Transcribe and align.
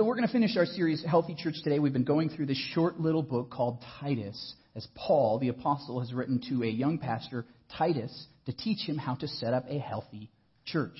So 0.00 0.06
we're 0.06 0.14
going 0.14 0.26
to 0.26 0.32
finish 0.32 0.56
our 0.56 0.64
series, 0.64 1.04
Healthy 1.04 1.34
Church, 1.34 1.56
today. 1.62 1.78
We've 1.78 1.92
been 1.92 2.04
going 2.04 2.30
through 2.30 2.46
this 2.46 2.56
short 2.72 2.98
little 2.98 3.22
book 3.22 3.50
called 3.50 3.84
Titus, 4.00 4.54
as 4.74 4.88
Paul, 4.94 5.38
the 5.38 5.48
apostle, 5.48 6.00
has 6.00 6.14
written 6.14 6.40
to 6.48 6.62
a 6.62 6.70
young 6.70 6.96
pastor, 6.96 7.44
Titus, 7.76 8.26
to 8.46 8.54
teach 8.54 8.78
him 8.88 8.96
how 8.96 9.16
to 9.16 9.28
set 9.28 9.52
up 9.52 9.66
a 9.68 9.78
healthy 9.78 10.30
church 10.64 10.96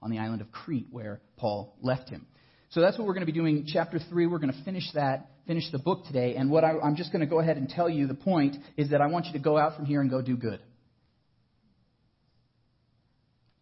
on 0.00 0.12
the 0.12 0.20
island 0.20 0.42
of 0.42 0.52
Crete 0.52 0.86
where 0.92 1.20
Paul 1.36 1.74
left 1.82 2.08
him. 2.08 2.24
So 2.68 2.80
that's 2.80 2.96
what 2.96 3.08
we're 3.08 3.14
going 3.14 3.26
to 3.26 3.32
be 3.32 3.36
doing. 3.36 3.66
Chapter 3.66 3.98
3, 3.98 4.28
we're 4.28 4.38
going 4.38 4.52
to 4.52 4.64
finish 4.64 4.92
that, 4.94 5.28
finish 5.48 5.68
the 5.72 5.80
book 5.80 6.06
today. 6.06 6.36
And 6.36 6.48
what 6.48 6.62
I, 6.62 6.78
I'm 6.78 6.94
just 6.94 7.10
going 7.10 7.22
to 7.22 7.26
go 7.26 7.40
ahead 7.40 7.56
and 7.56 7.68
tell 7.68 7.90
you 7.90 8.06
the 8.06 8.14
point 8.14 8.54
is 8.76 8.90
that 8.90 9.00
I 9.00 9.08
want 9.08 9.26
you 9.26 9.32
to 9.32 9.40
go 9.40 9.58
out 9.58 9.74
from 9.74 9.86
here 9.86 10.00
and 10.00 10.08
go 10.08 10.22
do 10.22 10.36
good. 10.36 10.60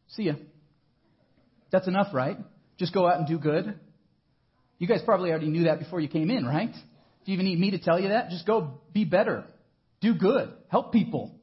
See 0.09 0.25
ya. 0.25 0.35
That's 1.73 1.89
enough, 1.89 2.09
right? 2.12 2.37
Just 2.77 2.93
go 2.93 3.09
out 3.09 3.16
and 3.16 3.27
do 3.27 3.39
good. 3.39 3.80
You 4.85 4.89
guys 4.89 5.01
probably 5.03 5.30
already 5.30 5.48
knew 5.48 5.64
that 5.64 5.79
before 5.79 5.98
you 5.98 6.09
came 6.09 6.29
in, 6.29 6.45
right? 6.45 6.71
Do 6.71 7.33
you 7.33 7.33
even 7.33 7.47
need 7.47 7.59
me 7.59 7.70
to 7.70 7.79
tell 7.79 7.98
you 7.98 8.09
that? 8.09 8.29
Just 8.29 8.47
go 8.47 8.83
be 8.92 9.06
better. 9.06 9.47
Do 10.02 10.12
good. 10.15 10.52
Help 10.69 10.92
people. 10.92 11.34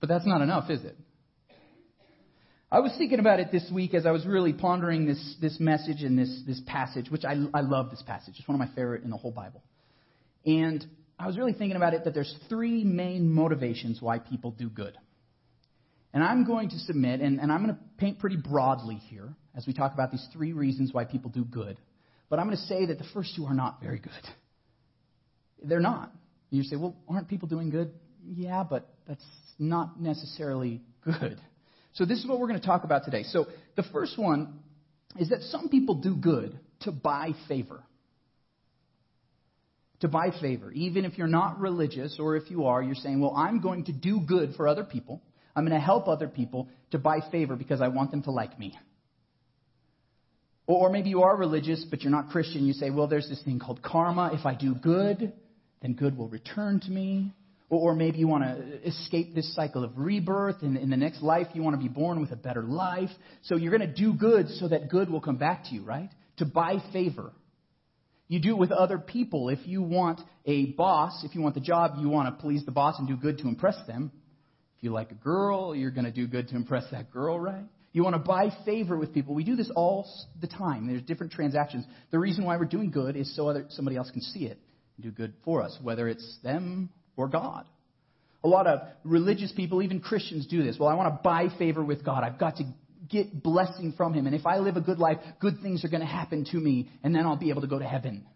But 0.00 0.08
that's 0.08 0.26
not 0.26 0.40
enough, 0.40 0.70
is 0.70 0.82
it? 0.82 0.96
I 2.72 2.80
was 2.80 2.94
thinking 2.96 3.18
about 3.18 3.38
it 3.38 3.52
this 3.52 3.70
week 3.70 3.92
as 3.92 4.06
I 4.06 4.12
was 4.12 4.24
really 4.24 4.54
pondering 4.54 5.04
this, 5.04 5.36
this 5.38 5.60
message 5.60 6.02
and 6.02 6.18
this, 6.18 6.42
this 6.46 6.62
passage, 6.66 7.10
which 7.10 7.26
I, 7.26 7.34
I 7.52 7.60
love 7.60 7.90
this 7.90 8.02
passage. 8.06 8.36
It's 8.38 8.48
one 8.48 8.58
of 8.58 8.66
my 8.66 8.74
favorite 8.74 9.04
in 9.04 9.10
the 9.10 9.18
whole 9.18 9.30
Bible. 9.30 9.62
And 10.46 10.82
I 11.18 11.26
was 11.26 11.36
really 11.36 11.52
thinking 11.52 11.76
about 11.76 11.92
it 11.92 12.04
that 12.04 12.14
there's 12.14 12.34
three 12.48 12.82
main 12.82 13.30
motivations 13.30 14.00
why 14.00 14.20
people 14.20 14.52
do 14.52 14.70
good. 14.70 14.96
And 16.16 16.24
I'm 16.24 16.46
going 16.46 16.70
to 16.70 16.78
submit, 16.78 17.20
and, 17.20 17.38
and 17.40 17.52
I'm 17.52 17.62
going 17.62 17.74
to 17.76 17.80
paint 17.98 18.18
pretty 18.18 18.38
broadly 18.38 18.94
here 18.94 19.34
as 19.54 19.66
we 19.66 19.74
talk 19.74 19.92
about 19.92 20.10
these 20.10 20.26
three 20.32 20.54
reasons 20.54 20.90
why 20.90 21.04
people 21.04 21.30
do 21.30 21.44
good. 21.44 21.76
But 22.30 22.38
I'm 22.38 22.46
going 22.46 22.56
to 22.56 22.62
say 22.62 22.86
that 22.86 22.96
the 22.96 23.04
first 23.12 23.36
two 23.36 23.44
are 23.44 23.52
not 23.52 23.82
very 23.82 23.98
good. 23.98 24.12
They're 25.62 25.78
not. 25.78 26.10
You 26.48 26.62
say, 26.62 26.76
well, 26.76 26.96
aren't 27.06 27.28
people 27.28 27.48
doing 27.48 27.68
good? 27.68 27.90
Yeah, 28.26 28.64
but 28.64 28.88
that's 29.06 29.26
not 29.58 30.00
necessarily 30.00 30.80
good. 31.04 31.38
So 31.92 32.06
this 32.06 32.18
is 32.18 32.26
what 32.26 32.40
we're 32.40 32.48
going 32.48 32.60
to 32.60 32.66
talk 32.66 32.84
about 32.84 33.04
today. 33.04 33.24
So 33.24 33.48
the 33.76 33.84
first 33.92 34.18
one 34.18 34.60
is 35.20 35.28
that 35.28 35.42
some 35.42 35.68
people 35.68 35.96
do 35.96 36.16
good 36.16 36.58
to 36.80 36.92
buy 36.92 37.32
favor. 37.46 37.82
To 40.00 40.08
buy 40.08 40.30
favor. 40.40 40.72
Even 40.72 41.04
if 41.04 41.18
you're 41.18 41.26
not 41.26 41.60
religious, 41.60 42.16
or 42.18 42.36
if 42.36 42.50
you 42.50 42.64
are, 42.64 42.82
you're 42.82 42.94
saying, 42.94 43.20
well, 43.20 43.34
I'm 43.36 43.60
going 43.60 43.84
to 43.84 43.92
do 43.92 44.18
good 44.18 44.54
for 44.56 44.66
other 44.66 44.82
people. 44.82 45.20
I'm 45.56 45.64
going 45.64 45.78
to 45.78 45.84
help 45.84 46.06
other 46.06 46.28
people 46.28 46.68
to 46.90 46.98
buy 46.98 47.20
favor 47.32 47.56
because 47.56 47.80
I 47.80 47.88
want 47.88 48.10
them 48.10 48.22
to 48.24 48.30
like 48.30 48.58
me. 48.58 48.78
Or 50.66 50.90
maybe 50.90 51.08
you 51.08 51.22
are 51.22 51.34
religious, 51.34 51.84
but 51.88 52.02
you're 52.02 52.10
not 52.10 52.28
Christian. 52.28 52.66
You 52.66 52.74
say, 52.74 52.90
well, 52.90 53.06
there's 53.06 53.28
this 53.28 53.42
thing 53.42 53.58
called 53.58 53.82
karma. 53.82 54.32
If 54.34 54.44
I 54.44 54.54
do 54.54 54.74
good, 54.74 55.32
then 55.80 55.94
good 55.94 56.18
will 56.18 56.28
return 56.28 56.80
to 56.80 56.90
me. 56.90 57.32
Or 57.70 57.94
maybe 57.94 58.18
you 58.18 58.28
want 58.28 58.44
to 58.44 58.86
escape 58.86 59.34
this 59.34 59.54
cycle 59.54 59.82
of 59.82 59.96
rebirth. 59.96 60.62
And 60.62 60.76
in 60.76 60.90
the 60.90 60.96
next 60.96 61.22
life, 61.22 61.46
you 61.54 61.62
want 61.62 61.74
to 61.74 61.82
be 61.82 61.88
born 61.88 62.20
with 62.20 62.32
a 62.32 62.36
better 62.36 62.62
life. 62.62 63.10
So 63.42 63.56
you're 63.56 63.76
going 63.76 63.88
to 63.88 63.94
do 63.94 64.12
good 64.12 64.48
so 64.50 64.68
that 64.68 64.90
good 64.90 65.08
will 65.08 65.20
come 65.20 65.36
back 65.36 65.64
to 65.64 65.74
you, 65.74 65.82
right? 65.82 66.10
To 66.38 66.44
buy 66.44 66.78
favor. 66.92 67.32
You 68.28 68.40
do 68.40 68.50
it 68.50 68.58
with 68.58 68.72
other 68.72 68.98
people. 68.98 69.48
If 69.48 69.60
you 69.66 69.82
want 69.82 70.20
a 70.44 70.66
boss, 70.66 71.24
if 71.24 71.34
you 71.34 71.40
want 71.40 71.54
the 71.54 71.60
job, 71.60 71.92
you 72.00 72.08
want 72.08 72.36
to 72.36 72.42
please 72.42 72.64
the 72.64 72.72
boss 72.72 72.98
and 72.98 73.06
do 73.06 73.16
good 73.16 73.38
to 73.38 73.48
impress 73.48 73.76
them. 73.86 74.10
If 74.76 74.84
you 74.84 74.90
like 74.90 75.10
a 75.10 75.14
girl, 75.14 75.74
you're 75.74 75.90
going 75.90 76.04
to 76.04 76.12
do 76.12 76.26
good 76.26 76.48
to 76.48 76.56
impress 76.56 76.84
that 76.90 77.10
girl, 77.10 77.38
right? 77.38 77.64
You 77.92 78.04
want 78.04 78.14
to 78.14 78.18
buy 78.18 78.50
favor 78.66 78.96
with 78.98 79.14
people. 79.14 79.34
We 79.34 79.42
do 79.42 79.56
this 79.56 79.70
all 79.74 80.06
the 80.40 80.46
time. 80.46 80.86
There's 80.86 81.02
different 81.02 81.32
transactions. 81.32 81.86
The 82.10 82.18
reason 82.18 82.44
why 82.44 82.58
we're 82.58 82.66
doing 82.66 82.90
good 82.90 83.16
is 83.16 83.34
so 83.34 83.48
other, 83.48 83.64
somebody 83.70 83.96
else 83.96 84.10
can 84.10 84.20
see 84.20 84.44
it 84.44 84.58
and 84.96 85.04
do 85.04 85.10
good 85.10 85.32
for 85.44 85.62
us, 85.62 85.78
whether 85.82 86.06
it's 86.08 86.38
them 86.42 86.90
or 87.16 87.28
God. 87.28 87.64
A 88.44 88.48
lot 88.48 88.66
of 88.66 88.80
religious 89.02 89.50
people, 89.50 89.82
even 89.82 90.00
Christians, 90.00 90.46
do 90.46 90.62
this. 90.62 90.76
Well, 90.78 90.90
I 90.90 90.94
want 90.94 91.14
to 91.14 91.20
buy 91.22 91.48
favor 91.58 91.82
with 91.82 92.04
God. 92.04 92.22
I've 92.22 92.38
got 92.38 92.56
to 92.56 92.64
get 93.08 93.42
blessing 93.42 93.94
from 93.96 94.12
Him. 94.12 94.26
And 94.26 94.34
if 94.34 94.46
I 94.46 94.58
live 94.58 94.76
a 94.76 94.80
good 94.82 94.98
life, 94.98 95.18
good 95.40 95.60
things 95.62 95.84
are 95.84 95.88
going 95.88 96.02
to 96.02 96.06
happen 96.06 96.44
to 96.52 96.56
me, 96.58 96.90
and 97.02 97.14
then 97.14 97.24
I'll 97.24 97.36
be 97.36 97.50
able 97.50 97.62
to 97.62 97.66
go 97.66 97.78
to 97.78 97.84
heaven. 97.86 98.26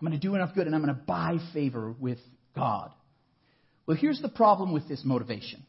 I'm 0.00 0.06
going 0.06 0.18
to 0.18 0.26
do 0.26 0.34
enough 0.34 0.54
good, 0.54 0.66
and 0.66 0.74
I'm 0.74 0.82
going 0.82 0.96
to 0.96 1.02
buy 1.02 1.36
favor 1.52 1.94
with 2.00 2.18
God. 2.56 2.92
Well, 3.86 3.96
here's 3.96 4.20
the 4.20 4.28
problem 4.28 4.72
with 4.72 4.88
this 4.88 5.02
motivation. 5.04 5.64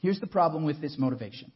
Here's 0.00 0.20
the 0.20 0.26
problem 0.26 0.64
with 0.64 0.80
this 0.80 0.96
motivation. 0.98 1.52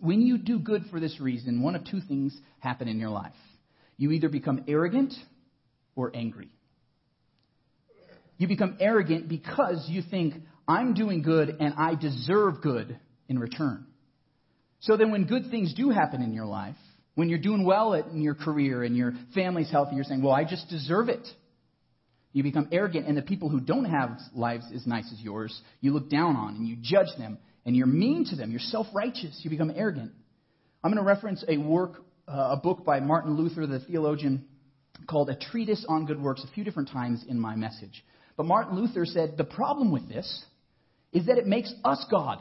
When 0.00 0.20
you 0.22 0.38
do 0.38 0.58
good 0.58 0.84
for 0.90 0.98
this 0.98 1.20
reason, 1.20 1.62
one 1.62 1.74
of 1.74 1.84
two 1.84 2.00
things 2.00 2.36
happen 2.58 2.88
in 2.88 2.98
your 2.98 3.10
life. 3.10 3.32
You 3.96 4.12
either 4.12 4.28
become 4.28 4.64
arrogant 4.66 5.12
or 5.94 6.10
angry. 6.14 6.48
You 8.38 8.48
become 8.48 8.78
arrogant 8.80 9.28
because 9.28 9.84
you 9.88 10.02
think, 10.02 10.34
I'm 10.66 10.94
doing 10.94 11.22
good 11.22 11.56
and 11.60 11.74
I 11.76 11.94
deserve 11.94 12.62
good 12.62 12.98
in 13.28 13.38
return. 13.38 13.86
So 14.80 14.96
then, 14.96 15.10
when 15.10 15.24
good 15.24 15.50
things 15.50 15.74
do 15.74 15.90
happen 15.90 16.22
in 16.22 16.32
your 16.32 16.46
life, 16.46 16.76
when 17.14 17.28
you're 17.28 17.38
doing 17.38 17.66
well 17.66 17.92
in 17.92 18.22
your 18.22 18.34
career 18.34 18.82
and 18.82 18.96
your 18.96 19.12
family's 19.34 19.70
healthy, 19.70 19.96
you're 19.96 20.04
saying, 20.04 20.22
Well, 20.22 20.32
I 20.32 20.44
just 20.44 20.70
deserve 20.70 21.10
it. 21.10 21.26
You 22.32 22.42
become 22.42 22.68
arrogant, 22.72 23.06
and 23.06 23.16
the 23.16 23.22
people 23.22 23.50
who 23.50 23.60
don't 23.60 23.84
have 23.84 24.18
lives 24.34 24.64
as 24.74 24.86
nice 24.86 25.12
as 25.12 25.20
yours, 25.20 25.60
you 25.80 25.92
look 25.92 26.08
down 26.08 26.36
on 26.36 26.54
and 26.54 26.66
you 26.66 26.76
judge 26.80 27.08
them 27.18 27.36
and 27.64 27.76
you're 27.76 27.86
mean 27.86 28.24
to 28.26 28.36
them. 28.36 28.50
You're 28.50 28.60
self 28.60 28.86
righteous. 28.94 29.40
You 29.42 29.50
become 29.50 29.72
arrogant. 29.74 30.12
I'm 30.82 30.90
going 30.90 31.02
to 31.02 31.06
reference 31.06 31.44
a 31.46 31.58
work, 31.58 32.02
uh, 32.26 32.50
a 32.52 32.56
book 32.56 32.84
by 32.84 33.00
Martin 33.00 33.36
Luther, 33.36 33.66
the 33.66 33.80
theologian, 33.80 34.46
called 35.06 35.28
A 35.28 35.36
Treatise 35.36 35.84
on 35.88 36.06
Good 36.06 36.20
Works, 36.20 36.44
a 36.44 36.52
few 36.54 36.64
different 36.64 36.90
times 36.90 37.24
in 37.28 37.38
my 37.38 37.54
message. 37.54 38.04
But 38.36 38.46
Martin 38.46 38.76
Luther 38.76 39.04
said 39.04 39.34
the 39.36 39.44
problem 39.44 39.92
with 39.92 40.08
this 40.08 40.44
is 41.12 41.26
that 41.26 41.36
it 41.36 41.46
makes 41.46 41.72
us 41.84 42.04
God. 42.10 42.38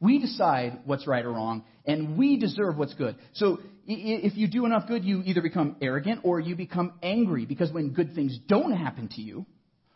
We 0.00 0.18
decide 0.18 0.80
what's 0.84 1.06
right 1.06 1.24
or 1.24 1.32
wrong, 1.32 1.64
and 1.84 2.16
we 2.16 2.38
deserve 2.38 2.76
what's 2.76 2.94
good. 2.94 3.16
So 3.34 3.58
if 3.86 4.36
you 4.36 4.46
do 4.46 4.64
enough 4.64 4.86
good, 4.86 5.04
you 5.04 5.22
either 5.24 5.42
become 5.42 5.76
arrogant 5.82 6.20
or 6.22 6.38
you 6.38 6.54
become 6.54 6.92
angry 7.02 7.46
because 7.46 7.72
when 7.72 7.92
good 7.92 8.14
things 8.14 8.38
don't 8.46 8.72
happen 8.72 9.08
to 9.16 9.20
you, 9.20 9.44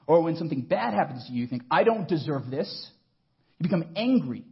or 0.07 0.23
when 0.23 0.37
something 0.37 0.63
bad 0.63 0.95
happens 0.95 1.25
to 1.27 1.33
you, 1.33 1.43
you 1.43 1.47
think, 1.47 1.63
I 1.71 1.85
don't 1.85 2.09
deserve 2.09 2.51
this. 2.51 2.91
You 3.63 3.69
become 3.69 3.85
angry. 3.95 4.45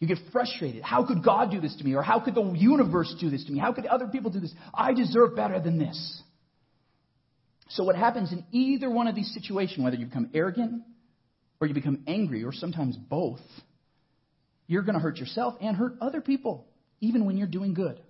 You 0.00 0.08
get 0.08 0.18
frustrated. 0.32 0.82
How 0.82 1.06
could 1.06 1.22
God 1.22 1.52
do 1.52 1.60
this 1.60 1.76
to 1.76 1.84
me? 1.84 1.94
Or 1.94 2.02
how 2.02 2.18
could 2.18 2.34
the 2.34 2.42
universe 2.42 3.14
do 3.20 3.30
this 3.30 3.44
to 3.44 3.52
me? 3.52 3.60
How 3.60 3.72
could 3.72 3.86
other 3.86 4.08
people 4.08 4.32
do 4.32 4.40
this? 4.40 4.52
I 4.74 4.92
deserve 4.92 5.36
better 5.36 5.60
than 5.60 5.78
this. 5.78 6.22
So, 7.68 7.84
what 7.84 7.94
happens 7.94 8.32
in 8.32 8.44
either 8.50 8.90
one 8.90 9.06
of 9.06 9.14
these 9.14 9.32
situations, 9.32 9.84
whether 9.84 9.96
you 9.96 10.06
become 10.06 10.30
arrogant 10.34 10.82
or 11.60 11.68
you 11.68 11.74
become 11.74 12.02
angry, 12.08 12.42
or 12.42 12.52
sometimes 12.52 12.96
both, 12.96 13.40
you're 14.66 14.82
going 14.82 14.96
to 14.96 15.00
hurt 15.00 15.18
yourself 15.18 15.54
and 15.60 15.76
hurt 15.76 15.94
other 16.00 16.20
people, 16.20 16.66
even 17.00 17.24
when 17.24 17.36
you're 17.36 17.46
doing 17.46 17.72
good. 17.72 18.00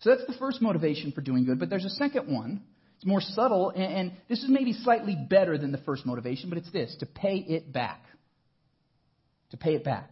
So, 0.00 0.10
that's 0.10 0.26
the 0.26 0.38
first 0.38 0.60
motivation 0.60 1.12
for 1.12 1.22
doing 1.22 1.46
good. 1.46 1.58
But 1.58 1.70
there's 1.70 1.86
a 1.86 1.90
second 1.90 2.30
one. 2.30 2.62
It's 2.96 3.06
more 3.06 3.22
subtle, 3.22 3.70
and, 3.70 3.92
and 3.92 4.12
this 4.28 4.42
is 4.42 4.50
maybe 4.50 4.74
slightly 4.74 5.16
better 5.16 5.56
than 5.56 5.72
the 5.72 5.78
first 5.78 6.04
motivation, 6.04 6.50
but 6.50 6.58
it's 6.58 6.70
this 6.70 6.94
to 7.00 7.06
pay 7.06 7.36
it 7.36 7.72
back. 7.72 8.02
To 9.50 9.56
pay 9.56 9.74
it 9.74 9.84
back. 9.84 10.10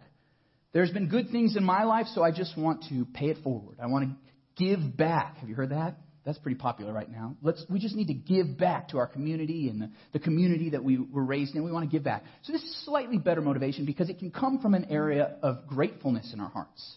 There's 0.72 0.90
been 0.90 1.08
good 1.08 1.30
things 1.30 1.56
in 1.56 1.64
my 1.64 1.84
life, 1.84 2.06
so 2.14 2.22
I 2.22 2.30
just 2.30 2.56
want 2.58 2.84
to 2.88 3.04
pay 3.04 3.26
it 3.26 3.38
forward. 3.42 3.78
I 3.80 3.86
want 3.86 4.08
to 4.08 4.16
give 4.64 4.96
back. 4.96 5.38
Have 5.38 5.48
you 5.48 5.54
heard 5.54 5.70
that? 5.70 5.96
That's 6.24 6.38
pretty 6.38 6.56
popular 6.56 6.92
right 6.92 7.10
now. 7.10 7.36
Let's, 7.42 7.64
we 7.68 7.78
just 7.78 7.94
need 7.94 8.06
to 8.06 8.14
give 8.14 8.56
back 8.56 8.88
to 8.88 8.98
our 8.98 9.06
community 9.06 9.68
and 9.68 9.80
the, 9.80 9.90
the 10.14 10.18
community 10.18 10.70
that 10.70 10.82
we 10.82 10.98
were 10.98 11.22
raised 11.22 11.54
in. 11.54 11.62
We 11.64 11.70
want 11.70 11.88
to 11.88 11.94
give 11.94 12.02
back. 12.02 12.24
So 12.42 12.52
this 12.52 12.62
is 12.62 12.84
slightly 12.84 13.18
better 13.18 13.42
motivation 13.42 13.84
because 13.84 14.08
it 14.08 14.18
can 14.18 14.30
come 14.30 14.58
from 14.60 14.74
an 14.74 14.86
area 14.90 15.36
of 15.42 15.66
gratefulness 15.66 16.32
in 16.32 16.40
our 16.40 16.48
hearts. 16.48 16.96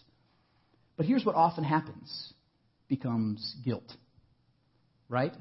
But 0.96 1.06
here's 1.06 1.24
what 1.24 1.34
often 1.34 1.62
happens 1.62 2.32
becomes 2.88 3.54
guilt. 3.64 3.92
Right? 5.10 5.34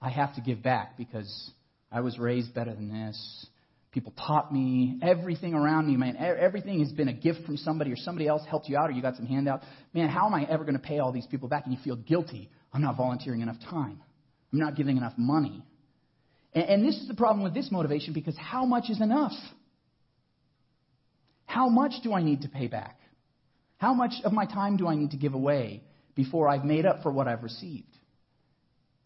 I 0.00 0.10
have 0.10 0.36
to 0.36 0.40
give 0.40 0.62
back 0.62 0.96
because 0.96 1.50
I 1.90 2.00
was 2.00 2.18
raised 2.18 2.54
better 2.54 2.72
than 2.72 2.88
this. 2.88 3.46
People 3.94 4.12
taught 4.26 4.52
me 4.52 4.98
everything 5.02 5.54
around 5.54 5.86
me, 5.86 5.96
man. 5.96 6.16
Everything 6.16 6.80
has 6.80 6.90
been 6.90 7.06
a 7.06 7.12
gift 7.12 7.46
from 7.46 7.56
somebody 7.56 7.92
or 7.92 7.96
somebody 7.96 8.26
else 8.26 8.42
helped 8.50 8.68
you 8.68 8.76
out 8.76 8.90
or 8.90 8.92
you 8.92 9.00
got 9.00 9.14
some 9.14 9.24
handout. 9.24 9.62
Man, 9.92 10.08
how 10.08 10.26
am 10.26 10.34
I 10.34 10.42
ever 10.50 10.64
going 10.64 10.74
to 10.74 10.82
pay 10.82 10.98
all 10.98 11.12
these 11.12 11.26
people 11.26 11.48
back? 11.48 11.64
And 11.64 11.72
you 11.72 11.78
feel 11.84 11.94
guilty. 11.94 12.50
I'm 12.72 12.82
not 12.82 12.96
volunteering 12.96 13.40
enough 13.40 13.60
time. 13.70 14.02
I'm 14.52 14.58
not 14.58 14.74
giving 14.74 14.96
enough 14.96 15.12
money. 15.16 15.62
And, 16.54 16.64
and 16.64 16.84
this 16.84 16.96
is 16.96 17.06
the 17.06 17.14
problem 17.14 17.44
with 17.44 17.54
this 17.54 17.70
motivation 17.70 18.14
because 18.14 18.36
how 18.36 18.64
much 18.64 18.90
is 18.90 19.00
enough? 19.00 19.32
How 21.46 21.68
much 21.68 21.92
do 22.02 22.12
I 22.14 22.22
need 22.24 22.42
to 22.42 22.48
pay 22.48 22.66
back? 22.66 22.98
How 23.76 23.94
much 23.94 24.14
of 24.24 24.32
my 24.32 24.44
time 24.44 24.76
do 24.76 24.88
I 24.88 24.96
need 24.96 25.12
to 25.12 25.16
give 25.16 25.34
away 25.34 25.84
before 26.16 26.48
I've 26.48 26.64
made 26.64 26.84
up 26.84 27.04
for 27.04 27.12
what 27.12 27.28
I've 27.28 27.44
received? 27.44 27.86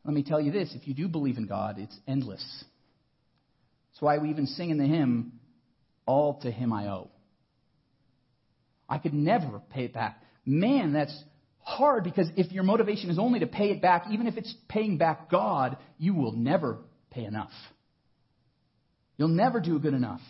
Let 0.07 0.15
me 0.15 0.23
tell 0.23 0.41
you 0.41 0.51
this 0.51 0.75
if 0.75 0.89
you 0.89 0.95
do 0.95 1.09
believe 1.09 1.37
in 1.37 1.47
God, 1.47 1.77
it's 1.79 1.97
endless. 2.09 2.65
That's 3.91 4.03
why 4.03 4.19
we 4.19 4.31
even 4.31 4.47
sing 4.47 4.71
in 4.71 4.79
the 4.79 4.87
hymn, 4.87 5.33
All 6.07 6.41
to 6.41 6.51
Him 6.51 6.73
I 6.73 6.89
Owe. 6.89 7.11
I 8.89 8.99
could 8.99 9.15
never 9.15 9.61
pay 9.71 9.85
it 9.85 9.93
back. 9.93 10.23
Man, 10.47 10.93
that's 10.93 11.17
hard 11.61 12.05
because 12.05 12.29
if 12.37 12.53
your 12.53 12.65
motivation 12.65 13.11
is 13.11 13.19
only 13.19 13.41
to 13.41 13.47
pay 13.47 13.71
it 13.71 13.83
back, 13.83 14.07
even 14.11 14.27
if 14.27 14.37
it's 14.37 14.55
paying 14.69 14.97
back 14.97 15.31
God, 15.31 15.77
you 15.99 16.15
will 16.15 16.33
never 16.33 16.79
pay 17.11 17.25
enough. 17.25 17.53
You'll 19.19 19.29
never 19.29 19.61
do 19.61 19.79
good 19.79 19.95
enough. 19.95 20.23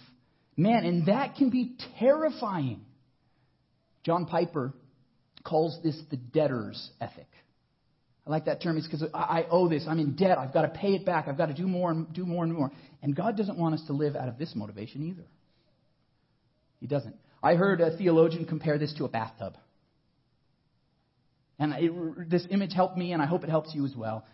Man, 0.56 0.84
and 0.84 1.06
that 1.06 1.36
can 1.36 1.50
be 1.50 1.76
terrifying. 2.00 2.80
John 4.02 4.26
Piper 4.26 4.72
calls 5.44 5.78
this 5.84 6.00
the 6.10 6.16
debtor's 6.16 6.90
ethic. 7.00 7.28
I 8.28 8.30
like 8.30 8.44
that 8.44 8.62
term. 8.62 8.76
It's 8.76 8.86
because 8.86 9.04
I 9.14 9.46
owe 9.50 9.70
this. 9.70 9.86
I'm 9.88 9.98
in 9.98 10.14
debt. 10.14 10.36
I've 10.36 10.52
got 10.52 10.62
to 10.62 10.68
pay 10.68 10.88
it 10.88 11.06
back. 11.06 11.28
I've 11.28 11.38
got 11.38 11.46
to 11.46 11.54
do 11.54 11.66
more 11.66 11.90
and 11.90 12.12
do 12.12 12.26
more 12.26 12.44
and 12.44 12.52
more. 12.52 12.70
And 13.02 13.16
God 13.16 13.38
doesn't 13.38 13.56
want 13.58 13.74
us 13.74 13.82
to 13.86 13.94
live 13.94 14.16
out 14.16 14.28
of 14.28 14.36
this 14.36 14.52
motivation 14.54 15.02
either. 15.08 15.24
He 16.78 16.86
doesn't. 16.86 17.16
I 17.42 17.54
heard 17.54 17.80
a 17.80 17.96
theologian 17.96 18.44
compare 18.44 18.76
this 18.76 18.92
to 18.98 19.06
a 19.06 19.08
bathtub. 19.08 19.56
And 21.58 21.72
it, 21.78 22.28
this 22.30 22.46
image 22.50 22.74
helped 22.74 22.98
me, 22.98 23.12
and 23.12 23.22
I 23.22 23.26
hope 23.26 23.44
it 23.44 23.50
helps 23.50 23.74
you 23.74 23.86
as 23.86 23.96
well. 23.96 24.26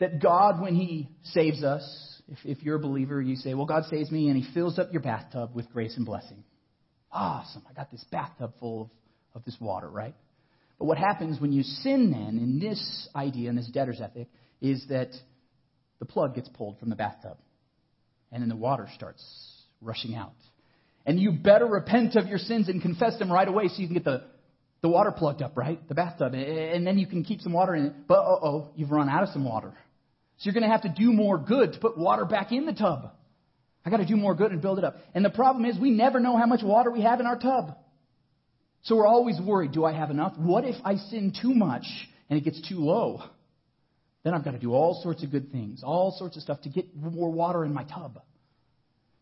That 0.00 0.22
God, 0.22 0.62
when 0.62 0.74
He 0.74 1.10
saves 1.22 1.62
us, 1.62 2.22
if, 2.28 2.38
if 2.44 2.62
you're 2.62 2.76
a 2.76 2.80
believer, 2.80 3.20
you 3.20 3.36
say, 3.36 3.52
Well, 3.52 3.66
God 3.66 3.84
saves 3.90 4.10
me, 4.10 4.28
and 4.28 4.42
He 4.42 4.54
fills 4.54 4.78
up 4.78 4.90
your 4.90 5.02
bathtub 5.02 5.50
with 5.54 5.70
grace 5.70 5.96
and 5.98 6.06
blessing. 6.06 6.44
Awesome. 7.12 7.62
I 7.68 7.74
got 7.74 7.90
this 7.90 8.04
bathtub 8.10 8.54
full 8.58 8.82
of, 8.82 8.88
of 9.34 9.44
this 9.44 9.56
water, 9.60 9.88
right? 9.88 10.14
But 10.78 10.84
what 10.84 10.98
happens 10.98 11.40
when 11.40 11.52
you 11.52 11.62
sin 11.62 12.10
then, 12.10 12.38
in 12.38 12.58
this 12.60 13.08
idea, 13.14 13.50
in 13.50 13.56
this 13.56 13.68
debtor's 13.68 14.00
ethic, 14.00 14.28
is 14.60 14.84
that 14.88 15.10
the 15.98 16.04
plug 16.04 16.34
gets 16.34 16.48
pulled 16.48 16.78
from 16.78 16.90
the 16.90 16.96
bathtub. 16.96 17.36
And 18.30 18.42
then 18.42 18.48
the 18.48 18.56
water 18.56 18.88
starts 18.94 19.22
rushing 19.80 20.14
out. 20.14 20.34
And 21.06 21.18
you 21.18 21.32
better 21.32 21.66
repent 21.66 22.16
of 22.16 22.26
your 22.26 22.38
sins 22.38 22.68
and 22.68 22.82
confess 22.82 23.18
them 23.18 23.32
right 23.32 23.48
away 23.48 23.68
so 23.68 23.74
you 23.78 23.86
can 23.86 23.94
get 23.94 24.04
the, 24.04 24.24
the 24.82 24.88
water 24.88 25.10
plugged 25.10 25.42
up, 25.42 25.56
right? 25.56 25.86
The 25.88 25.94
bathtub. 25.94 26.34
And 26.34 26.86
then 26.86 26.98
you 26.98 27.06
can 27.06 27.24
keep 27.24 27.40
some 27.40 27.52
water 27.52 27.74
in 27.74 27.86
it. 27.86 27.92
But 28.06 28.18
uh 28.18 28.38
oh, 28.42 28.70
you've 28.76 28.90
run 28.90 29.08
out 29.08 29.22
of 29.22 29.30
some 29.30 29.44
water. 29.44 29.72
So 30.38 30.44
you're 30.44 30.54
going 30.54 30.64
to 30.64 30.70
have 30.70 30.82
to 30.82 30.88
do 30.90 31.12
more 31.12 31.38
good 31.38 31.72
to 31.72 31.78
put 31.80 31.98
water 31.98 32.24
back 32.24 32.52
in 32.52 32.66
the 32.66 32.72
tub. 32.72 33.10
I 33.84 33.90
got 33.90 33.96
to 33.96 34.06
do 34.06 34.16
more 34.16 34.34
good 34.34 34.52
and 34.52 34.60
build 34.60 34.78
it 34.78 34.84
up. 34.84 34.96
And 35.14 35.24
the 35.24 35.30
problem 35.30 35.64
is 35.64 35.78
we 35.78 35.90
never 35.90 36.20
know 36.20 36.36
how 36.36 36.46
much 36.46 36.62
water 36.62 36.90
we 36.90 37.00
have 37.00 37.20
in 37.20 37.26
our 37.26 37.38
tub. 37.38 37.76
So 38.82 38.96
we're 38.96 39.06
always 39.06 39.40
worried, 39.40 39.72
do 39.72 39.84
I 39.84 39.92
have 39.92 40.10
enough? 40.10 40.34
What 40.38 40.64
if 40.64 40.76
I 40.84 40.96
sin 40.96 41.32
too 41.40 41.54
much 41.54 41.84
and 42.30 42.38
it 42.38 42.44
gets 42.44 42.66
too 42.68 42.78
low? 42.78 43.22
Then 44.24 44.34
I've 44.34 44.44
got 44.44 44.52
to 44.52 44.58
do 44.58 44.72
all 44.72 45.00
sorts 45.02 45.22
of 45.22 45.30
good 45.30 45.52
things, 45.52 45.82
all 45.84 46.14
sorts 46.18 46.36
of 46.36 46.42
stuff 46.42 46.60
to 46.62 46.68
get 46.68 46.94
more 46.96 47.30
water 47.30 47.64
in 47.64 47.72
my 47.72 47.84
tub. 47.84 48.20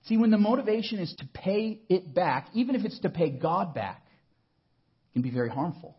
See, 0.06 0.16
when 0.16 0.30
the 0.30 0.38
motivation 0.38 0.98
is 0.98 1.14
to 1.18 1.28
pay 1.34 1.80
it 1.88 2.14
back, 2.14 2.48
even 2.54 2.76
if 2.76 2.84
it's 2.84 3.00
to 3.00 3.08
pay 3.08 3.30
God 3.30 3.74
back, 3.74 4.02
it 5.10 5.12
can 5.14 5.22
be 5.22 5.30
very 5.30 5.48
harmful 5.48 5.96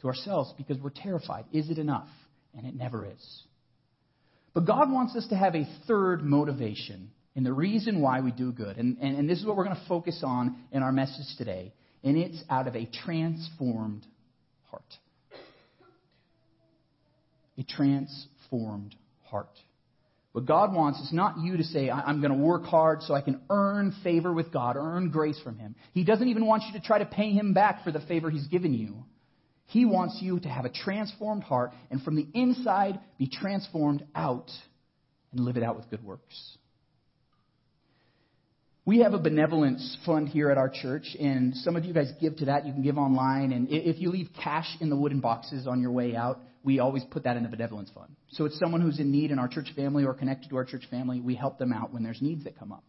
to 0.00 0.08
ourselves 0.08 0.52
because 0.58 0.78
we're 0.78 0.90
terrified. 0.90 1.44
Is 1.52 1.70
it 1.70 1.78
enough? 1.78 2.08
And 2.56 2.66
it 2.66 2.74
never 2.74 3.06
is. 3.06 3.42
But 4.54 4.66
God 4.66 4.90
wants 4.90 5.14
us 5.14 5.26
to 5.28 5.36
have 5.36 5.54
a 5.54 5.68
third 5.86 6.24
motivation 6.24 7.10
in 7.34 7.44
the 7.44 7.52
reason 7.52 8.00
why 8.00 8.22
we 8.22 8.32
do 8.32 8.50
good. 8.50 8.78
And, 8.78 8.96
and, 9.00 9.18
and 9.18 9.28
this 9.28 9.38
is 9.38 9.44
what 9.44 9.56
we're 9.56 9.64
going 9.64 9.76
to 9.76 9.88
focus 9.88 10.22
on 10.24 10.56
in 10.72 10.82
our 10.82 10.92
message 10.92 11.26
today. 11.36 11.74
And 12.04 12.16
it's 12.16 12.42
out 12.48 12.68
of 12.68 12.76
a 12.76 12.88
transformed 13.04 14.06
heart. 14.70 14.94
A 17.58 17.62
transformed 17.62 18.94
heart. 19.24 19.48
What 20.32 20.44
God 20.44 20.74
wants 20.74 21.00
is 21.00 21.14
not 21.14 21.38
you 21.38 21.56
to 21.56 21.64
say, 21.64 21.90
I'm 21.90 22.20
going 22.20 22.30
to 22.30 22.36
work 22.36 22.64
hard 22.64 23.00
so 23.00 23.14
I 23.14 23.22
can 23.22 23.40
earn 23.48 23.94
favor 24.04 24.30
with 24.34 24.52
God, 24.52 24.76
earn 24.76 25.08
grace 25.08 25.40
from 25.42 25.58
Him. 25.58 25.74
He 25.94 26.04
doesn't 26.04 26.28
even 26.28 26.44
want 26.44 26.64
you 26.64 26.78
to 26.78 26.86
try 26.86 26.98
to 26.98 27.06
pay 27.06 27.30
Him 27.30 27.54
back 27.54 27.82
for 27.84 27.90
the 27.90 28.00
favor 28.00 28.28
He's 28.28 28.46
given 28.46 28.74
you. 28.74 29.04
He 29.68 29.86
wants 29.86 30.18
you 30.20 30.38
to 30.40 30.48
have 30.48 30.66
a 30.66 30.68
transformed 30.68 31.42
heart 31.42 31.72
and 31.90 32.02
from 32.02 32.16
the 32.16 32.26
inside 32.34 33.00
be 33.18 33.28
transformed 33.28 34.04
out 34.14 34.50
and 35.32 35.40
live 35.40 35.56
it 35.56 35.62
out 35.62 35.76
with 35.76 35.88
good 35.88 36.04
works. 36.04 36.58
We 38.86 39.00
have 39.00 39.14
a 39.14 39.18
benevolence 39.18 39.98
fund 40.06 40.28
here 40.28 40.48
at 40.48 40.58
our 40.58 40.68
church, 40.68 41.16
and 41.18 41.56
some 41.56 41.74
of 41.74 41.84
you 41.84 41.92
guys 41.92 42.12
give 42.20 42.36
to 42.36 42.44
that. 42.44 42.64
You 42.64 42.72
can 42.72 42.82
give 42.82 42.98
online, 42.98 43.50
and 43.50 43.66
if 43.68 43.98
you 43.98 44.10
leave 44.10 44.28
cash 44.40 44.68
in 44.80 44.90
the 44.90 44.96
wooden 44.96 45.18
boxes 45.18 45.66
on 45.66 45.80
your 45.80 45.90
way 45.90 46.14
out, 46.14 46.38
we 46.62 46.78
always 46.78 47.02
put 47.10 47.24
that 47.24 47.36
in 47.36 47.42
the 47.42 47.48
benevolence 47.48 47.90
fund. 47.92 48.14
So 48.30 48.44
it's 48.44 48.56
someone 48.60 48.80
who's 48.80 49.00
in 49.00 49.10
need 49.10 49.32
in 49.32 49.40
our 49.40 49.48
church 49.48 49.72
family 49.74 50.04
or 50.04 50.14
connected 50.14 50.50
to 50.50 50.56
our 50.56 50.64
church 50.64 50.84
family. 50.88 51.20
We 51.20 51.34
help 51.34 51.58
them 51.58 51.72
out 51.72 51.92
when 51.92 52.04
there's 52.04 52.22
needs 52.22 52.44
that 52.44 52.56
come 52.56 52.70
up. 52.70 52.84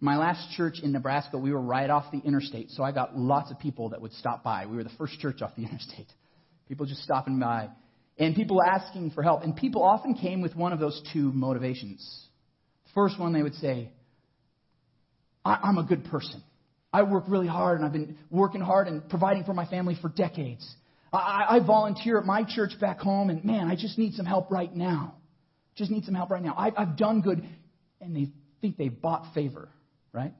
My 0.00 0.16
last 0.16 0.50
church 0.56 0.76
in 0.82 0.92
Nebraska, 0.92 1.36
we 1.36 1.52
were 1.52 1.60
right 1.60 1.90
off 1.90 2.10
the 2.10 2.20
interstate, 2.20 2.70
so 2.70 2.82
I 2.82 2.92
got 2.92 3.14
lots 3.14 3.50
of 3.50 3.58
people 3.58 3.90
that 3.90 4.00
would 4.00 4.14
stop 4.14 4.42
by. 4.42 4.64
We 4.64 4.78
were 4.78 4.84
the 4.84 4.96
first 4.96 5.20
church 5.20 5.42
off 5.42 5.50
the 5.56 5.62
interstate. 5.66 6.10
People 6.68 6.86
just 6.86 7.02
stopping 7.02 7.38
by. 7.38 7.68
And 8.16 8.34
people 8.34 8.62
asking 8.62 9.10
for 9.10 9.22
help. 9.22 9.42
And 9.42 9.54
people 9.54 9.82
often 9.82 10.14
came 10.14 10.40
with 10.40 10.56
one 10.56 10.72
of 10.72 10.80
those 10.80 11.02
two 11.12 11.32
motivations. 11.32 12.28
First 12.94 13.20
one, 13.20 13.34
they 13.34 13.42
would 13.42 13.54
say, 13.56 13.90
I'm 15.62 15.78
a 15.78 15.84
good 15.84 16.04
person. 16.04 16.42
I 16.92 17.02
work 17.02 17.24
really 17.28 17.46
hard, 17.46 17.78
and 17.78 17.86
I've 17.86 17.92
been 17.92 18.16
working 18.30 18.60
hard 18.60 18.88
and 18.88 19.08
providing 19.08 19.44
for 19.44 19.52
my 19.52 19.66
family 19.66 19.96
for 20.00 20.08
decades. 20.08 20.66
I, 21.12 21.46
I 21.50 21.66
volunteer 21.66 22.18
at 22.18 22.24
my 22.24 22.44
church 22.44 22.72
back 22.80 22.98
home, 22.98 23.30
and 23.30 23.44
man, 23.44 23.68
I 23.68 23.76
just 23.76 23.98
need 23.98 24.14
some 24.14 24.26
help 24.26 24.50
right 24.50 24.74
now. 24.74 25.14
Just 25.76 25.90
need 25.90 26.04
some 26.04 26.14
help 26.14 26.30
right 26.30 26.42
now. 26.42 26.54
I, 26.56 26.72
I've 26.76 26.96
done 26.96 27.20
good. 27.20 27.46
And 28.00 28.14
they 28.14 28.28
think 28.60 28.76
they've 28.76 29.00
bought 29.00 29.34
favor 29.34 29.68
right? 30.12 30.32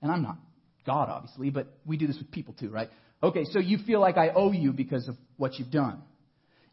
And 0.00 0.10
I'm 0.10 0.22
not 0.22 0.38
God, 0.84 1.08
obviously, 1.08 1.50
but 1.50 1.68
we 1.86 1.96
do 1.96 2.06
this 2.06 2.18
with 2.18 2.30
people 2.30 2.54
too, 2.58 2.68
right? 2.70 2.90
Okay, 3.22 3.44
so 3.44 3.60
you 3.60 3.78
feel 3.86 4.00
like 4.00 4.16
I 4.16 4.30
owe 4.30 4.50
you 4.50 4.72
because 4.72 5.06
of 5.06 5.14
what 5.36 5.58
you've 5.58 5.70
done. 5.70 6.02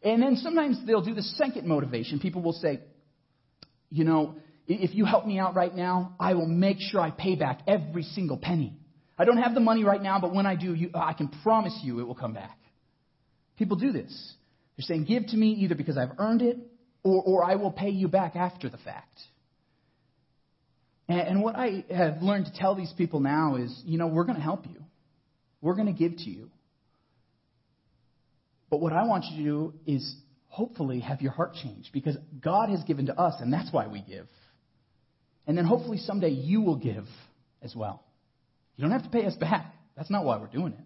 And 0.02 0.22
then 0.22 0.36
sometimes 0.36 0.84
they'll 0.84 1.04
do 1.04 1.14
the 1.14 1.22
second 1.22 1.66
motivation. 1.68 2.18
People 2.18 2.42
will 2.42 2.54
say, 2.54 2.80
you 3.90 4.04
know, 4.04 4.34
if 4.70 4.94
you 4.94 5.04
help 5.04 5.26
me 5.26 5.38
out 5.38 5.54
right 5.56 5.74
now, 5.74 6.14
I 6.20 6.34
will 6.34 6.46
make 6.46 6.76
sure 6.78 7.00
I 7.00 7.10
pay 7.10 7.34
back 7.34 7.60
every 7.66 8.04
single 8.04 8.36
penny. 8.36 8.76
I 9.18 9.24
don't 9.24 9.38
have 9.38 9.54
the 9.54 9.60
money 9.60 9.84
right 9.84 10.00
now, 10.00 10.20
but 10.20 10.32
when 10.32 10.46
I 10.46 10.54
do, 10.54 10.74
you, 10.74 10.90
I 10.94 11.12
can 11.12 11.28
promise 11.42 11.78
you 11.82 12.00
it 12.00 12.04
will 12.04 12.14
come 12.14 12.32
back. 12.32 12.56
People 13.58 13.76
do 13.76 13.92
this. 13.92 14.34
They're 14.76 14.84
saying, 14.84 15.04
give 15.04 15.26
to 15.26 15.36
me 15.36 15.50
either 15.52 15.74
because 15.74 15.98
I've 15.98 16.12
earned 16.18 16.42
it 16.42 16.56
or, 17.02 17.22
or 17.22 17.44
I 17.44 17.56
will 17.56 17.72
pay 17.72 17.90
you 17.90 18.08
back 18.08 18.36
after 18.36 18.68
the 18.70 18.78
fact. 18.78 19.18
And, 21.08 21.20
and 21.20 21.42
what 21.42 21.56
I 21.56 21.84
have 21.90 22.22
learned 22.22 22.46
to 22.46 22.52
tell 22.52 22.74
these 22.74 22.92
people 22.96 23.20
now 23.20 23.56
is, 23.56 23.82
you 23.84 23.98
know, 23.98 24.06
we're 24.06 24.24
going 24.24 24.36
to 24.36 24.42
help 24.42 24.66
you. 24.66 24.82
We're 25.60 25.74
going 25.74 25.88
to 25.88 25.92
give 25.92 26.16
to 26.16 26.30
you. 26.30 26.48
But 28.70 28.80
what 28.80 28.92
I 28.92 29.04
want 29.04 29.24
you 29.26 29.36
to 29.36 29.42
do 29.42 29.74
is 29.84 30.14
hopefully 30.46 31.00
have 31.00 31.20
your 31.20 31.32
heart 31.32 31.54
changed 31.54 31.90
because 31.92 32.16
God 32.40 32.70
has 32.70 32.82
given 32.84 33.06
to 33.06 33.18
us, 33.18 33.34
and 33.40 33.52
that's 33.52 33.72
why 33.72 33.88
we 33.88 34.00
give. 34.00 34.26
And 35.50 35.58
then 35.58 35.64
hopefully 35.64 35.98
someday 35.98 36.28
you 36.28 36.60
will 36.60 36.76
give 36.76 37.06
as 37.60 37.74
well. 37.74 38.04
You 38.76 38.82
don't 38.82 38.92
have 38.92 39.02
to 39.02 39.08
pay 39.08 39.26
us 39.26 39.34
back. 39.34 39.74
That's 39.96 40.08
not 40.08 40.24
why 40.24 40.38
we're 40.38 40.46
doing 40.46 40.74
it. 40.74 40.84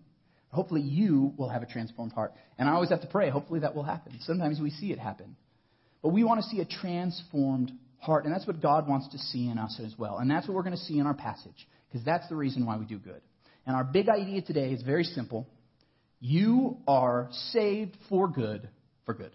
Hopefully 0.49 0.81
you 0.81 1.35
will 1.37 1.51
have 1.51 1.63
a 1.63 1.67
transformed 1.67 2.13
heart. 2.13 2.33
And 2.57 2.67
I 2.67 2.73
always 2.73 2.89
have 2.89 3.03
to 3.03 3.07
pray, 3.07 3.29
hopefully 3.29 3.61
that 3.61 3.75
will 3.75 3.83
happen. 3.83 4.19
Sometimes 4.21 4.61
we 4.63 4.71
see 4.71 4.91
it 4.91 4.99
happen. 4.99 5.37
But 6.03 6.15
we 6.15 6.25
want 6.25 6.41
to 6.43 6.49
see 6.49 6.61
a 6.61 6.65
transformed 6.65 7.73
heart. 7.99 8.25
And 8.25 8.33
that's 8.33 8.47
what 8.47 8.63
God 8.63 8.89
wants 8.89 9.09
to 9.09 9.19
see 9.19 9.51
in 9.51 9.59
us 9.59 9.79
as 9.85 9.95
well. 9.99 10.17
And 10.17 10.31
that's 10.31 10.49
what 10.49 10.55
we're 10.55 10.63
going 10.63 10.79
to 10.79 10.83
see 10.85 10.99
in 10.99 11.07
our 11.07 11.13
passage, 11.13 11.69
because 11.93 12.03
that's 12.03 12.27
the 12.31 12.35
reason 12.35 12.65
why 12.65 12.79
we 12.79 12.87
do 12.87 12.97
good. 12.97 13.21
And 13.67 13.77
our 13.77 13.85
big 13.85 14.09
idea 14.09 14.41
today 14.41 14.71
is 14.71 14.81
very 14.81 15.05
simple 15.05 15.47
you 16.21 16.79
are 16.89 17.29
saved 17.51 17.99
for 18.09 18.29
good, 18.29 18.67
for 19.05 19.13
good. 19.13 19.33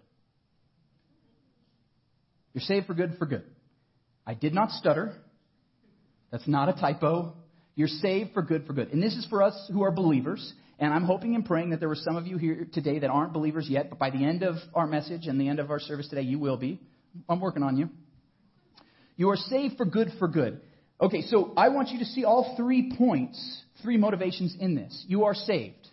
You're 2.55 2.63
saved 2.63 2.87
for 2.87 2.95
good, 2.95 3.13
for 3.19 3.27
good. 3.27 3.43
I 4.29 4.35
did 4.35 4.53
not 4.53 4.69
stutter. 4.69 5.15
That's 6.31 6.47
not 6.47 6.69
a 6.69 6.73
typo. 6.73 7.33
You're 7.73 7.87
saved 7.87 8.35
for 8.35 8.43
good, 8.43 8.67
for 8.67 8.73
good. 8.73 8.93
And 8.93 9.01
this 9.01 9.15
is 9.15 9.25
for 9.27 9.41
us 9.41 9.55
who 9.73 9.81
are 9.81 9.89
believers. 9.89 10.53
And 10.77 10.93
I'm 10.93 11.03
hoping 11.03 11.33
and 11.33 11.43
praying 11.43 11.71
that 11.71 11.79
there 11.79 11.89
were 11.89 11.95
some 11.95 12.15
of 12.15 12.27
you 12.27 12.37
here 12.37 12.67
today 12.71 12.99
that 12.99 13.09
aren't 13.09 13.33
believers 13.33 13.65
yet, 13.67 13.89
but 13.89 13.97
by 13.97 14.11
the 14.11 14.23
end 14.23 14.43
of 14.43 14.57
our 14.75 14.85
message 14.85 15.25
and 15.25 15.41
the 15.41 15.47
end 15.49 15.57
of 15.57 15.71
our 15.71 15.79
service 15.79 16.07
today, 16.09 16.21
you 16.21 16.37
will 16.37 16.57
be. 16.57 16.79
I'm 17.27 17.39
working 17.41 17.63
on 17.63 17.75
you. 17.75 17.89
You 19.15 19.31
are 19.31 19.35
saved 19.35 19.77
for 19.77 19.85
good 19.85 20.09
for 20.19 20.27
good. 20.27 20.61
Okay, 21.01 21.23
so 21.23 21.51
I 21.57 21.69
want 21.69 21.89
you 21.89 21.97
to 21.97 22.05
see 22.05 22.23
all 22.23 22.53
three 22.55 22.93
points, 22.99 23.63
three 23.81 23.97
motivations 23.97 24.55
in 24.59 24.75
this. 24.75 25.05
You 25.07 25.23
are 25.23 25.33
saved. 25.33 25.87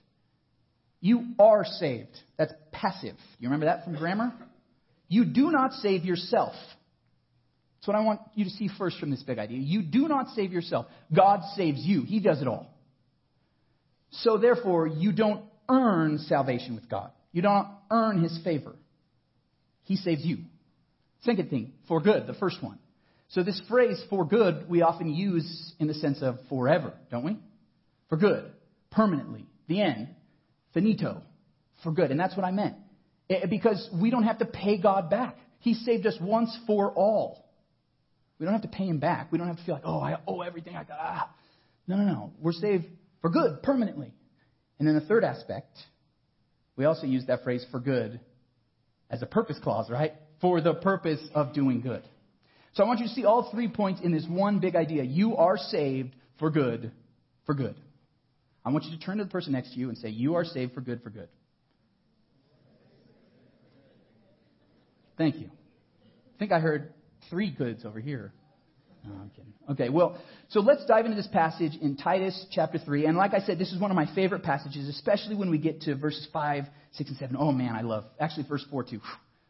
You 1.01 1.25
are 1.39 1.65
saved. 1.65 2.15
That's 2.37 2.53
passive. 2.71 3.17
You 3.39 3.49
remember 3.49 3.65
that 3.65 3.85
from 3.85 3.97
grammar? 3.97 4.35
You 5.09 5.25
do 5.25 5.51
not 5.51 5.73
save 5.73 6.05
yourself. 6.05 6.53
That's 7.87 7.95
what 7.95 8.03
I 8.03 8.05
want 8.05 8.21
you 8.35 8.45
to 8.45 8.51
see 8.51 8.69
first 8.77 8.99
from 8.99 9.11
this 9.11 9.23
big 9.23 9.39
idea. 9.39 9.59
You 9.59 9.81
do 9.81 10.09
not 10.09 10.31
save 10.35 10.53
yourself. 10.53 10.87
God 11.15 11.43
saves 11.55 11.79
you. 11.79 12.03
He 12.03 12.19
does 12.19 12.43
it 12.43 12.49
all. 12.49 12.75
So 14.11 14.39
therefore, 14.39 14.89
you 14.89 15.13
don't 15.13 15.45
earn 15.69 16.19
salvation 16.19 16.75
with 16.75 16.89
God. 16.89 17.13
You 17.31 17.43
don't 17.43 17.69
earn 17.89 18.21
his 18.21 18.37
favor. 18.43 18.75
He 19.85 19.95
saves 19.95 20.25
you. 20.25 20.39
Second 21.23 21.49
thing, 21.49 21.75
for 21.87 22.01
good, 22.01 22.27
the 22.27 22.35
first 22.35 22.61
one. 22.61 22.81
So 23.29 23.45
this 23.45 23.61
phrase 23.69 24.03
for 24.11 24.25
good 24.25 24.69
we 24.69 24.83
often 24.83 25.15
use 25.15 25.73
in 25.79 25.87
the 25.87 25.95
sense 25.95 26.23
of 26.23 26.39
forever, 26.49 26.93
don't 27.13 27.25
we? 27.25 27.37
For 28.09 28.17
good, 28.17 28.51
permanently, 28.91 29.47
the 29.69 29.81
end, 29.81 30.09
finito, 30.75 31.23
for 31.85 31.93
good. 31.93 32.11
And 32.11 32.19
that's 32.19 32.37
what 32.37 32.45
I 32.45 32.51
meant. 32.51 32.75
It, 33.29 33.49
because 33.49 33.89
we 34.01 34.11
don't 34.11 34.25
have 34.25 34.39
to 34.39 34.45
pay 34.45 34.77
God 34.77 35.09
back. 35.09 35.37
He 35.61 35.75
saved 35.75 36.05
us 36.05 36.17
once 36.21 36.57
for 36.67 36.91
all. 36.91 37.46
We 38.39 38.45
don't 38.45 38.53
have 38.53 38.63
to 38.63 38.69
pay 38.69 38.87
him 38.87 38.99
back. 38.99 39.33
We 39.33 39.39
don't 39.39 39.47
have 39.47 39.57
to 39.57 39.65
feel 39.65 39.75
like, 39.75 39.85
oh, 39.87 40.01
I 40.01 40.19
owe 40.27 40.43
everything 40.43 40.77
I 40.77 40.85
got. 40.85 40.99
Ah. 41.01 41.31
No, 41.87 41.97
no, 41.97 42.05
no. 42.05 42.33
We're 42.41 42.53
saved 42.53 42.85
for 43.21 43.31
good, 43.31 43.63
permanently. 43.63 44.13
And 44.79 44.87
then 44.87 44.95
the 44.95 45.01
third 45.03 45.25
aspect, 45.25 45.77
we 46.77 46.85
also 46.85 47.07
use 47.07 47.25
that 47.27 47.45
phrase 47.45 47.65
for 47.71 47.81
good 47.81 48.21
as 49.09 49.23
a 49.23 49.27
purpose 49.27 49.59
clause, 49.63 49.91
right? 49.91 50.13
For 50.41 50.61
the 50.61 50.75
purpose 50.75 51.21
of 51.35 51.55
doing 51.55 51.81
good. 51.81 52.03
So 52.75 52.85
I 52.85 52.87
want 52.87 53.01
you 53.01 53.07
to 53.07 53.13
see 53.15 53.25
all 53.25 53.51
three 53.51 53.69
points 53.69 54.03
in 54.03 54.13
this 54.13 54.27
one 54.29 54.59
big 54.59 54.77
idea. 54.77 55.03
You 55.03 55.37
are 55.37 55.57
saved 55.57 56.15
for 56.39 56.51
good, 56.51 56.93
for 57.47 57.55
good. 57.55 57.75
I 58.65 58.71
want 58.71 58.85
you 58.85 58.99
to 58.99 59.03
turn 59.03 59.19
to 59.19 59.25
the 59.25 59.31
person 59.31 59.53
next 59.53 59.73
to 59.73 59.79
you 59.79 59.89
and 59.89 59.97
say, 59.97 60.11
You 60.11 60.35
are 60.35 60.45
saved 60.45 60.75
for 60.75 60.83
good, 60.83 61.03
for 61.03 61.09
good. 61.09 61.29
Thank 65.17 65.37
you. 65.37 65.47
I 65.47 66.39
think 66.39 66.53
I 66.53 66.59
heard 66.59 66.93
three 67.31 67.51
goods 67.51 67.85
over 67.85 68.01
here. 68.01 68.33
No, 69.05 69.15
I'm 69.15 69.31
kidding. 69.31 69.53
Okay, 69.71 69.89
well, 69.89 70.19
so 70.49 70.61
let's 70.61 70.85
dive 70.87 71.05
into 71.05 71.17
this 71.17 71.29
passage 71.29 71.73
in 71.81 71.97
Titus 71.97 72.47
chapter 72.51 72.79
3. 72.79 73.07
And 73.07 73.17
like 73.17 73.35
I 73.35 73.41
said, 73.41 73.59
this 73.59 73.73
is 73.73 73.81
one 73.81 73.91
of 73.91 73.95
my 73.95 74.13
favorite 74.15 74.43
passages, 74.43 74.89
especially 74.89 75.37
when 75.37 75.51
we 75.51 75.59
get 75.59 75.83
to 75.83 75.95
verses 75.95 76.27
5, 76.33 76.65
6, 76.93 77.11
and 77.11 77.19
7. 77.19 77.37
Oh 77.39 77.53
man, 77.53 77.75
I 77.75 77.83
love, 77.83 78.05
actually 78.19 78.47
verse 78.49 78.65
4 78.71 78.85
too. 78.85 79.01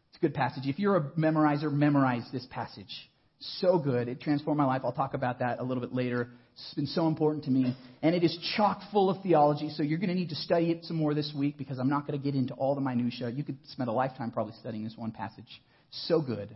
It's 0.09 0.17
a 0.17 0.19
good 0.19 0.33
passage. 0.33 0.63
If 0.65 0.79
you're 0.79 0.97
a 0.97 1.01
memorizer, 1.11 1.71
memorize 1.71 2.27
this 2.31 2.45
passage. 2.51 3.09
So 3.39 3.77
good. 3.77 4.07
It 4.07 4.19
transformed 4.21 4.57
my 4.57 4.65
life. 4.65 4.81
I'll 4.83 4.91
talk 4.91 5.13
about 5.13 5.39
that 5.39 5.59
a 5.59 5.63
little 5.63 5.81
bit 5.81 5.93
later. 5.93 6.29
It's 6.53 6.73
been 6.73 6.87
so 6.87 7.07
important 7.07 7.45
to 7.45 7.51
me. 7.51 7.75
And 8.01 8.15
it 8.15 8.23
is 8.23 8.35
chock 8.55 8.81
full 8.91 9.11
of 9.11 9.21
theology, 9.21 9.69
so 9.69 9.83
you're 9.83 9.99
going 9.99 10.09
to 10.09 10.15
need 10.15 10.29
to 10.29 10.35
study 10.35 10.71
it 10.71 10.85
some 10.85 10.97
more 10.97 11.13
this 11.13 11.31
week 11.37 11.57
because 11.57 11.77
I'm 11.77 11.89
not 11.89 12.07
going 12.07 12.19
to 12.19 12.23
get 12.23 12.33
into 12.33 12.55
all 12.55 12.73
the 12.73 12.81
minutiae. 12.81 13.29
You 13.29 13.43
could 13.43 13.57
spend 13.67 13.89
a 13.89 13.93
lifetime 13.93 14.31
probably 14.31 14.53
studying 14.59 14.83
this 14.83 14.95
one 14.97 15.11
passage. 15.11 15.61
So 15.91 16.19
good. 16.19 16.55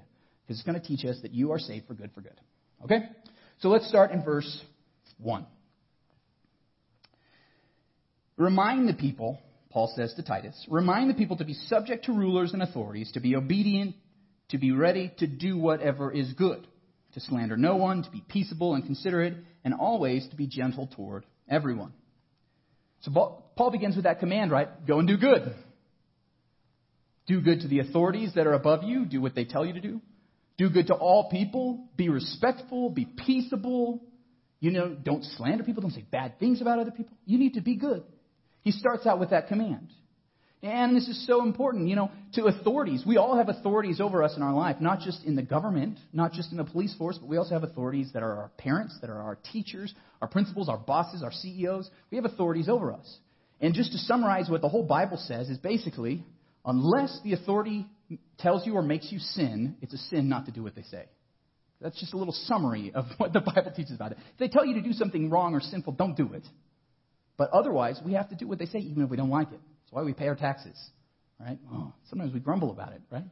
Because 0.52 0.60
it's 0.60 0.70
going 0.70 0.82
to 0.82 0.86
teach 0.86 1.06
us 1.06 1.16
that 1.22 1.34
you 1.34 1.54
are 1.54 1.60
saved 1.60 1.88
for 1.88 1.94
good 1.94 2.12
for 2.14 2.20
good. 2.20 2.38
Okay? 2.84 3.06
So 3.60 3.70
let's 3.70 3.88
start 3.88 4.12
in 4.12 4.22
verse 4.22 4.62
1. 5.18 5.46
Remind 8.36 8.90
the 8.90 8.94
people, 8.94 9.40
Paul 9.70 9.94
says 9.96 10.14
to 10.16 10.24
Titus, 10.24 10.66
remind 10.70 11.10
the 11.10 11.14
people 11.14 11.38
to 11.38 11.46
be 11.46 11.54
subject 11.54 12.04
to 12.08 12.12
rulers 12.12 12.52
and 12.52 12.62
authorities, 12.62 13.14
to 13.14 13.22
be 13.22 13.38
obedient, 13.38 13.96
to 14.50 14.58
be 14.58 14.74
ready 14.74 15.14
to 15.20 15.28
do 15.28 15.58
whatever 15.58 16.12
is 16.12 16.34
good 16.34 16.68
to 17.14 17.22
slander 17.22 17.56
no 17.56 17.78
one, 17.78 18.04
to 18.04 18.12
be 18.12 18.22
peaceable 18.28 18.74
and 18.74 18.86
considerate, 18.86 19.36
and 19.64 19.74
always 19.74 20.28
to 20.30 20.36
be 20.36 20.48
gentle 20.48 20.90
toward 20.96 21.26
everyone. 21.50 21.94
So 23.04 23.12
Paul 23.56 23.72
begins 23.72 23.96
with 23.96 24.04
that 24.04 24.20
command, 24.20 24.52
right? 24.52 24.68
Go 24.86 25.00
and 25.00 25.08
do 25.08 25.16
good. 25.16 25.56
Do 27.28 27.40
good 27.40 27.62
to 27.62 27.70
the 27.70 27.80
authorities 27.80 28.34
that 28.36 28.48
are 28.48 28.54
above 28.54 28.84
you. 28.84 29.06
Do 29.06 29.22
what 29.22 29.34
they 29.34 29.46
tell 29.46 29.66
you 29.66 29.74
to 29.74 29.82
do. 29.82 30.02
Do 30.58 30.70
good 30.70 30.88
to 30.88 30.94
all 30.94 31.30
people. 31.30 31.88
Be 31.98 32.10
respectful. 32.10 32.90
Be 32.90 33.06
peaceable. 33.06 34.04
You 34.60 34.72
know, 34.72 34.96
don't 34.96 35.24
slander 35.24 35.64
people. 35.64 35.82
Don't 35.82 35.92
say 35.92 36.06
bad 36.10 36.40
things 36.40 36.62
about 36.62 36.80
other 36.80 36.92
people. 36.92 37.14
You 37.26 37.40
need 37.40 37.56
to 37.56 37.62
be 37.62 37.76
good. 37.76 38.04
He 38.62 38.72
starts 38.72 39.08
out 39.08 39.20
with 39.20 39.32
that 39.32 39.48
command. 39.48 39.90
And 40.64 40.96
this 40.96 41.08
is 41.08 41.26
so 41.26 41.42
important, 41.42 41.88
you 41.88 41.96
know, 41.96 42.12
to 42.34 42.44
authorities. 42.46 43.04
We 43.06 43.18
all 43.18 43.36
have 43.36 43.50
authorities 43.50 44.00
over 44.00 44.24
us 44.24 44.38
in 44.38 44.44
our 44.44 44.54
life, 44.54 44.80
not 44.80 45.00
just 45.00 45.24
in 45.24 45.36
the 45.36 45.42
government, 45.42 45.98
not 46.14 46.34
just 46.34 46.52
in 46.52 46.58
the 46.58 46.64
police 46.64 46.94
force, 46.96 47.18
but 47.18 47.28
we 47.28 47.38
also 47.38 47.56
have 47.56 47.64
authorities 47.64 48.12
that 48.14 48.22
are 48.22 48.36
our 48.38 48.52
parents, 48.58 48.96
that 49.02 49.10
are 49.10 49.20
our 49.20 49.40
teachers, 49.52 49.92
our 50.22 50.28
principals, 50.28 50.70
our 50.70 50.78
bosses, 50.78 51.24
our 51.24 51.32
CEOs. 51.32 51.90
We 52.12 52.18
have 52.18 52.26
authorities 52.26 52.70
over 52.70 52.94
us. 52.94 53.18
And 53.60 53.74
just 53.74 53.92
to 53.94 53.98
summarize 53.98 54.50
what 54.50 54.62
the 54.62 54.70
whole 54.70 54.84
Bible 54.84 55.18
says 55.18 55.50
is 55.50 55.58
basically, 55.58 56.24
unless 56.64 57.20
the 57.24 57.34
authority 57.34 57.88
tells 58.40 58.66
you 58.66 58.76
or 58.76 58.82
makes 58.82 59.12
you 59.12 59.20
sin, 59.20 59.76
it's 59.82 59.94
a 59.94 59.98
sin 59.98 60.30
not 60.30 60.46
to 60.46 60.52
do 60.52 60.64
what 60.64 60.76
they 60.76 60.84
say. 60.84 61.06
That's 61.82 62.00
just 62.00 62.14
a 62.14 62.18
little 62.18 62.34
summary 62.46 62.92
of 62.94 63.06
what 63.18 63.34
the 63.34 63.42
Bible 63.42 63.72
teaches 63.76 63.94
about 63.94 64.12
it. 64.12 64.18
If 64.34 64.38
they 64.38 64.48
tell 64.48 64.66
you 64.66 64.76
to 64.76 64.82
do 64.82 64.94
something 64.94 65.30
wrong 65.30 65.54
or 65.54 65.62
sinful, 65.62 65.94
don't 65.94 66.16
do 66.16 66.34
it. 66.34 66.44
But 67.38 67.50
otherwise, 67.52 68.00
we 68.06 68.14
have 68.14 68.30
to 68.30 68.36
do 68.36 68.48
what 68.48 68.60
they 68.60 68.66
say 68.66 68.80
even 68.80 69.04
if 69.04 69.10
we 69.10 69.18
don't 69.18 69.30
like 69.30 69.48
it. 69.48 69.60
That's 69.60 69.92
why 69.92 70.04
we 70.04 70.14
pay 70.14 70.28
our 70.28 70.36
taxes, 70.36 70.78
right? 71.40 71.58
Oh, 71.74 71.94
sometimes 72.10 72.34
we 72.34 72.40
grumble 72.40 72.72
about 72.72 72.94
it, 72.94 73.02
right? 73.12 73.24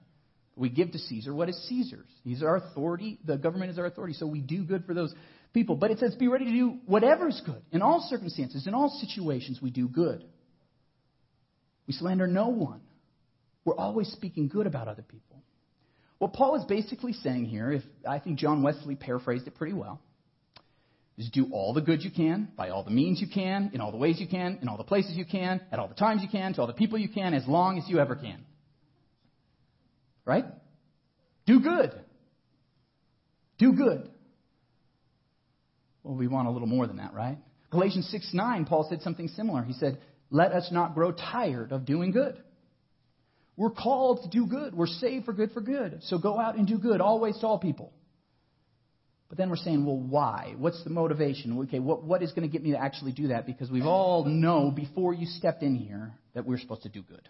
We 0.56 0.70
give 0.70 0.92
to 0.92 0.98
Caesar 0.98 1.34
what 1.34 1.48
is 1.48 1.58
Caesar's. 1.70 2.10
He's 2.24 2.44
our 2.44 2.58
authority. 2.58 3.20
The 3.24 3.38
government 3.38 3.72
is 3.72 3.78
our 3.78 3.86
authority, 3.86 4.14
so 4.14 4.28
we 4.28 4.42
do 4.42 4.64
good 4.64 4.86
for 4.86 4.94
those 4.94 5.14
people. 5.54 5.76
But 5.76 5.92
it 5.92 6.00
says, 6.00 6.16
be 6.16 6.28
ready 6.28 6.46
to 6.46 6.52
do 6.52 6.78
whatever 6.86 7.30
is 7.30 7.42
good. 7.46 7.62
In 7.72 7.82
all 7.82 8.06
circumstances, 8.10 8.68
in 8.68 8.74
all 8.74 8.90
situations, 9.00 9.60
we 9.62 9.70
do 9.70 9.88
good. 9.88 10.26
We 11.88 11.94
slander 11.94 12.28
no 12.28 12.50
one. 12.50 12.82
We're 13.70 13.76
always 13.76 14.08
speaking 14.08 14.48
good 14.48 14.66
about 14.66 14.88
other 14.88 15.04
people. 15.04 15.44
What 16.18 16.34
Paul 16.34 16.56
is 16.56 16.66
basically 16.66 17.14
saying 17.14 17.46
here, 17.46 17.72
if 17.72 17.84
I 18.04 18.18
think 18.18 18.40
John 18.40 18.64
Wesley 18.64 18.96
paraphrased 18.96 19.46
it 19.46 19.54
pretty 19.54 19.74
well, 19.74 20.02
is 21.20 21.30
do 21.30 21.50
all 21.52 21.76
the 21.76 21.82
good 21.82 22.02
you 22.02 22.10
can, 22.10 22.48
by 22.58 22.70
all 22.70 22.84
the 22.84 22.90
means 22.90 23.22
you 23.22 23.28
can, 23.32 23.70
in 23.76 23.80
all 23.80 23.92
the 23.92 23.98
ways 23.98 24.20
you 24.20 24.28
can, 24.28 24.58
in 24.64 24.68
all 24.68 24.78
the 24.78 24.84
places 24.84 25.12
you 25.16 25.24
can, 25.24 25.62
at 25.72 25.78
all 25.78 25.88
the 25.88 25.94
times 25.94 26.24
you 26.24 26.30
can, 26.30 26.56
to 26.56 26.62
all 26.62 26.66
the 26.66 26.74
people 26.74 26.98
you 26.98 27.10
can, 27.10 27.36
as 27.36 27.48
long 27.48 27.78
as 27.78 27.88
you 27.88 28.00
ever 28.00 28.16
can. 28.16 28.44
Right? 30.26 30.46
Do 31.46 31.60
good. 31.60 31.94
Do 33.60 33.74
good. 33.74 34.10
Well, 36.02 36.16
we 36.16 36.28
want 36.28 36.48
a 36.48 36.52
little 36.52 36.68
more 36.68 36.88
than 36.88 36.98
that, 36.98 37.14
right? 37.14 37.38
Galatians 37.70 38.10
6 38.10 38.32
9, 38.34 38.66
Paul 38.66 38.88
said 38.90 39.04
something 39.04 39.28
similar. 39.28 39.62
He 39.62 39.74
said, 39.74 40.00
Let 40.32 40.54
us 40.54 40.70
not 40.72 40.96
grow 40.96 41.12
tired 41.12 41.72
of 41.72 41.86
doing 41.86 42.10
good. 42.10 42.42
We're 43.60 43.72
called 43.72 44.24
to 44.24 44.30
do 44.30 44.48
good. 44.48 44.74
We're 44.74 44.88
saved 44.88 45.26
for 45.26 45.34
good 45.34 45.52
for 45.52 45.60
good. 45.60 46.00
So 46.04 46.18
go 46.18 46.40
out 46.40 46.56
and 46.56 46.66
do 46.66 46.78
good, 46.78 47.02
always 47.02 47.38
to 47.40 47.46
all 47.46 47.60
people. 47.60 47.92
But 49.28 49.38
then 49.38 49.50
we're 49.50 49.58
saying, 49.58 49.86
well, 49.86 50.00
why? 50.00 50.56
What's 50.58 50.82
the 50.86 50.90
motivation? 50.90 51.60
Okay, 51.64 51.80
what, 51.80 52.06
what 52.06 52.24
is 52.24 52.32
going 52.32 52.48
to 52.48 52.52
get 52.52 52.64
me 52.64 52.72
to 52.72 52.78
actually 52.78 53.12
do 53.12 53.28
that? 53.28 53.46
Because 53.46 53.70
we've 53.70 53.86
all 53.86 54.24
know 54.24 54.72
before 54.72 55.14
you 55.14 55.26
stepped 55.26 55.62
in 55.62 55.76
here 55.76 56.14
that 56.36 56.46
we're 56.46 56.58
supposed 56.58 56.84
to 56.84 56.90
do 56.90 57.02
good. 57.02 57.28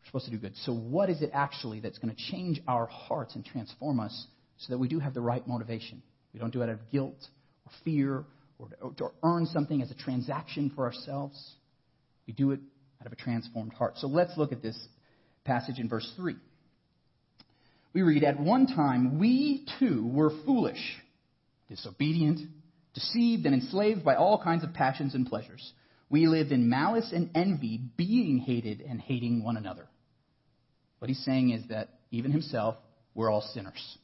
We're 0.00 0.06
supposed 0.06 0.26
to 0.26 0.30
do 0.30 0.38
good. 0.38 0.54
So 0.58 0.72
what 0.72 1.10
is 1.10 1.22
it 1.22 1.30
actually 1.34 1.80
that's 1.80 1.98
going 1.98 2.14
to 2.14 2.22
change 2.30 2.60
our 2.68 2.86
hearts 2.86 3.34
and 3.34 3.44
transform 3.44 3.98
us 3.98 4.28
so 4.58 4.72
that 4.72 4.78
we 4.78 4.86
do 4.86 5.00
have 5.00 5.12
the 5.12 5.20
right 5.20 5.44
motivation? 5.44 6.04
We 6.32 6.38
don't 6.38 6.52
do 6.52 6.62
it 6.62 6.66
out 6.66 6.74
of 6.74 6.90
guilt 6.92 7.18
or 7.66 7.72
fear 7.84 8.24
or 8.60 8.68
to, 8.68 8.76
or 8.80 8.92
to 8.92 9.10
earn 9.24 9.46
something 9.46 9.82
as 9.82 9.90
a 9.90 9.96
transaction 9.96 10.70
for 10.72 10.84
ourselves. 10.84 11.56
We 12.28 12.32
do 12.32 12.52
it 12.52 12.60
out 13.02 13.06
of 13.06 13.12
a 13.12 13.16
transformed 13.16 13.74
heart. 13.74 13.98
So 13.98 14.06
let's 14.06 14.36
look 14.38 14.52
at 14.52 14.62
this 14.62 14.78
passage 15.44 15.78
in 15.78 15.88
verse 15.88 16.10
3 16.16 16.36
we 17.94 18.02
read, 18.02 18.24
At 18.24 18.40
one 18.40 18.66
time, 18.66 19.18
we 19.18 19.66
too 19.78 20.08
were 20.12 20.32
foolish, 20.46 20.80
disobedient, 21.68 22.40
deceived, 22.94 23.46
and 23.46 23.54
enslaved 23.54 24.04
by 24.04 24.16
all 24.16 24.42
kinds 24.42 24.64
of 24.64 24.72
passions 24.72 25.14
and 25.14 25.26
pleasures. 25.26 25.72
We 26.08 26.26
lived 26.26 26.52
in 26.52 26.68
malice 26.68 27.10
and 27.12 27.30
envy, 27.34 27.80
being 27.96 28.38
hated 28.38 28.80
and 28.80 29.00
hating 29.00 29.44
one 29.44 29.56
another. 29.56 29.88
What 30.98 31.08
he's 31.08 31.24
saying 31.24 31.50
is 31.50 31.68
that 31.68 31.88
even 32.10 32.32
himself, 32.32 32.76
we're 33.14 33.30
all 33.30 33.40
sinners. 33.54 33.98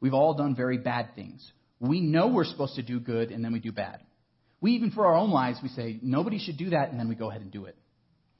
We've 0.00 0.14
all 0.14 0.34
done 0.34 0.54
very 0.54 0.78
bad 0.78 1.14
things. 1.14 1.50
We 1.80 2.00
know 2.00 2.28
we're 2.28 2.44
supposed 2.44 2.76
to 2.76 2.82
do 2.82 3.00
good, 3.00 3.30
and 3.30 3.44
then 3.44 3.52
we 3.52 3.60
do 3.60 3.72
bad. 3.72 4.00
We 4.60 4.72
even, 4.72 4.90
for 4.90 5.06
our 5.06 5.14
own 5.14 5.30
lives, 5.30 5.58
we 5.62 5.68
say, 5.68 5.98
nobody 6.02 6.38
should 6.38 6.56
do 6.56 6.70
that, 6.70 6.90
and 6.90 6.98
then 6.98 7.08
we 7.08 7.14
go 7.14 7.30
ahead 7.30 7.42
and 7.42 7.52
do 7.52 7.66
it. 7.66 7.76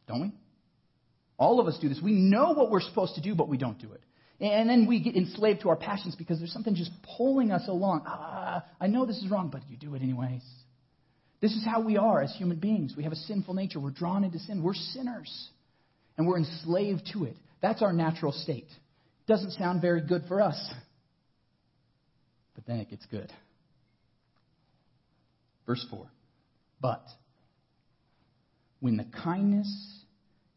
Don't 0.08 0.22
we? 0.22 0.32
All 1.38 1.60
of 1.60 1.66
us 1.66 1.78
do 1.80 1.88
this. 1.88 2.00
We 2.02 2.12
know 2.12 2.52
what 2.52 2.70
we're 2.70 2.80
supposed 2.80 3.16
to 3.16 3.20
do, 3.20 3.34
but 3.34 3.48
we 3.48 3.58
don't 3.58 3.78
do 3.78 3.92
it. 3.92 4.00
And 4.40 4.68
then 4.68 4.86
we 4.86 5.00
get 5.00 5.16
enslaved 5.16 5.62
to 5.62 5.70
our 5.70 5.76
passions 5.76 6.14
because 6.14 6.38
there's 6.38 6.52
something 6.52 6.74
just 6.74 6.90
pulling 7.16 7.50
us 7.50 7.68
along. 7.68 8.02
Ah, 8.06 8.64
I 8.80 8.86
know 8.86 9.06
this 9.06 9.16
is 9.16 9.30
wrong, 9.30 9.48
but 9.50 9.62
you 9.68 9.76
do 9.76 9.94
it 9.94 10.02
anyways. 10.02 10.42
This 11.40 11.52
is 11.52 11.64
how 11.64 11.80
we 11.80 11.96
are 11.96 12.22
as 12.22 12.34
human 12.36 12.58
beings. 12.58 12.94
We 12.96 13.04
have 13.04 13.12
a 13.12 13.16
sinful 13.16 13.54
nature. 13.54 13.80
We're 13.80 13.90
drawn 13.90 14.24
into 14.24 14.38
sin. 14.38 14.62
We're 14.62 14.74
sinners. 14.74 15.48
And 16.16 16.26
we're 16.26 16.38
enslaved 16.38 17.10
to 17.12 17.24
it. 17.24 17.36
That's 17.62 17.82
our 17.82 17.92
natural 17.92 18.32
state. 18.32 18.68
Doesn't 19.26 19.52
sound 19.52 19.80
very 19.80 20.00
good 20.00 20.24
for 20.28 20.40
us. 20.40 20.72
But 22.54 22.66
then 22.66 22.78
it 22.78 22.90
gets 22.90 23.04
good. 23.06 23.30
Verse 25.66 25.84
4. 25.90 26.06
But 26.80 27.04
when 28.80 28.96
the 28.96 29.06
kindness 29.22 29.70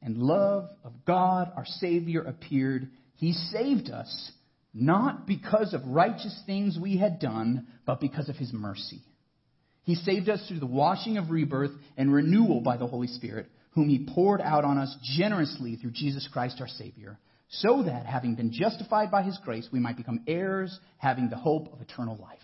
and 0.01 0.17
love 0.17 0.69
of 0.83 0.93
God, 1.05 1.51
our 1.55 1.65
Savior, 1.65 2.21
appeared, 2.21 2.89
he 3.15 3.33
saved 3.33 3.89
us 3.89 4.31
not 4.73 5.25
because 5.27 5.73
of 5.73 5.85
righteous 5.85 6.41
things 6.45 6.77
we 6.79 6.97
had 6.97 7.19
done, 7.19 7.67
but 7.85 7.99
because 7.99 8.29
of 8.29 8.35
His 8.35 8.53
mercy. 8.53 9.01
He 9.83 9.95
saved 9.95 10.29
us 10.29 10.45
through 10.47 10.59
the 10.59 10.67
washing 10.67 11.17
of 11.17 11.31
rebirth 11.31 11.71
and 11.97 12.13
renewal 12.13 12.61
by 12.61 12.77
the 12.77 12.87
Holy 12.87 13.07
Spirit, 13.07 13.47
whom 13.71 13.89
He 13.89 14.07
poured 14.13 14.41
out 14.41 14.63
on 14.63 14.77
us 14.77 14.95
generously 15.17 15.75
through 15.75 15.91
Jesus 15.91 16.27
Christ 16.31 16.57
our 16.61 16.67
Savior, 16.67 17.17
so 17.49 17.83
that, 17.83 18.05
having 18.05 18.35
been 18.35 18.51
justified 18.53 19.09
by 19.09 19.23
His 19.23 19.39
grace, 19.43 19.67
we 19.71 19.79
might 19.79 19.97
become 19.97 20.23
heirs, 20.27 20.79
having 20.97 21.29
the 21.29 21.35
hope 21.35 21.73
of 21.73 21.81
eternal 21.81 22.15
life. 22.17 22.39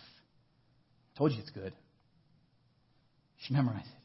Told 1.16 1.32
you 1.32 1.38
it's 1.40 1.50
good. 1.50 1.72
Should 3.42 3.54
memorize 3.54 3.84
it. 3.84 3.96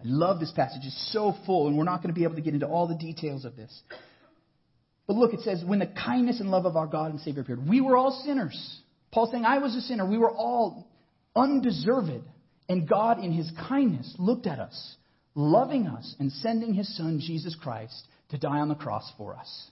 I 0.00 0.02
love 0.04 0.40
this 0.40 0.52
passage. 0.52 0.82
It's 0.84 1.12
so 1.12 1.34
full, 1.46 1.68
and 1.68 1.78
we're 1.78 1.84
not 1.84 2.02
going 2.02 2.14
to 2.14 2.18
be 2.18 2.24
able 2.24 2.34
to 2.34 2.42
get 2.42 2.54
into 2.54 2.66
all 2.66 2.86
the 2.86 2.96
details 2.96 3.44
of 3.44 3.56
this. 3.56 3.82
But 5.06 5.16
look, 5.16 5.32
it 5.32 5.40
says, 5.40 5.62
when 5.64 5.78
the 5.78 5.86
kindness 5.86 6.40
and 6.40 6.50
love 6.50 6.66
of 6.66 6.76
our 6.76 6.86
God 6.86 7.12
and 7.12 7.20
Savior 7.20 7.42
appeared, 7.42 7.66
we 7.66 7.80
were 7.80 7.96
all 7.96 8.22
sinners. 8.24 8.80
Paul's 9.12 9.30
saying, 9.30 9.44
I 9.44 9.58
was 9.58 9.74
a 9.74 9.80
sinner. 9.80 10.04
We 10.08 10.18
were 10.18 10.30
all 10.30 10.86
undeserved. 11.34 12.24
And 12.68 12.88
God, 12.88 13.22
in 13.22 13.32
his 13.32 13.50
kindness, 13.68 14.14
looked 14.18 14.46
at 14.46 14.58
us, 14.58 14.96
loving 15.34 15.86
us, 15.86 16.14
and 16.18 16.30
sending 16.30 16.74
his 16.74 16.94
Son, 16.96 17.20
Jesus 17.24 17.54
Christ, 17.54 18.06
to 18.30 18.38
die 18.38 18.58
on 18.58 18.68
the 18.68 18.74
cross 18.74 19.10
for 19.16 19.36
us. 19.36 19.70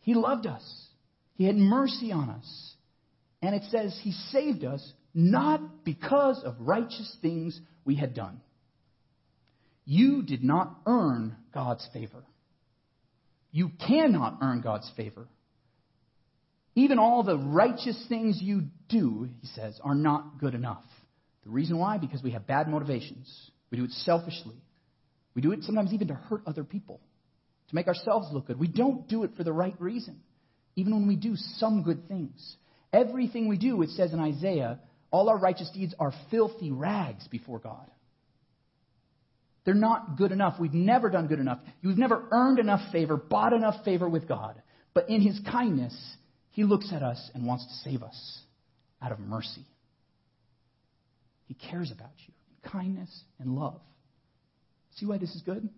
He 0.00 0.14
loved 0.14 0.46
us. 0.46 0.86
He 1.34 1.46
had 1.46 1.56
mercy 1.56 2.12
on 2.12 2.28
us. 2.28 2.74
And 3.42 3.54
it 3.54 3.62
says 3.70 3.98
he 4.02 4.12
saved 4.12 4.64
us 4.64 4.92
not 5.14 5.84
because 5.84 6.42
of 6.44 6.54
righteous 6.60 7.16
things 7.20 7.58
we 7.84 7.96
had 7.96 8.14
done. 8.14 8.40
You 9.84 10.22
did 10.22 10.44
not 10.44 10.78
earn 10.86 11.36
God's 11.52 11.86
favor. 11.92 12.24
You 13.50 13.70
cannot 13.86 14.38
earn 14.42 14.60
God's 14.60 14.90
favor. 14.96 15.26
Even 16.76 16.98
all 16.98 17.24
the 17.24 17.36
righteous 17.36 18.02
things 18.08 18.38
you 18.40 18.62
do, 18.88 19.28
he 19.40 19.48
says, 19.48 19.78
are 19.82 19.94
not 19.94 20.38
good 20.38 20.54
enough. 20.54 20.84
The 21.44 21.50
reason 21.50 21.78
why? 21.78 21.98
Because 21.98 22.22
we 22.22 22.30
have 22.30 22.46
bad 22.46 22.68
motivations. 22.68 23.50
We 23.70 23.78
do 23.78 23.84
it 23.84 23.90
selfishly. 23.90 24.56
We 25.34 25.42
do 25.42 25.52
it 25.52 25.62
sometimes 25.62 25.92
even 25.92 26.08
to 26.08 26.14
hurt 26.14 26.42
other 26.46 26.64
people, 26.64 27.00
to 27.68 27.74
make 27.74 27.88
ourselves 27.88 28.28
look 28.32 28.46
good. 28.46 28.58
We 28.58 28.68
don't 28.68 29.08
do 29.08 29.24
it 29.24 29.32
for 29.36 29.44
the 29.44 29.52
right 29.52 29.74
reason, 29.80 30.20
even 30.76 30.92
when 30.92 31.08
we 31.08 31.16
do 31.16 31.34
some 31.34 31.82
good 31.82 32.06
things. 32.08 32.56
Everything 32.92 33.48
we 33.48 33.56
do, 33.56 33.80
it 33.82 33.90
says 33.90 34.12
in 34.12 34.20
Isaiah, 34.20 34.80
all 35.10 35.28
our 35.28 35.38
righteous 35.38 35.70
deeds 35.70 35.94
are 35.98 36.12
filthy 36.30 36.70
rags 36.70 37.26
before 37.28 37.58
God. 37.58 37.90
They're 39.64 39.74
not 39.74 40.16
good 40.16 40.32
enough. 40.32 40.58
We've 40.58 40.72
never 40.72 41.10
done 41.10 41.26
good 41.26 41.40
enough. 41.40 41.58
You've 41.82 41.98
never 41.98 42.26
earned 42.30 42.58
enough 42.58 42.80
favor, 42.92 43.16
bought 43.16 43.52
enough 43.52 43.84
favor 43.84 44.08
with 44.08 44.26
God. 44.26 44.60
But 44.94 45.10
in 45.10 45.20
His 45.20 45.38
kindness, 45.50 45.94
He 46.50 46.64
looks 46.64 46.92
at 46.92 47.02
us 47.02 47.30
and 47.34 47.46
wants 47.46 47.66
to 47.66 47.90
save 47.90 48.02
us 48.02 48.38
out 49.02 49.12
of 49.12 49.18
mercy. 49.18 49.64
He 51.46 51.54
cares 51.54 51.90
about 51.90 52.12
you 52.26 52.32
in 52.48 52.70
kindness 52.70 53.10
and 53.38 53.54
love. 53.54 53.80
See 54.96 55.06
why 55.06 55.18
this 55.18 55.34
is 55.34 55.42
good? 55.42 55.68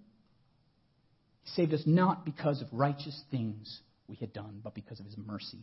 He 1.43 1.51
saved 1.51 1.75
us 1.75 1.83
not 1.87 2.25
because 2.25 2.63
of 2.63 2.69
righteous 2.73 3.21
things 3.31 3.81
we 4.07 4.17
had 4.17 4.33
done, 4.33 4.61
but 4.63 4.75
because 4.75 5.01
of 5.01 5.07
His 5.07 5.17
mercy. 5.17 5.59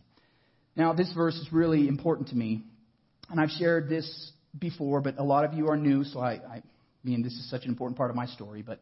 Now, 0.76 0.94
this 0.94 1.12
verse 1.14 1.36
is 1.36 1.52
really 1.52 1.88
important 1.88 2.30
to 2.30 2.36
me, 2.36 2.64
and 3.30 3.40
I've 3.40 3.50
shared 3.50 3.90
this 3.90 4.32
before, 4.58 5.02
but 5.02 5.18
a 5.18 5.24
lot 5.24 5.46
of 5.46 5.54
you 5.54 5.70
are 5.70 5.78
new, 5.78 6.04
so 6.04 6.20
I, 6.20 6.34
I 6.34 6.64
mean, 7.04 7.22
this 7.24 7.34
is 7.34 7.50
such 7.50 7.64
an 7.64 7.70
important 7.70 7.98
part 7.98 8.10
of 8.10 8.16
my 8.16 8.26
story, 8.26 8.62
but 8.62 8.82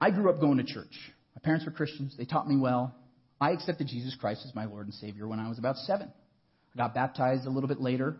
I 0.00 0.10
grew 0.10 0.30
up 0.30 0.40
going 0.40 0.58
to 0.58 0.64
church. 0.64 0.92
My 1.34 1.40
parents 1.42 1.66
were 1.66 1.72
Christians. 1.72 2.14
They 2.16 2.24
taught 2.24 2.48
me 2.48 2.56
well. 2.56 2.94
I 3.40 3.50
accepted 3.50 3.88
Jesus 3.88 4.16
Christ 4.18 4.42
as 4.46 4.54
my 4.54 4.66
Lord 4.66 4.86
and 4.86 4.94
Savior 4.94 5.26
when 5.26 5.40
I 5.40 5.48
was 5.48 5.58
about 5.58 5.76
seven. 5.78 6.12
I 6.74 6.78
got 6.78 6.94
baptized 6.94 7.46
a 7.46 7.50
little 7.50 7.68
bit 7.68 7.80
later, 7.80 8.16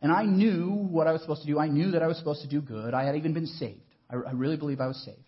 and 0.00 0.10
I 0.10 0.24
knew 0.24 0.70
what 0.70 1.06
I 1.06 1.12
was 1.12 1.20
supposed 1.20 1.42
to 1.42 1.46
do. 1.46 1.58
I 1.58 1.68
knew 1.68 1.92
that 1.92 2.02
I 2.02 2.06
was 2.06 2.16
supposed 2.18 2.42
to 2.42 2.48
do 2.48 2.60
good. 2.60 2.94
I 2.94 3.04
had 3.04 3.16
even 3.16 3.34
been 3.34 3.46
saved. 3.46 3.80
I, 4.10 4.16
I 4.16 4.32
really 4.32 4.56
believe 4.56 4.80
I 4.80 4.86
was 4.86 5.02
saved. 5.04 5.18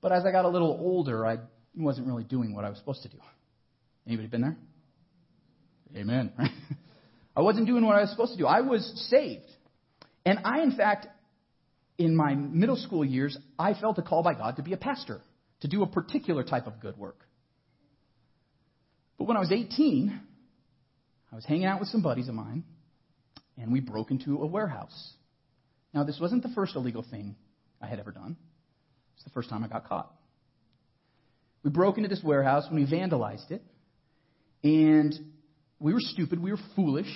But 0.00 0.12
as 0.12 0.24
I 0.24 0.32
got 0.32 0.44
a 0.44 0.48
little 0.48 0.76
older, 0.80 1.26
I 1.26 1.38
wasn't 1.76 2.06
really 2.06 2.24
doing 2.24 2.54
what 2.54 2.64
I 2.64 2.70
was 2.70 2.78
supposed 2.78 3.02
to 3.02 3.08
do. 3.08 3.18
Anybody 4.06 4.28
been 4.28 4.42
there? 4.42 4.56
Amen. 5.96 6.32
I 7.36 7.42
wasn't 7.42 7.66
doing 7.66 7.84
what 7.84 7.96
I 7.96 8.00
was 8.00 8.10
supposed 8.10 8.32
to 8.32 8.38
do. 8.38 8.46
I 8.46 8.62
was 8.62 9.08
saved. 9.10 9.44
And 10.24 10.40
I, 10.44 10.62
in 10.62 10.72
fact, 10.72 11.06
in 11.98 12.16
my 12.16 12.34
middle 12.34 12.76
school 12.76 13.04
years, 13.04 13.36
I 13.58 13.74
felt 13.74 13.98
a 13.98 14.02
call 14.02 14.22
by 14.22 14.34
God 14.34 14.56
to 14.56 14.62
be 14.62 14.72
a 14.72 14.76
pastor, 14.78 15.20
to 15.60 15.68
do 15.68 15.82
a 15.82 15.86
particular 15.86 16.42
type 16.42 16.66
of 16.66 16.80
good 16.80 16.96
work. 16.96 17.18
But 19.18 19.24
when 19.24 19.36
I 19.36 19.40
was 19.40 19.52
18, 19.52 20.20
I 21.30 21.34
was 21.34 21.44
hanging 21.44 21.66
out 21.66 21.80
with 21.80 21.88
some 21.88 22.02
buddies 22.02 22.28
of 22.28 22.34
mine, 22.34 22.64
and 23.58 23.72
we 23.72 23.80
broke 23.80 24.10
into 24.10 24.42
a 24.42 24.46
warehouse. 24.46 25.12
Now, 25.92 26.04
this 26.04 26.18
wasn't 26.20 26.42
the 26.42 26.50
first 26.50 26.74
illegal 26.76 27.04
thing 27.08 27.36
I 27.80 27.86
had 27.86 27.98
ever 27.98 28.12
done. 28.12 28.36
It's 29.14 29.24
the 29.24 29.30
first 29.30 29.48
time 29.48 29.64
I 29.64 29.68
got 29.68 29.88
caught. 29.88 30.12
We 31.62 31.70
broke 31.70 31.96
into 31.96 32.08
this 32.08 32.22
warehouse 32.22 32.64
when 32.70 32.82
we 32.82 32.90
vandalized 32.90 33.50
it, 33.50 33.62
and 34.62 35.14
we 35.78 35.92
were 35.92 36.00
stupid, 36.00 36.42
we 36.42 36.50
were 36.50 36.58
foolish, 36.74 37.12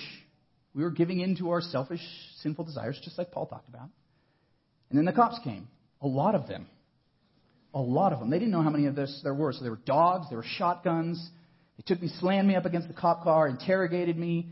we 0.73 0.83
were 0.83 0.91
giving 0.91 1.19
in 1.19 1.35
to 1.37 1.49
our 1.49 1.61
selfish, 1.61 2.01
sinful 2.41 2.65
desires, 2.65 2.99
just 3.03 3.17
like 3.17 3.31
Paul 3.31 3.47
talked 3.47 3.69
about. 3.69 3.89
And 4.89 4.97
then 4.97 5.05
the 5.05 5.13
cops 5.13 5.39
came. 5.43 5.67
A 6.01 6.07
lot 6.07 6.35
of 6.35 6.47
them. 6.47 6.67
A 7.73 7.79
lot 7.79 8.13
of 8.13 8.19
them. 8.19 8.29
They 8.29 8.39
didn't 8.39 8.51
know 8.51 8.61
how 8.61 8.69
many 8.69 8.87
of 8.87 8.95
this 8.95 9.21
there 9.23 9.33
were. 9.33 9.53
So 9.53 9.61
there 9.61 9.71
were 9.71 9.79
dogs, 9.85 10.27
there 10.29 10.37
were 10.37 10.45
shotguns. 10.57 11.29
They 11.77 11.83
took 11.87 12.01
me, 12.01 12.09
slammed 12.19 12.47
me 12.47 12.55
up 12.55 12.65
against 12.65 12.87
the 12.87 12.93
cop 12.93 13.23
car, 13.23 13.47
interrogated 13.47 14.17
me. 14.17 14.47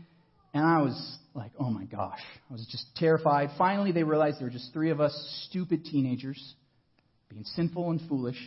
And 0.54 0.64
I 0.64 0.82
was 0.82 1.18
like, 1.34 1.52
oh 1.58 1.70
my 1.70 1.84
gosh. 1.84 2.20
I 2.48 2.52
was 2.52 2.66
just 2.70 2.86
terrified. 2.96 3.50
Finally, 3.58 3.92
they 3.92 4.02
realized 4.02 4.40
there 4.40 4.46
were 4.46 4.52
just 4.52 4.72
three 4.72 4.90
of 4.90 5.00
us 5.00 5.12
stupid 5.48 5.84
teenagers 5.84 6.54
being 7.28 7.44
sinful 7.44 7.90
and 7.90 8.00
foolish. 8.08 8.38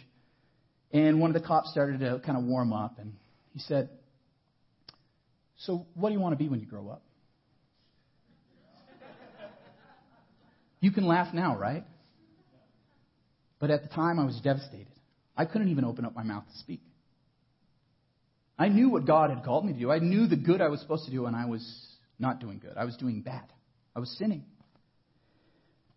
And 0.92 1.20
one 1.20 1.34
of 1.34 1.40
the 1.40 1.48
cops 1.48 1.72
started 1.72 2.00
to 2.02 2.22
kind 2.26 2.38
of 2.38 2.44
warm 2.44 2.74
up. 2.74 3.00
And 3.00 3.14
he 3.54 3.60
said, 3.60 3.90
So, 5.58 5.86
what 5.94 6.10
do 6.10 6.14
you 6.14 6.20
want 6.20 6.34
to 6.34 6.44
be 6.44 6.50
when 6.50 6.60
you 6.60 6.66
grow 6.66 6.90
up? 6.90 7.04
You 10.80 10.92
can 10.92 11.08
laugh 11.08 11.34
now, 11.34 11.58
right? 11.58 11.86
But 13.60 13.72
at 13.72 13.84
the 13.84 13.90
time, 13.90 14.20
I 14.20 14.26
was 14.26 14.38
devastated. 14.44 14.88
I 15.38 15.46
couldn't 15.46 15.70
even 15.70 15.86
open 15.86 16.04
up 16.04 16.14
my 16.14 16.24
mouth 16.24 16.44
to 16.52 16.60
speak. 16.60 16.82
I 18.60 18.68
knew 18.68 18.90
what 18.90 19.08
God 19.08 19.30
had 19.30 19.44
called 19.44 19.66
me 19.66 19.74
to 19.74 19.80
do. 19.80 19.92
I 19.92 20.00
knew 20.00 20.28
the 20.28 20.36
good 20.36 20.62
I 20.62 20.68
was 20.68 20.82
supposed 20.82 21.06
to 21.06 21.12
do, 21.12 21.26
and 21.26 21.36
I 21.36 21.46
was 21.46 21.66
not 22.20 22.40
doing 22.40 22.60
good. 22.60 22.74
I 22.76 22.84
was 22.84 22.98
doing 22.98 23.22
bad. 23.22 23.46
I 23.96 24.00
was 24.00 24.10
sinning. 24.18 24.44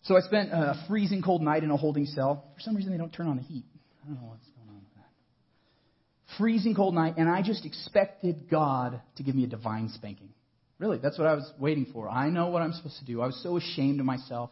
So 0.02 0.16
I 0.16 0.20
spent 0.20 0.50
a 0.52 0.84
freezing 0.86 1.20
cold 1.20 1.42
night 1.42 1.64
in 1.64 1.70
a 1.72 1.76
holding 1.76 2.06
cell. 2.06 2.44
For 2.54 2.60
some 2.60 2.76
reason, 2.76 2.92
they 2.92 2.98
don't 2.98 3.12
turn 3.12 3.26
on 3.26 3.36
the 3.36 3.42
heat. 3.42 3.64
I 4.04 4.06
don't 4.06 4.14
know 4.14 4.28
going 4.28 4.68
on 4.68 4.76
with 4.76 4.94
that. 4.94 6.25
Freezing 6.38 6.74
cold 6.74 6.94
night, 6.94 7.14
and 7.16 7.28
I 7.28 7.42
just 7.42 7.64
expected 7.64 8.48
God 8.50 9.00
to 9.16 9.22
give 9.22 9.34
me 9.34 9.44
a 9.44 9.48
divine 9.48 9.88
spanking. 9.90 10.30
Really, 10.78 10.98
that's 10.98 11.18
what 11.18 11.26
I 11.26 11.34
was 11.34 11.50
waiting 11.58 11.86
for. 11.92 12.08
I 12.08 12.28
know 12.28 12.48
what 12.48 12.62
I'm 12.62 12.72
supposed 12.72 12.98
to 12.98 13.04
do. 13.04 13.22
I 13.22 13.26
was 13.26 13.40
so 13.42 13.56
ashamed 13.56 14.00
of 14.00 14.06
myself. 14.06 14.50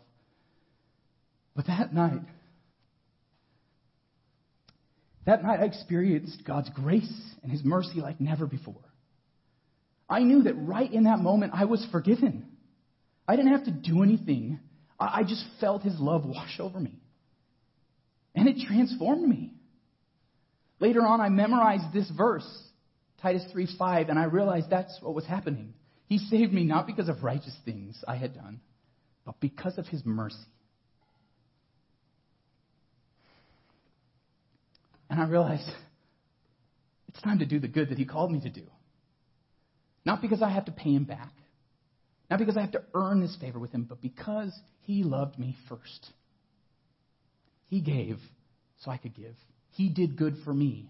But 1.54 1.66
that 1.66 1.92
night, 1.92 2.22
that 5.26 5.42
night 5.42 5.60
I 5.60 5.64
experienced 5.64 6.42
God's 6.46 6.70
grace 6.70 7.12
and 7.42 7.52
His 7.52 7.62
mercy 7.62 8.00
like 8.00 8.20
never 8.20 8.46
before. 8.46 8.74
I 10.08 10.20
knew 10.20 10.42
that 10.44 10.54
right 10.54 10.90
in 10.90 11.04
that 11.04 11.18
moment 11.18 11.52
I 11.54 11.64
was 11.66 11.86
forgiven. 11.92 12.46
I 13.28 13.36
didn't 13.36 13.52
have 13.52 13.64
to 13.64 13.70
do 13.70 14.02
anything. 14.02 14.60
I 14.98 15.22
just 15.22 15.44
felt 15.60 15.82
His 15.82 15.98
love 15.98 16.24
wash 16.24 16.58
over 16.60 16.80
me. 16.80 16.98
And 18.34 18.48
it 18.48 18.66
transformed 18.66 19.28
me. 19.28 19.52
Later 20.84 21.06
on, 21.06 21.22
I 21.22 21.30
memorized 21.30 21.94
this 21.94 22.10
verse, 22.10 22.46
Titus 23.22 23.42
3 23.52 23.74
5, 23.78 24.10
and 24.10 24.18
I 24.18 24.24
realized 24.24 24.68
that's 24.68 24.94
what 25.00 25.14
was 25.14 25.24
happening. 25.24 25.72
He 26.08 26.18
saved 26.18 26.52
me 26.52 26.64
not 26.64 26.86
because 26.86 27.08
of 27.08 27.24
righteous 27.24 27.56
things 27.64 28.04
I 28.06 28.16
had 28.16 28.34
done, 28.34 28.60
but 29.24 29.40
because 29.40 29.78
of 29.78 29.86
His 29.86 30.02
mercy. 30.04 30.36
And 35.08 35.18
I 35.18 35.26
realized 35.26 35.70
it's 37.08 37.22
time 37.22 37.38
to 37.38 37.46
do 37.46 37.58
the 37.58 37.66
good 37.66 37.88
that 37.88 37.96
He 37.96 38.04
called 38.04 38.30
me 38.30 38.40
to 38.40 38.50
do. 38.50 38.66
Not 40.04 40.20
because 40.20 40.42
I 40.42 40.50
have 40.50 40.66
to 40.66 40.72
pay 40.72 40.92
Him 40.92 41.04
back, 41.04 41.32
not 42.28 42.38
because 42.38 42.58
I 42.58 42.60
have 42.60 42.72
to 42.72 42.84
earn 42.92 43.22
this 43.22 43.34
favor 43.40 43.58
with 43.58 43.72
Him, 43.72 43.86
but 43.88 44.02
because 44.02 44.52
He 44.82 45.02
loved 45.02 45.38
me 45.38 45.56
first. 45.66 46.10
He 47.68 47.80
gave 47.80 48.18
so 48.80 48.90
I 48.90 48.98
could 48.98 49.14
give. 49.14 49.34
He 49.74 49.88
did 49.88 50.16
good 50.16 50.36
for 50.44 50.52
me. 50.52 50.88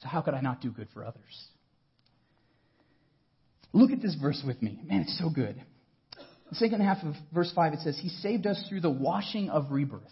So 0.00 0.08
how 0.08 0.20
could 0.20 0.34
I 0.34 0.40
not 0.40 0.60
do 0.60 0.70
good 0.70 0.88
for 0.92 1.04
others? 1.04 1.48
Look 3.72 3.90
at 3.90 4.00
this 4.00 4.14
verse 4.20 4.42
with 4.46 4.60
me. 4.62 4.80
Man, 4.84 5.02
it's 5.02 5.18
so 5.18 5.30
good. 5.30 5.62
The 6.50 6.54
second 6.56 6.80
half 6.80 6.98
of 7.02 7.14
verse 7.34 7.52
5, 7.54 7.74
it 7.74 7.80
says, 7.80 7.98
He 8.00 8.08
saved 8.08 8.46
us 8.46 8.62
through 8.68 8.80
the 8.80 8.90
washing 8.90 9.50
of 9.50 9.70
rebirth. 9.70 10.02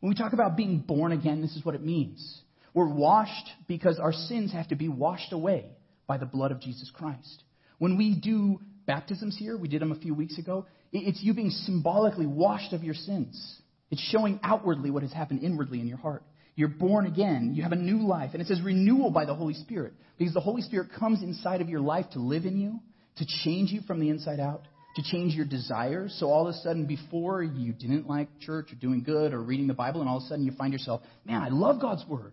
When 0.00 0.08
we 0.08 0.16
talk 0.16 0.32
about 0.32 0.56
being 0.56 0.78
born 0.78 1.12
again, 1.12 1.42
this 1.42 1.54
is 1.56 1.64
what 1.64 1.74
it 1.74 1.82
means. 1.82 2.40
We're 2.72 2.88
washed 2.88 3.50
because 3.68 3.98
our 3.98 4.12
sins 4.12 4.52
have 4.52 4.68
to 4.68 4.76
be 4.76 4.88
washed 4.88 5.32
away 5.32 5.66
by 6.06 6.16
the 6.16 6.26
blood 6.26 6.52
of 6.52 6.60
Jesus 6.60 6.90
Christ. 6.94 7.42
When 7.78 7.98
we 7.98 8.14
do 8.14 8.60
baptisms 8.86 9.36
here, 9.38 9.56
we 9.56 9.68
did 9.68 9.82
them 9.82 9.92
a 9.92 9.98
few 9.98 10.14
weeks 10.14 10.38
ago, 10.38 10.66
it's 10.92 11.22
you 11.22 11.34
being 11.34 11.50
symbolically 11.50 12.26
washed 12.26 12.72
of 12.72 12.82
your 12.82 12.94
sins. 12.94 13.60
It's 13.90 14.00
showing 14.00 14.40
outwardly 14.42 14.90
what 14.90 15.02
has 15.02 15.12
happened 15.12 15.42
inwardly 15.42 15.80
in 15.80 15.86
your 15.86 15.98
heart. 15.98 16.22
You're 16.56 16.68
born 16.68 17.06
again. 17.06 17.52
You 17.54 17.62
have 17.62 17.72
a 17.72 17.76
new 17.76 18.06
life. 18.06 18.30
And 18.32 18.42
it 18.42 18.48
says 18.48 18.60
renewal 18.62 19.10
by 19.10 19.24
the 19.24 19.34
Holy 19.34 19.54
Spirit 19.54 19.94
because 20.18 20.34
the 20.34 20.40
Holy 20.40 20.62
Spirit 20.62 20.90
comes 20.98 21.22
inside 21.22 21.60
of 21.60 21.68
your 21.68 21.80
life 21.80 22.06
to 22.12 22.18
live 22.18 22.44
in 22.44 22.58
you, 22.58 22.80
to 23.16 23.26
change 23.44 23.70
you 23.70 23.80
from 23.86 24.00
the 24.00 24.10
inside 24.10 24.40
out, 24.40 24.62
to 24.96 25.02
change 25.02 25.34
your 25.34 25.46
desires. 25.46 26.14
So 26.18 26.26
all 26.26 26.46
of 26.46 26.54
a 26.54 26.58
sudden, 26.58 26.86
before 26.86 27.42
you 27.42 27.72
didn't 27.72 28.08
like 28.08 28.28
church 28.40 28.72
or 28.72 28.76
doing 28.76 29.02
good 29.02 29.32
or 29.32 29.40
reading 29.40 29.66
the 29.66 29.74
Bible, 29.74 30.00
and 30.00 30.10
all 30.10 30.18
of 30.18 30.24
a 30.24 30.26
sudden 30.26 30.44
you 30.44 30.52
find 30.52 30.72
yourself, 30.72 31.02
man, 31.24 31.42
I 31.42 31.48
love 31.48 31.80
God's 31.80 32.04
Word. 32.08 32.32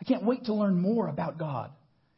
I 0.00 0.04
can't 0.04 0.24
wait 0.24 0.44
to 0.44 0.54
learn 0.54 0.80
more 0.80 1.08
about 1.08 1.38
God. 1.38 1.72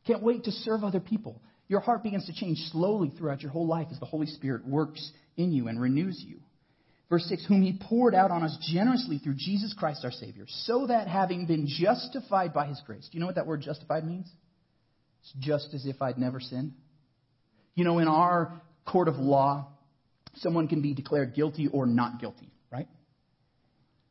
Can't 0.07 0.23
wait 0.23 0.45
to 0.45 0.53
serve 0.53 0.85
other 0.85 1.01
people. 1.01 1.41
Your 1.69 1.81
heart 1.81 2.03
begins 2.03 2.27
to 2.27 2.35
change 2.35 2.59
slowly 2.73 3.13
throughout 3.17 3.43
your 3.43 3.53
whole 3.53 3.67
life 3.67 3.89
as 3.91 3.99
the 4.01 4.07
Holy 4.07 4.27
Spirit 4.27 4.67
works 4.67 5.11
in 5.37 5.53
you 5.53 5.69
and 5.69 5.81
renews 5.81 6.23
you. 6.27 6.41
Verse 7.11 7.25
6 7.29 7.45
Whom 7.47 7.61
he 7.63 7.79
poured 7.79 8.15
out 8.15 8.31
on 8.31 8.43
us 8.43 8.57
generously 8.73 9.19
through 9.19 9.35
Jesus 9.37 9.75
Christ 9.77 10.05
our 10.05 10.13
Savior, 10.13 10.47
so 10.49 10.87
that 10.87 11.09
having 11.09 11.45
been 11.45 11.67
justified 11.67 12.55
by 12.55 12.67
his 12.67 12.81
grace. 12.87 13.07
Do 13.11 13.19
you 13.19 13.21
know 13.21 13.27
what 13.27 13.35
that 13.35 13.47
word 13.47 13.61
justified 13.61 14.07
means? 14.07 14.31
It's 15.21 15.35
just 15.41 15.75
as 15.75 15.85
if 15.85 16.01
I'd 16.01 16.17
never 16.17 16.41
sinned. 16.41 16.73
You 17.75 17.85
know, 17.85 17.99
in 17.99 18.09
our 18.09 18.63
court 18.87 19.09
of 19.09 19.17
law, 19.17 19.69
someone 20.37 20.69
can 20.69 20.81
be 20.81 20.95
declared 20.95 21.35
guilty 21.35 21.69
or 21.69 21.87
not 21.87 22.21
guilty, 22.21 22.51
right? 22.71 22.89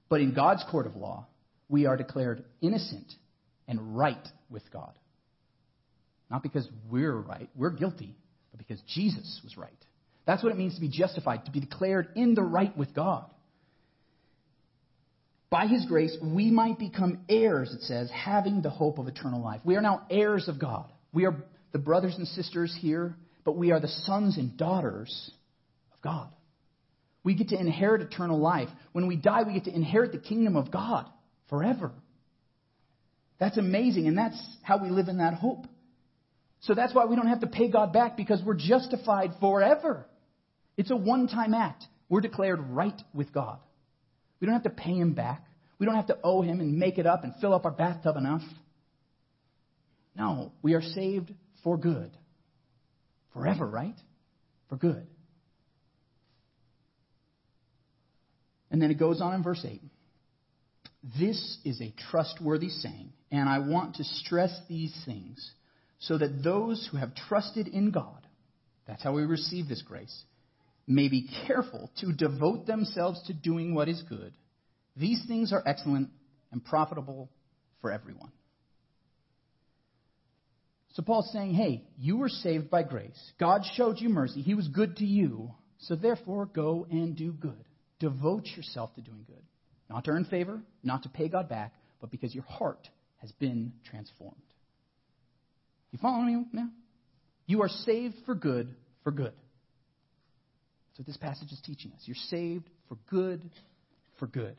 But 0.10 0.22
in 0.22 0.34
God's 0.34 0.64
court 0.70 0.86
of 0.86 0.96
law, 0.96 1.28
we 1.70 1.86
are 1.86 1.98
declared 1.98 2.44
innocent 2.62 3.12
and 3.68 3.98
right 3.98 4.28
with 4.50 4.64
God. 4.72 4.94
Not 6.30 6.44
because 6.44 6.68
we're 6.90 7.16
right, 7.16 7.50
we're 7.56 7.72
guilty, 7.72 8.16
but 8.52 8.60
because 8.60 8.82
Jesus 8.88 9.40
was 9.44 9.58
right. 9.58 9.72
That's 10.30 10.44
what 10.44 10.52
it 10.52 10.60
means 10.60 10.76
to 10.76 10.82
be 10.82 10.90
justified, 10.90 11.46
to 11.46 11.52
be 11.52 11.60
declared 11.60 12.10
in 12.14 12.36
the 12.36 12.44
right 12.44 12.78
with 12.78 12.94
God. 12.94 13.26
By 15.50 15.66
his 15.66 15.88
grace, 15.88 16.16
we 16.22 16.52
might 16.52 16.78
become 16.78 17.22
heirs, 17.28 17.74
it 17.74 17.82
says, 17.82 18.12
having 18.12 18.62
the 18.62 18.70
hope 18.70 19.00
of 19.00 19.08
eternal 19.08 19.42
life. 19.44 19.62
We 19.66 19.76
are 19.76 19.82
now 19.82 20.06
heirs 20.08 20.48
of 20.48 20.60
God. 20.60 20.86
We 21.12 21.26
are 21.26 21.36
the 21.72 21.80
brothers 21.80 22.14
and 22.16 22.28
sisters 22.28 22.78
here, 22.80 23.16
but 23.44 23.58
we 23.58 23.72
are 23.72 23.80
the 23.80 23.88
sons 23.88 24.38
and 24.38 24.56
daughters 24.56 25.32
of 25.94 26.00
God. 26.04 26.30
We 27.24 27.34
get 27.34 27.48
to 27.48 27.60
inherit 27.60 28.04
eternal 28.04 28.38
life. 28.38 28.70
When 28.92 29.08
we 29.08 29.16
die, 29.16 29.42
we 29.48 29.54
get 29.54 29.64
to 29.64 29.74
inherit 29.74 30.12
the 30.12 30.20
kingdom 30.20 30.56
of 30.56 30.70
God 30.70 31.08
forever. 31.50 31.92
That's 33.40 33.58
amazing, 33.58 34.08
and 34.08 34.16
that's 34.16 34.40
how 34.62 34.78
we 34.78 34.92
live 34.92 35.08
in 35.08 35.18
that 35.18 35.34
hope. 35.34 35.66
So 36.60 36.76
that's 36.76 36.94
why 36.94 37.06
we 37.06 37.16
don't 37.16 37.30
have 37.30 37.42
to 37.42 37.48
pay 37.48 37.72
God 37.72 37.94
back 37.94 38.16
because 38.16 38.44
we're 38.46 38.54
justified 38.54 39.32
forever. 39.40 40.06
It's 40.80 40.92
a 40.92 40.96
one 40.96 41.28
time 41.28 41.54
act. 41.54 41.84
We're 42.08 42.22
declared 42.22 42.62
right 42.70 43.00
with 43.14 43.34
God. 43.34 43.60
We 44.40 44.46
don't 44.46 44.54
have 44.54 44.64
to 44.64 44.70
pay 44.70 44.94
Him 44.94 45.14
back. 45.14 45.46
We 45.78 45.86
don't 45.86 45.96
have 45.96 46.08
to 46.08 46.18
owe 46.24 46.42
Him 46.42 46.62
and 46.62 46.80
make 46.80 46.98
it 46.98 47.06
up 47.06 47.26
and 47.26 47.34
fill 47.42 47.54
up 47.54 47.66
our 47.66 47.72
bathtub 47.72 48.16
enough. 48.16 48.44
No, 50.16 50.54
we 50.62 50.76
are 50.76 50.82
saved 50.82 51.34
for 51.66 51.78
good. 51.78 52.12
Forever, 53.34 53.68
right? 53.68 53.96
For 54.70 54.78
good. 54.78 55.06
And 58.72 58.82
then 58.82 58.90
it 58.90 58.98
goes 58.98 59.20
on 59.20 59.34
in 59.34 59.44
verse 59.44 59.66
8. 59.68 59.82
This 61.20 61.58
is 61.66 61.82
a 61.82 61.94
trustworthy 62.10 62.70
saying, 62.70 63.12
and 63.34 63.50
I 63.50 63.60
want 63.60 63.96
to 63.96 64.06
stress 64.06 64.58
these 64.70 64.96
things 65.06 65.52
so 66.00 66.18
that 66.18 66.42
those 66.42 66.88
who 66.90 66.96
have 66.96 67.14
trusted 67.28 67.68
in 67.68 67.92
God, 67.92 68.26
that's 68.88 69.04
how 69.04 69.12
we 69.12 69.24
receive 69.24 69.68
this 69.68 69.82
grace, 69.82 70.24
may 70.90 71.08
be 71.08 71.30
careful 71.48 71.92
to 72.02 72.12
devote 72.12 72.66
themselves 72.66 73.22
to 73.28 73.34
doing 73.34 73.76
what 73.76 73.88
is 73.88 74.02
good. 74.10 74.34
These 74.98 75.24
things 75.28 75.54
are 75.54 75.64
excellent 75.66 76.10
and 76.52 76.66
profitable 76.66 77.30
for 77.82 77.92
everyone. 77.92 78.32
So 80.94 81.04
Paul's 81.04 81.32
saying, 81.32 81.54
hey, 81.54 81.84
you 81.98 82.18
were 82.18 82.28
saved 82.28 82.70
by 82.70 82.84
grace. 82.84 83.32
God 83.40 83.62
showed 83.76 84.00
you 84.00 84.10
mercy. 84.10 84.42
He 84.42 84.56
was 84.56 84.68
good 84.68 84.98
to 84.98 85.06
you. 85.06 85.52
So 85.78 85.96
therefore, 85.96 86.48
go 86.48 86.88
and 86.90 87.16
do 87.16 87.32
good. 87.32 87.64
Devote 88.00 88.48
yourself 88.58 88.94
to 88.96 89.02
doing 89.02 89.24
good. 89.28 89.44
Not 89.90 90.06
to 90.06 90.12
earn 90.12 90.26
favor, 90.26 90.62
not 90.84 91.04
to 91.04 91.10
pay 91.10 91.30
God 91.30 91.48
back, 91.48 91.74
but 92.02 92.12
because 92.12 92.34
your 92.34 92.44
heart 92.46 92.90
has 93.18 93.32
been 93.34 93.74
transformed. 93.90 94.36
You 95.92 96.00
following 96.02 96.26
me 96.28 96.46
now? 96.52 96.70
You 97.46 97.62
are 97.62 97.70
saved 97.70 98.16
for 98.26 98.36
good, 98.36 98.76
for 99.04 99.12
good. 99.12 99.34
What 101.00 101.06
this 101.06 101.16
passage 101.16 101.50
is 101.54 101.62
teaching 101.66 101.94
us. 101.94 102.02
You're 102.04 102.18
saved 102.28 102.70
for 102.90 102.98
good, 103.10 103.50
for 104.20 104.28
good. 104.28 104.58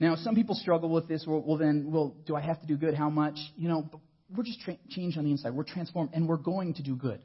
Now, 0.00 0.16
some 0.16 0.34
people 0.34 0.56
struggle 0.56 0.88
with 0.88 1.06
this. 1.06 1.24
Well, 1.24 1.40
well 1.46 1.56
then, 1.56 1.92
well, 1.92 2.16
do 2.26 2.34
I 2.34 2.40
have 2.40 2.60
to 2.62 2.66
do 2.66 2.76
good? 2.76 2.92
How 2.92 3.08
much? 3.08 3.36
You 3.56 3.68
know, 3.68 3.88
we're 4.34 4.42
just 4.42 4.60
tra- 4.62 4.76
changed 4.90 5.18
on 5.18 5.24
the 5.24 5.30
inside. 5.30 5.54
We're 5.54 5.62
transformed, 5.62 6.10
and 6.14 6.26
we're 6.26 6.36
going 6.36 6.74
to 6.74 6.82
do 6.82 6.96
good. 6.96 7.20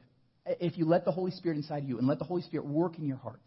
If 0.46 0.78
you 0.78 0.84
let 0.84 1.04
the 1.04 1.10
Holy 1.10 1.32
Spirit 1.32 1.56
inside 1.56 1.82
you 1.84 1.98
and 1.98 2.06
let 2.06 2.20
the 2.20 2.24
Holy 2.24 2.42
Spirit 2.42 2.64
work 2.64 2.96
in 2.96 3.06
your 3.06 3.16
heart. 3.16 3.42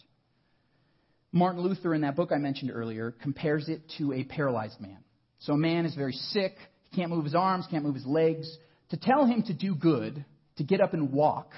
Martin 1.31 1.61
Luther, 1.61 1.93
in 1.93 2.01
that 2.01 2.17
book 2.17 2.33
I 2.33 2.37
mentioned 2.37 2.71
earlier, 2.73 3.15
compares 3.21 3.69
it 3.69 3.81
to 3.97 4.11
a 4.11 4.25
paralyzed 4.25 4.81
man. 4.81 4.97
So 5.39 5.53
a 5.53 5.57
man 5.57 5.85
is 5.85 5.95
very 5.95 6.11
sick, 6.11 6.57
he 6.89 6.97
can't 6.97 7.11
move 7.11 7.23
his 7.23 7.33
arms, 7.33 7.65
can't 7.71 7.85
move 7.85 7.95
his 7.95 8.05
legs. 8.05 8.57
To 8.89 8.97
tell 8.97 9.25
him 9.25 9.43
to 9.43 9.53
do 9.53 9.73
good, 9.73 10.25
to 10.57 10.63
get 10.65 10.81
up 10.81 10.93
and 10.93 11.13
walk, 11.13 11.53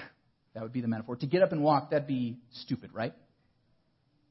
that 0.57 0.63
would 0.63 0.73
be 0.73 0.81
the 0.81 0.87
metaphor. 0.87 1.15
To 1.15 1.27
get 1.27 1.43
up 1.43 1.51
and 1.51 1.61
walk, 1.61 1.91
that'd 1.91 2.07
be 2.07 2.39
stupid, 2.63 2.89
right? 2.91 3.13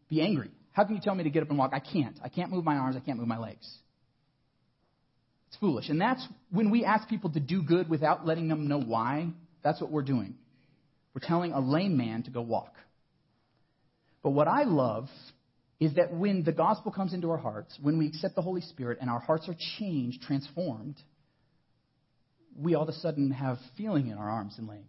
Be 0.09 0.21
angry. 0.21 0.51
How 0.73 0.83
can 0.83 0.97
you 0.97 1.01
tell 1.01 1.15
me 1.15 1.23
to 1.23 1.31
get 1.31 1.45
up 1.45 1.51
and 1.51 1.57
walk? 1.57 1.71
I 1.73 1.79
can't. 1.79 2.19
I 2.21 2.29
can't 2.29 2.51
move 2.51 2.65
my 2.65 2.75
arms, 2.75 2.97
I 2.97 2.99
can't 3.01 3.17
move 3.17 3.29
my 3.29 3.39
legs. 3.39 3.65
It's 5.47 5.57
foolish. 5.59 5.89
And 5.89 6.01
that's 6.01 6.27
when 6.51 6.73
we 6.73 6.85
ask 6.85 7.09
people 7.09 7.31
to 7.31 7.39
do 7.39 7.63
good 7.63 7.89
without 7.89 8.27
letting 8.27 8.49
them 8.49 8.67
know 8.67 8.81
why, 8.81 9.29
that's 9.63 9.81
what 9.81 9.93
we're 9.93 10.03
doing. 10.03 10.35
We're 11.15 11.27
telling 11.27 11.53
a 11.53 11.61
lame 11.61 11.97
man 11.97 12.25
to 12.25 12.33
go 12.33 12.43
walk. 12.43 12.75
But 14.25 14.31
what 14.31 14.49
I 14.49 14.65
love 14.65 15.07
is 15.79 15.95
that 15.95 16.13
when 16.13 16.43
the 16.43 16.51
gospel 16.51 16.91
comes 16.91 17.15
into 17.15 17.31
our 17.31 17.39
hearts, 17.39 17.79
when 17.81 17.99
we 17.99 18.09
accept 18.09 18.35
the 18.35 18.43
Holy 18.43 18.63
Spirit 18.63 18.99
and 19.01 19.09
our 19.09 19.21
hearts 19.21 19.49
are 19.49 19.57
changed, 19.79 20.23
transformed, 20.23 20.97
we 22.59 22.75
all 22.75 22.83
of 22.83 22.89
a 22.89 22.95
sudden 22.95 23.31
have 23.31 23.59
feeling 23.77 24.09
in 24.09 24.19
our 24.19 24.29
arms 24.29 24.57
and 24.59 24.67
legs. 24.67 24.83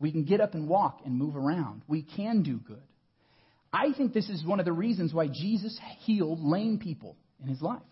We 0.00 0.12
can 0.12 0.24
get 0.24 0.40
up 0.40 0.54
and 0.54 0.68
walk 0.68 1.00
and 1.04 1.16
move 1.16 1.36
around. 1.36 1.82
We 1.86 2.02
can 2.02 2.42
do 2.42 2.58
good. 2.58 2.82
I 3.72 3.92
think 3.96 4.12
this 4.12 4.28
is 4.28 4.44
one 4.44 4.60
of 4.60 4.66
the 4.66 4.72
reasons 4.72 5.12
why 5.12 5.28
Jesus 5.28 5.78
healed 6.00 6.40
lame 6.40 6.78
people 6.78 7.16
in 7.42 7.48
his 7.48 7.60
life. 7.60 7.82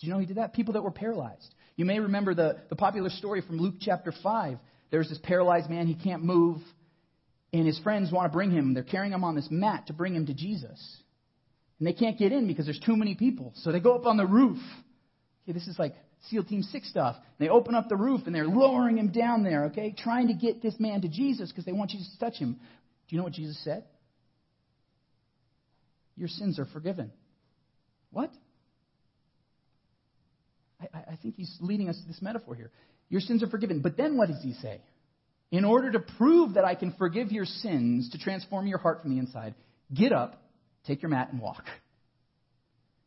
Did 0.00 0.06
you 0.06 0.12
know 0.12 0.18
he 0.18 0.26
did 0.26 0.36
that? 0.36 0.54
People 0.54 0.74
that 0.74 0.82
were 0.82 0.90
paralyzed. 0.90 1.54
You 1.76 1.84
may 1.84 1.98
remember 1.98 2.34
the, 2.34 2.58
the 2.70 2.76
popular 2.76 3.10
story 3.10 3.42
from 3.42 3.58
Luke 3.58 3.74
chapter 3.80 4.12
5. 4.22 4.58
There's 4.90 5.08
this 5.08 5.18
paralyzed 5.22 5.68
man, 5.68 5.86
he 5.86 5.94
can't 5.94 6.22
move, 6.22 6.58
and 7.52 7.66
his 7.66 7.78
friends 7.80 8.12
want 8.12 8.30
to 8.30 8.34
bring 8.34 8.50
him. 8.50 8.72
They're 8.72 8.82
carrying 8.82 9.12
him 9.12 9.24
on 9.24 9.34
this 9.34 9.48
mat 9.50 9.88
to 9.88 9.92
bring 9.92 10.14
him 10.14 10.26
to 10.26 10.34
Jesus. 10.34 11.02
And 11.78 11.86
they 11.86 11.92
can't 11.92 12.18
get 12.18 12.32
in 12.32 12.46
because 12.46 12.64
there's 12.64 12.80
too 12.80 12.96
many 12.96 13.14
people. 13.14 13.52
So 13.56 13.72
they 13.72 13.80
go 13.80 13.94
up 13.94 14.06
on 14.06 14.16
the 14.16 14.26
roof. 14.26 14.58
Okay, 15.44 15.52
this 15.52 15.66
is 15.66 15.78
like 15.78 15.94
SEAL 16.28 16.44
Team 16.44 16.62
6 16.62 16.88
stuff. 16.88 17.16
They 17.38 17.48
open 17.48 17.74
up 17.74 17.88
the 17.88 17.96
roof 17.96 18.22
and 18.26 18.34
they're 18.34 18.46
lowering 18.46 18.98
him 18.98 19.12
down 19.12 19.44
there, 19.44 19.66
okay, 19.66 19.94
trying 19.96 20.28
to 20.28 20.34
get 20.34 20.62
this 20.62 20.74
man 20.78 21.02
to 21.02 21.08
Jesus 21.08 21.50
because 21.50 21.64
they 21.64 21.72
want 21.72 21.90
Jesus 21.90 22.10
to 22.12 22.18
touch 22.18 22.38
him. 22.38 22.54
Do 22.54 23.14
you 23.14 23.18
know 23.18 23.24
what 23.24 23.34
Jesus 23.34 23.62
said? 23.62 23.84
Your 26.16 26.28
sins 26.28 26.58
are 26.58 26.66
forgiven. 26.66 27.12
What? 28.10 28.32
I, 30.80 31.12
I 31.12 31.18
think 31.22 31.36
he's 31.36 31.54
leading 31.60 31.88
us 31.88 32.00
to 32.00 32.06
this 32.06 32.20
metaphor 32.22 32.54
here. 32.54 32.70
Your 33.08 33.20
sins 33.20 33.42
are 33.42 33.48
forgiven. 33.48 33.80
But 33.80 33.96
then 33.96 34.16
what 34.16 34.28
does 34.28 34.42
he 34.42 34.54
say? 34.54 34.80
In 35.50 35.64
order 35.64 35.92
to 35.92 36.00
prove 36.00 36.54
that 36.54 36.64
I 36.64 36.74
can 36.74 36.92
forgive 36.98 37.30
your 37.30 37.44
sins, 37.44 38.10
to 38.10 38.18
transform 38.18 38.66
your 38.66 38.78
heart 38.78 39.02
from 39.02 39.12
the 39.12 39.18
inside, 39.18 39.54
get 39.94 40.12
up, 40.12 40.42
take 40.86 41.02
your 41.02 41.10
mat, 41.10 41.28
and 41.30 41.40
walk. 41.40 41.64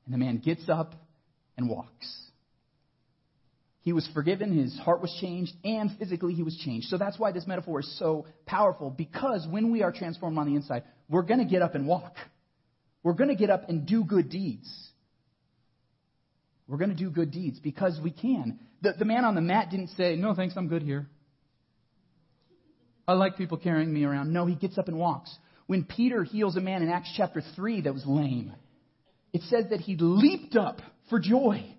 And 0.05 0.13
the 0.13 0.17
man 0.17 0.37
gets 0.37 0.69
up 0.69 0.95
and 1.57 1.69
walks. 1.69 2.28
He 3.81 3.93
was 3.93 4.07
forgiven, 4.13 4.57
his 4.57 4.77
heart 4.79 5.01
was 5.01 5.15
changed, 5.21 5.53
and 5.63 5.89
physically 5.97 6.33
he 6.33 6.43
was 6.43 6.55
changed. 6.57 6.87
So 6.87 6.97
that's 6.97 7.17
why 7.17 7.31
this 7.31 7.47
metaphor 7.47 7.79
is 7.79 7.97
so 7.97 8.27
powerful, 8.45 8.89
because 8.89 9.47
when 9.49 9.71
we 9.71 9.83
are 9.83 9.91
transformed 9.91 10.37
on 10.37 10.47
the 10.47 10.55
inside, 10.55 10.83
we're 11.09 11.23
going 11.23 11.39
to 11.39 11.45
get 11.45 11.61
up 11.61 11.75
and 11.75 11.87
walk. 11.87 12.15
We're 13.03 13.13
going 13.13 13.29
to 13.29 13.35
get 13.35 13.49
up 13.49 13.69
and 13.69 13.85
do 13.87 14.03
good 14.03 14.29
deeds. 14.29 14.69
We're 16.67 16.77
going 16.77 16.89
to 16.91 16.95
do 16.95 17.09
good 17.09 17.31
deeds 17.31 17.59
because 17.59 17.99
we 18.03 18.11
can. 18.11 18.59
The, 18.81 18.93
the 18.99 19.05
man 19.05 19.23
on 19.23 19.33
the 19.33 19.41
mat 19.41 19.69
didn't 19.71 19.89
say, 19.89 20.15
No, 20.15 20.35
thanks, 20.35 20.55
I'm 20.57 20.67
good 20.67 20.83
here. 20.83 21.07
I 23.07 23.13
like 23.13 23.37
people 23.37 23.57
carrying 23.57 23.91
me 23.91 24.03
around. 24.03 24.31
No, 24.31 24.45
he 24.45 24.55
gets 24.55 24.77
up 24.77 24.87
and 24.87 24.99
walks. 24.99 25.35
When 25.65 25.83
Peter 25.83 26.23
heals 26.23 26.57
a 26.57 26.61
man 26.61 26.83
in 26.83 26.89
Acts 26.89 27.11
chapter 27.15 27.41
3 27.55 27.81
that 27.81 27.93
was 27.93 28.05
lame, 28.05 28.53
it 29.33 29.41
says 29.43 29.65
that 29.71 29.79
he 29.79 29.95
leaped 29.97 30.55
up 30.55 30.81
for 31.09 31.19
joy. 31.19 31.75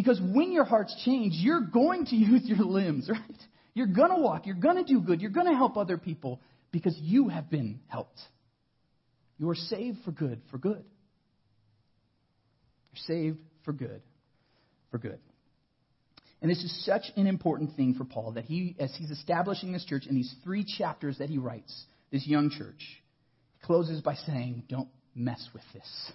Because 0.00 0.18
when 0.18 0.50
your 0.50 0.64
heart's 0.64 0.96
changed, 1.04 1.36
you're 1.40 1.60
going 1.60 2.06
to 2.06 2.16
use 2.16 2.40
your 2.44 2.64
limbs, 2.64 3.10
right? 3.10 3.20
You're 3.74 3.86
going 3.86 4.08
to 4.08 4.16
walk. 4.16 4.46
You're 4.46 4.56
going 4.56 4.76
to 4.76 4.82
do 4.82 5.02
good. 5.02 5.20
You're 5.20 5.30
going 5.30 5.46
to 5.46 5.54
help 5.54 5.76
other 5.76 5.98
people 5.98 6.40
because 6.72 6.96
you 6.98 7.28
have 7.28 7.50
been 7.50 7.80
helped. 7.86 8.18
You 9.38 9.50
are 9.50 9.54
saved 9.54 9.98
for 10.02 10.10
good, 10.10 10.40
for 10.50 10.56
good. 10.56 10.82
You're 12.92 13.16
saved 13.16 13.38
for 13.66 13.74
good, 13.74 14.00
for 14.90 14.96
good. 14.96 15.18
And 16.40 16.50
this 16.50 16.64
is 16.64 16.84
such 16.86 17.04
an 17.16 17.26
important 17.26 17.76
thing 17.76 17.92
for 17.92 18.04
Paul 18.04 18.32
that 18.32 18.46
he, 18.46 18.76
as 18.78 18.94
he's 18.96 19.10
establishing 19.10 19.70
this 19.70 19.84
church 19.84 20.06
in 20.06 20.14
these 20.14 20.34
three 20.42 20.64
chapters 20.64 21.18
that 21.18 21.28
he 21.28 21.36
writes, 21.36 21.84
this 22.10 22.26
young 22.26 22.48
church. 22.48 23.02
He 23.52 23.66
closes 23.66 24.00
by 24.00 24.14
saying, 24.14 24.64
Don't 24.70 24.88
mess 25.14 25.46
with 25.52 25.62
this. 25.74 26.12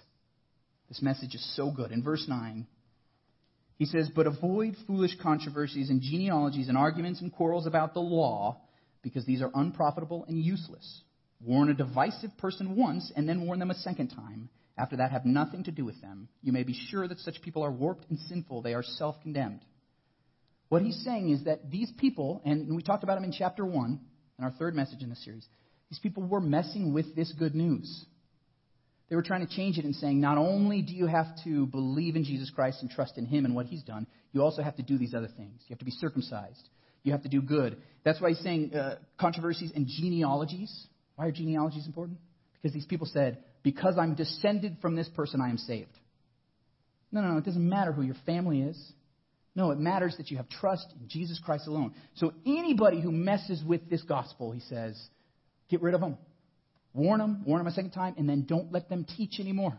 This 0.88 1.00
message 1.02 1.36
is 1.36 1.56
so 1.56 1.70
good. 1.70 1.92
In 1.92 2.02
verse 2.02 2.26
9, 2.28 2.66
he 3.76 3.84
says, 3.84 4.10
But 4.14 4.26
avoid 4.26 4.76
foolish 4.86 5.16
controversies 5.22 5.90
and 5.90 6.00
genealogies 6.00 6.68
and 6.68 6.76
arguments 6.76 7.20
and 7.20 7.32
quarrels 7.32 7.66
about 7.66 7.94
the 7.94 8.00
law, 8.00 8.60
because 9.02 9.24
these 9.24 9.42
are 9.42 9.50
unprofitable 9.54 10.24
and 10.28 10.38
useless. 10.38 11.02
Warn 11.40 11.70
a 11.70 11.74
divisive 11.74 12.36
person 12.38 12.76
once, 12.76 13.12
and 13.14 13.28
then 13.28 13.46
warn 13.46 13.58
them 13.58 13.70
a 13.70 13.74
second 13.74 14.08
time. 14.08 14.48
After 14.78 14.96
that, 14.96 15.12
have 15.12 15.24
nothing 15.24 15.64
to 15.64 15.70
do 15.70 15.84
with 15.84 16.00
them. 16.00 16.28
You 16.42 16.52
may 16.52 16.62
be 16.62 16.74
sure 16.90 17.06
that 17.06 17.18
such 17.20 17.40
people 17.42 17.62
are 17.62 17.70
warped 17.70 18.06
and 18.10 18.18
sinful. 18.18 18.62
They 18.62 18.74
are 18.74 18.82
self 18.82 19.16
condemned. 19.22 19.60
What 20.68 20.82
he's 20.82 21.02
saying 21.04 21.30
is 21.30 21.44
that 21.44 21.70
these 21.70 21.90
people, 21.98 22.42
and 22.44 22.74
we 22.74 22.82
talked 22.82 23.04
about 23.04 23.14
them 23.14 23.24
in 23.24 23.32
chapter 23.32 23.64
1, 23.64 24.00
in 24.38 24.44
our 24.44 24.50
third 24.50 24.74
message 24.74 25.02
in 25.02 25.10
the 25.10 25.16
series, 25.16 25.46
these 25.90 26.00
people 26.00 26.24
were 26.24 26.40
messing 26.40 26.92
with 26.92 27.14
this 27.14 27.32
good 27.38 27.54
news. 27.54 28.04
They 29.08 29.16
were 29.16 29.22
trying 29.22 29.46
to 29.46 29.54
change 29.54 29.78
it 29.78 29.84
and 29.84 29.94
saying, 29.94 30.20
not 30.20 30.36
only 30.36 30.82
do 30.82 30.92
you 30.92 31.06
have 31.06 31.26
to 31.44 31.66
believe 31.66 32.16
in 32.16 32.24
Jesus 32.24 32.50
Christ 32.50 32.82
and 32.82 32.90
trust 32.90 33.18
in 33.18 33.26
Him 33.26 33.44
and 33.44 33.54
what 33.54 33.66
He's 33.66 33.82
done, 33.82 34.06
you 34.32 34.42
also 34.42 34.62
have 34.62 34.76
to 34.76 34.82
do 34.82 34.98
these 34.98 35.14
other 35.14 35.28
things. 35.28 35.62
You 35.66 35.74
have 35.74 35.78
to 35.78 35.84
be 35.84 35.92
circumcised. 35.92 36.68
You 37.04 37.12
have 37.12 37.22
to 37.22 37.28
do 37.28 37.40
good. 37.40 37.76
That's 38.04 38.20
why 38.20 38.30
he's 38.30 38.40
saying 38.40 38.74
uh, 38.74 38.96
controversies 39.18 39.70
and 39.74 39.86
genealogies. 39.86 40.72
Why 41.14 41.26
are 41.26 41.30
genealogies 41.30 41.86
important? 41.86 42.18
Because 42.60 42.74
these 42.74 42.84
people 42.84 43.06
said, 43.06 43.38
because 43.62 43.96
I'm 43.96 44.16
descended 44.16 44.78
from 44.82 44.96
this 44.96 45.08
person, 45.10 45.40
I 45.40 45.48
am 45.48 45.56
saved. 45.56 45.96
No, 47.12 47.20
no, 47.20 47.28
no. 47.28 47.38
It 47.38 47.44
doesn't 47.44 47.66
matter 47.66 47.92
who 47.92 48.02
your 48.02 48.16
family 48.26 48.60
is. 48.62 48.92
No, 49.54 49.70
it 49.70 49.78
matters 49.78 50.16
that 50.18 50.30
you 50.32 50.36
have 50.36 50.48
trust 50.48 50.86
in 51.00 51.08
Jesus 51.08 51.40
Christ 51.42 51.68
alone. 51.68 51.94
So 52.16 52.34
anybody 52.44 53.00
who 53.00 53.12
messes 53.12 53.62
with 53.64 53.88
this 53.88 54.02
gospel, 54.02 54.50
he 54.50 54.60
says, 54.60 55.00
get 55.70 55.82
rid 55.82 55.94
of 55.94 56.00
them. 56.00 56.18
Warn 56.96 57.20
them, 57.20 57.42
warn 57.44 57.60
them 57.60 57.66
a 57.66 57.72
second 57.72 57.90
time, 57.90 58.14
and 58.16 58.26
then 58.26 58.46
don't 58.48 58.72
let 58.72 58.88
them 58.88 59.04
teach 59.16 59.38
anymore. 59.38 59.78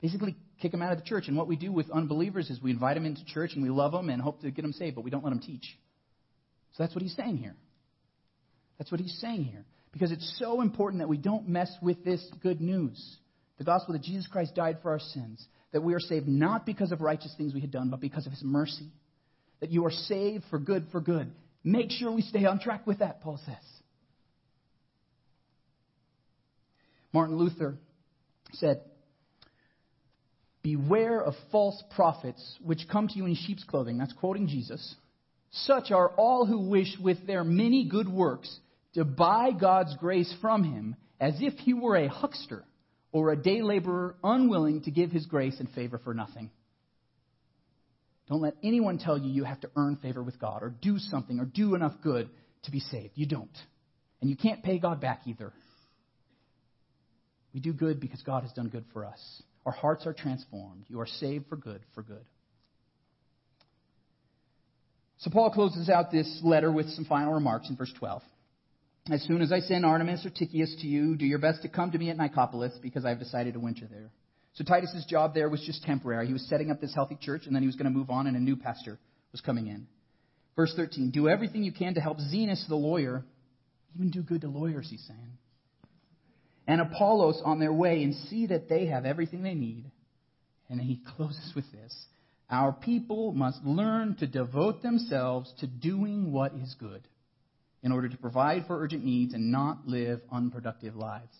Basically, 0.00 0.36
kick 0.62 0.70
them 0.70 0.80
out 0.80 0.92
of 0.92 0.98
the 0.98 1.04
church. 1.04 1.26
And 1.26 1.36
what 1.36 1.48
we 1.48 1.56
do 1.56 1.72
with 1.72 1.90
unbelievers 1.90 2.48
is 2.48 2.62
we 2.62 2.70
invite 2.70 2.94
them 2.94 3.06
into 3.06 3.24
church 3.24 3.54
and 3.54 3.62
we 3.62 3.70
love 3.70 3.90
them 3.90 4.08
and 4.08 4.22
hope 4.22 4.40
to 4.42 4.50
get 4.52 4.62
them 4.62 4.72
saved, 4.72 4.94
but 4.94 5.02
we 5.02 5.10
don't 5.10 5.24
let 5.24 5.30
them 5.30 5.40
teach. 5.40 5.76
So 6.74 6.84
that's 6.84 6.94
what 6.94 7.02
he's 7.02 7.16
saying 7.16 7.38
here. 7.38 7.56
That's 8.78 8.92
what 8.92 9.00
he's 9.00 9.18
saying 9.20 9.44
here. 9.44 9.64
Because 9.90 10.12
it's 10.12 10.36
so 10.38 10.60
important 10.60 11.00
that 11.00 11.08
we 11.08 11.16
don't 11.16 11.48
mess 11.48 11.74
with 11.82 12.04
this 12.04 12.24
good 12.40 12.60
news. 12.60 13.16
The 13.58 13.64
gospel 13.64 13.94
that 13.94 14.02
Jesus 14.02 14.28
Christ 14.28 14.54
died 14.54 14.78
for 14.82 14.92
our 14.92 15.00
sins. 15.00 15.44
That 15.72 15.82
we 15.82 15.94
are 15.94 16.00
saved 16.00 16.28
not 16.28 16.66
because 16.66 16.92
of 16.92 17.00
righteous 17.00 17.34
things 17.36 17.52
we 17.52 17.60
had 17.60 17.72
done, 17.72 17.90
but 17.90 18.00
because 18.00 18.26
of 18.26 18.32
his 18.32 18.44
mercy. 18.44 18.92
That 19.58 19.72
you 19.72 19.86
are 19.86 19.90
saved 19.90 20.44
for 20.50 20.60
good, 20.60 20.86
for 20.92 21.00
good. 21.00 21.32
Make 21.64 21.90
sure 21.90 22.12
we 22.12 22.22
stay 22.22 22.44
on 22.44 22.60
track 22.60 22.86
with 22.86 23.00
that, 23.00 23.22
Paul 23.22 23.40
says. 23.44 23.56
Martin 27.16 27.38
Luther 27.38 27.78
said, 28.52 28.82
Beware 30.62 31.18
of 31.18 31.32
false 31.50 31.82
prophets 31.94 32.58
which 32.62 32.86
come 32.92 33.08
to 33.08 33.14
you 33.14 33.24
in 33.24 33.34
sheep's 33.34 33.64
clothing. 33.64 33.96
That's 33.96 34.12
quoting 34.12 34.48
Jesus. 34.48 34.94
Such 35.50 35.90
are 35.92 36.10
all 36.10 36.44
who 36.44 36.68
wish 36.68 36.94
with 37.00 37.26
their 37.26 37.42
many 37.42 37.88
good 37.88 38.06
works 38.06 38.54
to 38.96 39.06
buy 39.06 39.52
God's 39.58 39.96
grace 39.96 40.30
from 40.42 40.62
him 40.62 40.94
as 41.18 41.32
if 41.40 41.54
he 41.54 41.72
were 41.72 41.96
a 41.96 42.06
huckster 42.06 42.66
or 43.12 43.32
a 43.32 43.42
day 43.42 43.62
laborer 43.62 44.16
unwilling 44.22 44.82
to 44.82 44.90
give 44.90 45.10
his 45.10 45.24
grace 45.24 45.58
and 45.58 45.70
favor 45.70 45.98
for 46.04 46.12
nothing. 46.12 46.50
Don't 48.28 48.42
let 48.42 48.56
anyone 48.62 48.98
tell 48.98 49.16
you 49.16 49.30
you 49.30 49.44
have 49.44 49.60
to 49.62 49.70
earn 49.74 49.96
favor 50.02 50.22
with 50.22 50.38
God 50.38 50.62
or 50.62 50.68
do 50.68 50.98
something 50.98 51.40
or 51.40 51.46
do 51.46 51.76
enough 51.76 51.94
good 52.02 52.28
to 52.64 52.70
be 52.70 52.80
saved. 52.80 53.12
You 53.14 53.24
don't. 53.24 53.56
And 54.20 54.28
you 54.28 54.36
can't 54.36 54.62
pay 54.62 54.78
God 54.78 55.00
back 55.00 55.22
either. 55.24 55.54
We 57.56 57.62
do 57.62 57.72
good 57.72 58.00
because 58.00 58.20
God 58.20 58.42
has 58.42 58.52
done 58.52 58.68
good 58.68 58.84
for 58.92 59.06
us. 59.06 59.42
Our 59.64 59.72
hearts 59.72 60.06
are 60.06 60.12
transformed. 60.12 60.84
You 60.88 61.00
are 61.00 61.06
saved 61.06 61.46
for 61.48 61.56
good, 61.56 61.80
for 61.94 62.02
good. 62.02 62.26
So 65.20 65.30
Paul 65.30 65.50
closes 65.50 65.88
out 65.88 66.12
this 66.12 66.42
letter 66.44 66.70
with 66.70 66.90
some 66.90 67.06
final 67.06 67.32
remarks 67.32 67.70
in 67.70 67.76
verse 67.76 67.90
12. 67.98 68.20
As 69.10 69.22
soon 69.22 69.40
as 69.40 69.52
I 69.52 69.60
send 69.60 69.86
Artemas 69.86 70.26
or 70.26 70.28
Tychicus 70.28 70.76
to 70.82 70.86
you, 70.86 71.16
do 71.16 71.24
your 71.24 71.38
best 71.38 71.62
to 71.62 71.70
come 71.70 71.92
to 71.92 71.98
me 71.98 72.10
at 72.10 72.18
Nicopolis 72.18 72.78
because 72.82 73.06
I've 73.06 73.20
decided 73.20 73.54
to 73.54 73.60
winter 73.60 73.86
there. 73.90 74.10
So 74.52 74.62
Titus's 74.62 75.06
job 75.08 75.32
there 75.32 75.48
was 75.48 75.62
just 75.64 75.82
temporary. 75.82 76.26
He 76.26 76.34
was 76.34 76.46
setting 76.50 76.70
up 76.70 76.82
this 76.82 76.92
healthy 76.94 77.16
church 77.18 77.46
and 77.46 77.54
then 77.56 77.62
he 77.62 77.66
was 77.68 77.76
going 77.76 77.90
to 77.90 77.98
move 77.98 78.10
on 78.10 78.26
and 78.26 78.36
a 78.36 78.40
new 78.40 78.56
pastor 78.56 78.98
was 79.32 79.40
coming 79.40 79.68
in. 79.68 79.86
Verse 80.56 80.74
13, 80.76 81.10
do 81.10 81.26
everything 81.26 81.62
you 81.62 81.72
can 81.72 81.94
to 81.94 82.02
help 82.02 82.18
Zenas 82.18 82.68
the 82.68 82.76
lawyer. 82.76 83.24
Even 83.94 84.10
do 84.10 84.20
good 84.20 84.42
to 84.42 84.48
lawyers, 84.48 84.88
he's 84.90 85.06
saying 85.06 85.38
and 86.66 86.80
Apollos 86.80 87.40
on 87.44 87.58
their 87.58 87.72
way 87.72 88.02
and 88.02 88.14
see 88.28 88.46
that 88.46 88.68
they 88.68 88.86
have 88.86 89.04
everything 89.04 89.42
they 89.42 89.54
need. 89.54 89.90
And 90.68 90.80
he 90.80 91.00
closes 91.16 91.52
with 91.54 91.70
this 91.72 91.94
Our 92.50 92.72
people 92.72 93.32
must 93.32 93.62
learn 93.64 94.16
to 94.16 94.26
devote 94.26 94.82
themselves 94.82 95.52
to 95.60 95.66
doing 95.66 96.32
what 96.32 96.54
is 96.54 96.74
good 96.78 97.06
in 97.82 97.92
order 97.92 98.08
to 98.08 98.16
provide 98.16 98.66
for 98.66 98.82
urgent 98.82 99.04
needs 99.04 99.32
and 99.32 99.52
not 99.52 99.86
live 99.86 100.20
unproductive 100.32 100.96
lives. 100.96 101.34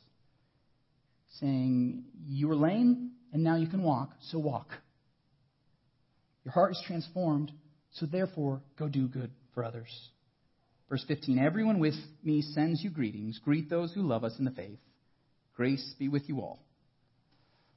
Saying, 1.40 2.04
You 2.24 2.48
were 2.48 2.56
lame 2.56 3.12
and 3.32 3.42
now 3.42 3.56
you 3.56 3.66
can 3.66 3.82
walk, 3.82 4.10
so 4.30 4.38
walk. 4.38 4.68
Your 6.44 6.52
heart 6.52 6.70
is 6.72 6.82
transformed, 6.86 7.50
so 7.94 8.06
therefore 8.06 8.62
go 8.78 8.88
do 8.88 9.08
good 9.08 9.32
for 9.52 9.64
others. 9.64 9.88
Verse 10.88 11.04
15 11.08 11.38
Everyone 11.38 11.80
with 11.80 11.96
me 12.22 12.42
sends 12.42 12.82
you 12.84 12.90
greetings. 12.90 13.40
Greet 13.44 13.68
those 13.68 13.92
who 13.92 14.02
love 14.02 14.22
us 14.22 14.38
in 14.38 14.44
the 14.44 14.52
faith. 14.52 14.78
Grace 15.56 15.94
be 15.98 16.08
with 16.08 16.28
you 16.28 16.40
all. 16.40 16.60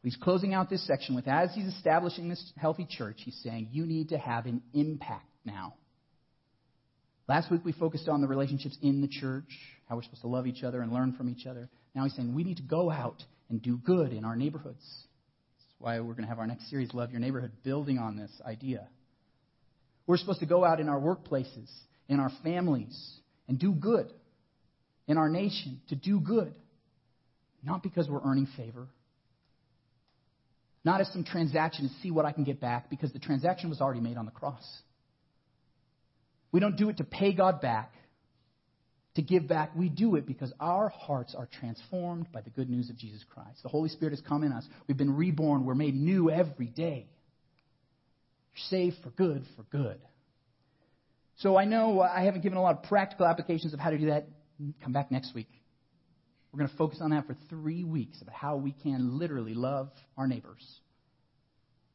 He's 0.03 0.15
closing 0.15 0.53
out 0.53 0.69
this 0.69 0.85
section 0.85 1.15
with, 1.15 1.27
as 1.27 1.53
he's 1.53 1.65
establishing 1.65 2.29
this 2.29 2.53
healthy 2.57 2.85
church, 2.89 3.17
he's 3.23 3.39
saying, 3.43 3.69
you 3.71 3.85
need 3.85 4.09
to 4.09 4.17
have 4.17 4.45
an 4.45 4.61
impact 4.73 5.27
now. 5.43 5.73
Last 7.27 7.51
week 7.51 7.61
we 7.63 7.73
focused 7.73 8.07
on 8.07 8.21
the 8.21 8.27
relationships 8.27 8.77
in 8.81 9.01
the 9.01 9.07
church, 9.07 9.49
how 9.87 9.95
we're 9.95 10.03
supposed 10.03 10.21
to 10.21 10.27
love 10.27 10.47
each 10.47 10.63
other 10.63 10.81
and 10.81 10.91
learn 10.91 11.13
from 11.13 11.29
each 11.29 11.45
other. 11.45 11.69
Now 11.93 12.03
he's 12.03 12.15
saying 12.15 12.33
we 12.33 12.43
need 12.43 12.57
to 12.57 12.63
go 12.63 12.89
out 12.89 13.23
and 13.49 13.61
do 13.61 13.77
good 13.77 14.13
in 14.13 14.23
our 14.23 14.35
neighborhoods. 14.35 14.83
That's 15.59 15.75
why 15.79 15.99
we're 15.99 16.13
going 16.13 16.23
to 16.23 16.29
have 16.29 16.39
our 16.39 16.47
next 16.47 16.69
series, 16.69 16.93
Love 16.93 17.11
Your 17.11 17.19
Neighborhood, 17.19 17.51
building 17.63 17.97
on 17.97 18.15
this 18.15 18.31
idea. 18.45 18.87
We're 20.07 20.17
supposed 20.17 20.39
to 20.39 20.45
go 20.45 20.63
out 20.65 20.79
in 20.79 20.89
our 20.89 20.99
workplaces, 20.99 21.69
in 22.07 22.19
our 22.19 22.31
families, 22.41 23.19
and 23.47 23.59
do 23.59 23.73
good. 23.73 24.11
In 25.07 25.17
our 25.17 25.29
nation, 25.29 25.81
to 25.89 25.95
do 25.95 26.19
good. 26.19 26.53
Not 27.63 27.83
because 27.83 28.07
we're 28.09 28.23
earning 28.23 28.47
favor. 28.57 28.87
Not 30.85 31.01
as 31.01 31.11
some 31.11 31.23
transaction 31.23 31.87
to 31.87 31.93
see 32.01 32.11
what 32.11 32.25
I 32.25 32.31
can 32.31 32.43
get 32.43 32.61
back, 32.61 32.89
because 32.89 33.11
the 33.11 33.19
transaction 33.19 33.69
was 33.69 33.81
already 33.81 33.99
made 33.99 34.17
on 34.17 34.25
the 34.25 34.31
cross. 34.31 34.63
We 36.51 36.59
don't 36.59 36.77
do 36.77 36.89
it 36.89 36.97
to 36.97 37.03
pay 37.03 37.33
God 37.33 37.61
back, 37.61 37.93
to 39.15 39.21
give 39.21 39.47
back. 39.47 39.75
We 39.75 39.89
do 39.89 40.15
it 40.15 40.25
because 40.25 40.53
our 40.59 40.89
hearts 40.89 41.35
are 41.37 41.47
transformed 41.59 42.31
by 42.31 42.41
the 42.41 42.49
good 42.49 42.69
news 42.69 42.89
of 42.89 42.97
Jesus 42.97 43.23
Christ. 43.33 43.61
The 43.61 43.69
Holy 43.69 43.89
Spirit 43.89 44.11
has 44.11 44.21
come 44.21 44.43
in 44.43 44.51
us. 44.51 44.65
We've 44.87 44.97
been 44.97 45.15
reborn. 45.15 45.65
We're 45.65 45.75
made 45.75 45.95
new 45.95 46.29
every 46.29 46.67
day. 46.67 47.07
You're 48.53 48.69
saved 48.69 48.95
for 49.03 49.09
good, 49.09 49.43
for 49.55 49.63
good. 49.63 49.99
So 51.37 51.57
I 51.57 51.65
know 51.65 51.99
uh, 51.99 52.11
I 52.13 52.23
haven't 52.23 52.41
given 52.41 52.57
a 52.57 52.61
lot 52.61 52.77
of 52.77 52.83
practical 52.83 53.25
applications 53.25 53.73
of 53.73 53.79
how 53.79 53.89
to 53.91 53.97
do 53.97 54.07
that. 54.07 54.27
Come 54.83 54.93
back 54.93 55.11
next 55.11 55.33
week. 55.33 55.49
We're 56.51 56.59
going 56.59 56.69
to 56.69 56.77
focus 56.77 56.99
on 57.01 57.11
that 57.11 57.27
for 57.27 57.35
three 57.49 57.83
weeks 57.83 58.21
about 58.21 58.35
how 58.35 58.57
we 58.57 58.71
can 58.71 59.19
literally 59.19 59.53
love 59.53 59.89
our 60.17 60.27
neighbors. 60.27 60.65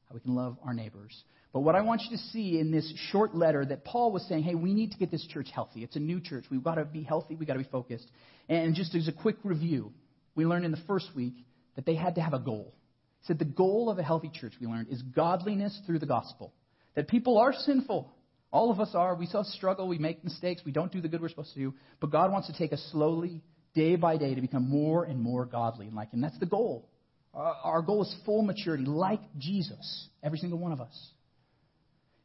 How 0.09 0.15
we 0.15 0.21
can 0.21 0.35
love 0.35 0.57
our 0.65 0.75
neighbors. 0.75 1.25
But 1.53 1.61
what 1.61 1.75
I 1.75 1.83
want 1.83 2.03
you 2.03 2.17
to 2.17 2.23
see 2.25 2.59
in 2.59 2.71
this 2.71 2.93
short 3.11 3.35
letter 3.35 3.65
that 3.65 3.85
Paul 3.85 4.13
was 4.13 4.27
saying, 4.29 4.43
hey, 4.43 4.55
we 4.55 4.75
need 4.75 4.93
to 4.93 4.99
get 4.99 5.11
this 5.11 5.27
church 5.27 5.49
healthy. 5.53 5.83
It's 5.83 5.97
a 5.97 6.01
new 6.01 6.21
church. 6.21 6.45
We've 6.51 6.63
got 6.63 6.77
to 6.77 6.85
be 6.85 7.03
healthy. 7.03 7.35
We've 7.35 7.47
got 7.47 7.55
to 7.55 7.61
be 7.61 7.69
focused. 7.71 8.09
And 8.49 8.75
just 8.75 8.95
as 8.95 9.09
a 9.09 9.13
quick 9.13 9.37
review, 9.45 9.93
we 10.35 10.47
learned 10.47 10.65
in 10.65 10.71
the 10.71 10.83
first 10.87 11.09
week 11.15 11.35
that 11.77 11.87
they 11.87 11.95
had 11.95 12.17
to 12.17 12.21
have 12.21 12.35
a 12.35 12.39
goal. 12.39 12.75
He 13.21 13.27
said 13.27 13.39
the 13.39 13.45
goal 13.45 13.89
of 13.91 13.99
a 13.99 14.03
healthy 14.03 14.31
church, 14.33 14.53
we 14.61 14.67
learned, 14.67 14.89
is 14.91 15.03
godliness 15.03 15.81
through 15.87 16.01
the 16.01 16.07
gospel. 16.07 16.53
That 16.95 17.09
people 17.09 17.39
are 17.39 17.53
sinful. 17.53 18.13
All 18.53 18.71
of 18.71 18.79
us 18.79 18.91
are. 18.95 19.17
We 19.17 19.27
still 19.27 19.45
struggle. 19.45 19.89
We 19.89 19.99
make 19.99 20.23
mistakes. 20.23 20.63
We 20.65 20.73
don't 20.73 20.93
do 20.93 21.01
the 21.01 21.09
good 21.09 21.21
we're 21.21 21.29
supposed 21.29 21.55
to 21.55 21.59
do. 21.59 21.75
But 22.01 22.11
God 22.11 22.31
wants 22.31 22.49
to 22.49 22.57
take 22.57 22.73
us 22.73 22.89
slowly 22.93 23.43
day 23.75 23.97
by 23.97 24.17
day 24.17 24.35
to 24.35 24.41
become 24.41 24.69
more 24.69 25.05
and 25.05 25.21
more 25.21 25.45
godly 25.45 25.87
and 25.87 25.97
like 25.97 26.13
Him. 26.13 26.21
That's 26.21 26.39
the 26.39 26.47
goal. 26.47 26.89
Uh, 27.35 27.53
our 27.65 27.83
goal 27.83 28.03
is 28.03 28.17
full 28.25 28.43
maturity, 28.43 28.85
like 28.85 29.21
Jesus, 29.39 30.09
every 30.23 30.39
single 30.39 30.59
one 30.59 30.73
of 30.73 30.81
us. 30.81 31.09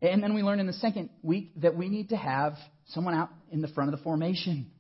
And 0.02 0.24
then 0.24 0.34
we 0.34 0.44
learn 0.44 0.60
in 0.60 0.68
the 0.68 0.74
second 0.74 1.10
week 1.24 1.52
that 1.58 1.76
we 1.76 1.90
need 1.90 2.10
to 2.10 2.18
have 2.18 2.54
someone 2.90 3.14
out 3.14 3.30
in 3.52 3.62
the 3.62 3.68
front 3.68 3.92
of 3.92 4.00
the 4.00 4.04
formation. 4.04 4.72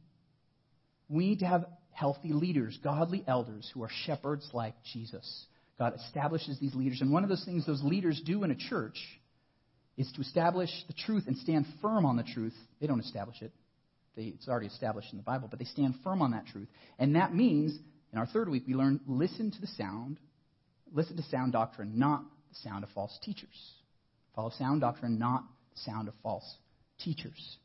We 1.09 1.29
need 1.29 1.39
to 1.39 1.47
have 1.47 1.65
healthy 1.91 2.31
leaders, 2.31 2.77
godly 2.83 3.23
elders 3.27 3.69
who 3.73 3.83
are 3.83 3.89
shepherds 4.05 4.47
like 4.53 4.75
Jesus. 4.93 5.45
God 5.77 5.93
establishes 5.95 6.59
these 6.59 6.75
leaders. 6.75 7.01
And 7.01 7.11
one 7.11 7.23
of 7.23 7.29
those 7.29 7.43
things 7.43 7.65
those 7.65 7.83
leaders 7.83 8.21
do 8.25 8.43
in 8.43 8.51
a 8.51 8.55
church 8.55 8.97
is 9.97 10.09
to 10.13 10.21
establish 10.21 10.69
the 10.87 10.93
truth 10.93 11.25
and 11.27 11.35
stand 11.37 11.65
firm 11.81 12.05
on 12.05 12.15
the 12.15 12.23
truth. 12.23 12.55
They 12.79 12.87
don't 12.87 13.01
establish 13.01 13.41
it, 13.41 13.51
it's 14.27 14.47
already 14.47 14.67
established 14.67 15.11
in 15.11 15.17
the 15.17 15.23
Bible, 15.23 15.47
but 15.49 15.59
they 15.59 15.65
stand 15.65 15.95
firm 16.03 16.21
on 16.21 16.31
that 16.31 16.45
truth. 16.47 16.67
And 16.97 17.15
that 17.15 17.33
means, 17.33 17.77
in 18.11 18.19
our 18.19 18.25
third 18.25 18.49
week, 18.49 18.63
we 18.67 18.73
learn 18.73 18.99
listen 19.07 19.51
to 19.51 19.61
the 19.61 19.67
sound, 19.67 20.19
listen 20.93 21.17
to 21.17 21.23
sound 21.23 21.53
doctrine, 21.53 21.97
not 21.97 22.23
the 22.49 22.69
sound 22.69 22.83
of 22.83 22.89
false 22.91 23.17
teachers. 23.23 23.73
Follow 24.35 24.51
sound 24.57 24.81
doctrine, 24.81 25.19
not 25.19 25.43
the 25.73 25.79
sound 25.91 26.07
of 26.07 26.13
false 26.23 26.57
teachers. 26.99 27.57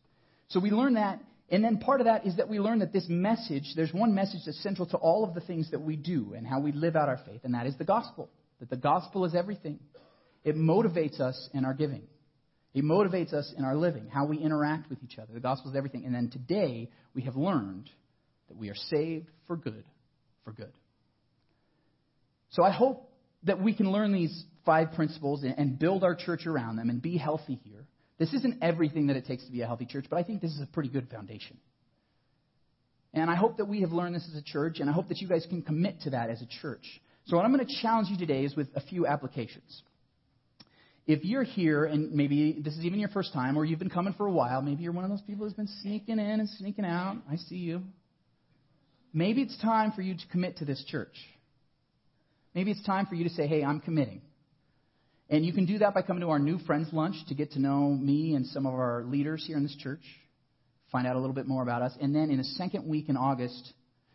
So 0.49 0.61
we 0.61 0.71
learn 0.71 0.95
that, 0.95 1.21
and 1.51 1.63
then 1.65 1.79
part 1.79 2.01
of 2.01 2.07
that 2.07 2.27
is 2.27 2.37
that 2.37 2.49
we 2.49 2.59
learn 2.59 2.79
that 2.81 2.93
this 2.93 3.07
message, 3.09 3.73
there's 3.77 3.93
one 3.93 4.15
message 4.15 4.41
that's 4.47 4.63
central 4.63 4.89
to 4.89 4.97
all 4.97 5.25
of 5.25 5.35
the 5.35 5.41
things 5.41 5.71
that 5.71 5.81
we 5.81 5.97
do 5.97 6.35
and 6.37 6.47
how 6.47 6.61
we 6.61 6.73
live 6.73 6.97
out 6.97 7.09
our 7.09 7.21
faith, 7.27 7.41
and 7.45 7.55
that 7.55 7.67
is 7.67 7.77
the 7.77 7.85
gospel. 7.85 8.31
That 8.61 8.71
the 8.71 8.77
gospel 8.77 9.25
is 9.25 9.35
everything. 9.35 9.81
It 10.45 10.57
motivates 10.57 11.21
us 11.21 11.49
in 11.53 11.65
our 11.65 11.75
giving. 11.75 12.03
It 12.75 12.83
motivates 12.83 13.33
us 13.33 13.53
in 13.57 13.65
our 13.65 13.77
living, 13.77 14.09
how 14.09 14.27
we 14.27 14.39
interact 14.39 14.91
with 14.91 14.99
each 15.05 15.19
other. 15.19 15.33
The 15.33 15.41
gospel 15.41 15.71
is 15.71 15.77
everything. 15.77 16.05
And 16.05 16.15
then 16.15 16.29
today, 16.29 16.91
we 17.15 17.23
have 17.23 17.37
learned 17.37 17.89
that 18.49 18.57
we 18.57 18.69
are 18.69 18.75
saved 18.75 19.31
for 19.47 19.57
good, 19.57 19.85
for 20.45 20.53
good. 20.53 20.73
So 22.51 22.65
I 22.65 22.73
hope 22.73 23.09
that 23.45 23.63
we 23.63 23.75
can 23.75 23.93
learn 23.93 24.13
these 24.13 24.45
five 24.65 24.93
principles 24.93 25.45
and 25.45 25.79
build 25.79 26.03
our 26.03 26.17
church 26.17 26.47
around 26.47 26.77
them 26.77 26.91
and 26.91 27.01
be 27.01 27.17
healthy 27.17 27.61
here. 27.65 27.87
This 28.19 28.33
isn't 28.33 28.63
everything 28.63 29.09
that 29.09 29.17
it 29.17 29.27
takes 29.27 29.45
to 29.45 29.53
be 29.53 29.61
a 29.61 29.67
healthy 29.67 29.87
church, 29.87 30.07
but 30.11 30.19
I 30.19 30.23
think 30.23 30.41
this 30.41 30.53
is 30.53 30.61
a 30.61 30.67
pretty 30.67 30.89
good 30.89 31.09
foundation. 31.11 31.59
And 33.13 33.31
I 33.31 33.37
hope 33.37 33.59
that 33.59 33.67
we 33.67 33.83
have 33.83 33.93
learned 33.93 34.15
this 34.15 34.29
as 34.33 34.37
a 34.37 34.43
church, 34.43 34.81
and 34.81 34.91
I 34.91 34.93
hope 34.93 35.09
that 35.09 35.19
you 35.19 35.29
guys 35.29 35.47
can 35.49 35.63
commit 35.63 36.01
to 36.03 36.11
that 36.11 36.31
as 36.31 36.43
a 36.43 36.47
church. 36.61 36.85
So, 37.27 37.37
what 37.37 37.45
I'm 37.45 37.53
going 37.53 37.65
to 37.65 37.83
challenge 37.83 38.09
you 38.09 38.19
today 38.19 38.45
is 38.45 38.57
with 38.57 38.69
a 38.75 38.81
few 38.81 39.07
applications. 39.07 39.83
If 41.07 41.25
you're 41.25 41.43
here, 41.43 41.85
and 41.85 42.13
maybe 42.13 42.57
this 42.65 42.75
is 42.75 42.85
even 42.85 42.99
your 42.99 43.11
first 43.11 43.35
time, 43.35 43.59
or 43.59 43.65
you've 43.65 43.79
been 43.79 43.91
coming 43.91 44.15
for 44.15 44.27
a 44.27 44.33
while, 44.33 44.63
maybe 44.63 44.83
you're 44.83 44.93
one 44.93 45.05
of 45.05 45.11
those 45.11 45.21
people 45.21 45.45
who's 45.45 45.55
been 45.55 45.69
sneaking 45.83 46.19
in 46.19 46.41
and 46.41 46.49
sneaking 46.49 46.87
out. 46.87 47.19
I 47.31 47.37
see 47.37 47.57
you. 47.57 47.83
Maybe 49.13 49.43
it's 49.43 49.57
time 49.61 49.93
for 49.93 50.01
you 50.01 50.15
to 50.15 50.27
commit 50.33 50.57
to 50.59 50.65
this 50.65 50.83
church. 50.89 51.15
Maybe 52.55 52.71
it's 52.71 52.85
time 52.85 53.07
for 53.07 53.17
you 53.17 53.25
to 53.25 53.31
say, 53.31 53.47
hey, 53.47 53.63
I'm 53.63 53.81
committing. 53.81 54.23
And 55.29 55.45
you 55.45 55.53
can 55.53 55.67
do 55.67 55.79
that 55.79 55.95
by 55.95 56.03
coming 56.03 56.23
to 56.23 56.31
our 56.31 56.39
new 56.39 56.59
friends 56.61 56.89
lunch 56.93 57.17
to 57.29 57.35
get 57.35 57.53
to 57.53 57.59
know 57.59 57.91
me 57.91 58.35
and 58.35 58.47
some 58.47 58.67
of 58.67 58.73
our 58.73 59.05
leaders 59.05 59.45
here 59.47 59.57
in 59.57 59.63
this 59.63 59.77
church, 59.77 60.03
find 60.91 61.07
out 61.07 61.17
a 61.17 61.19
little 61.19 61.35
bit 61.35 61.47
more 61.47 61.63
about 61.63 61.83
us. 61.83 61.93
And 62.01 62.15
then 62.15 62.31
in 62.31 62.39
the 62.39 62.45
second 62.45 62.89
week 62.89 63.09
in 63.09 63.17
August, 63.17 63.73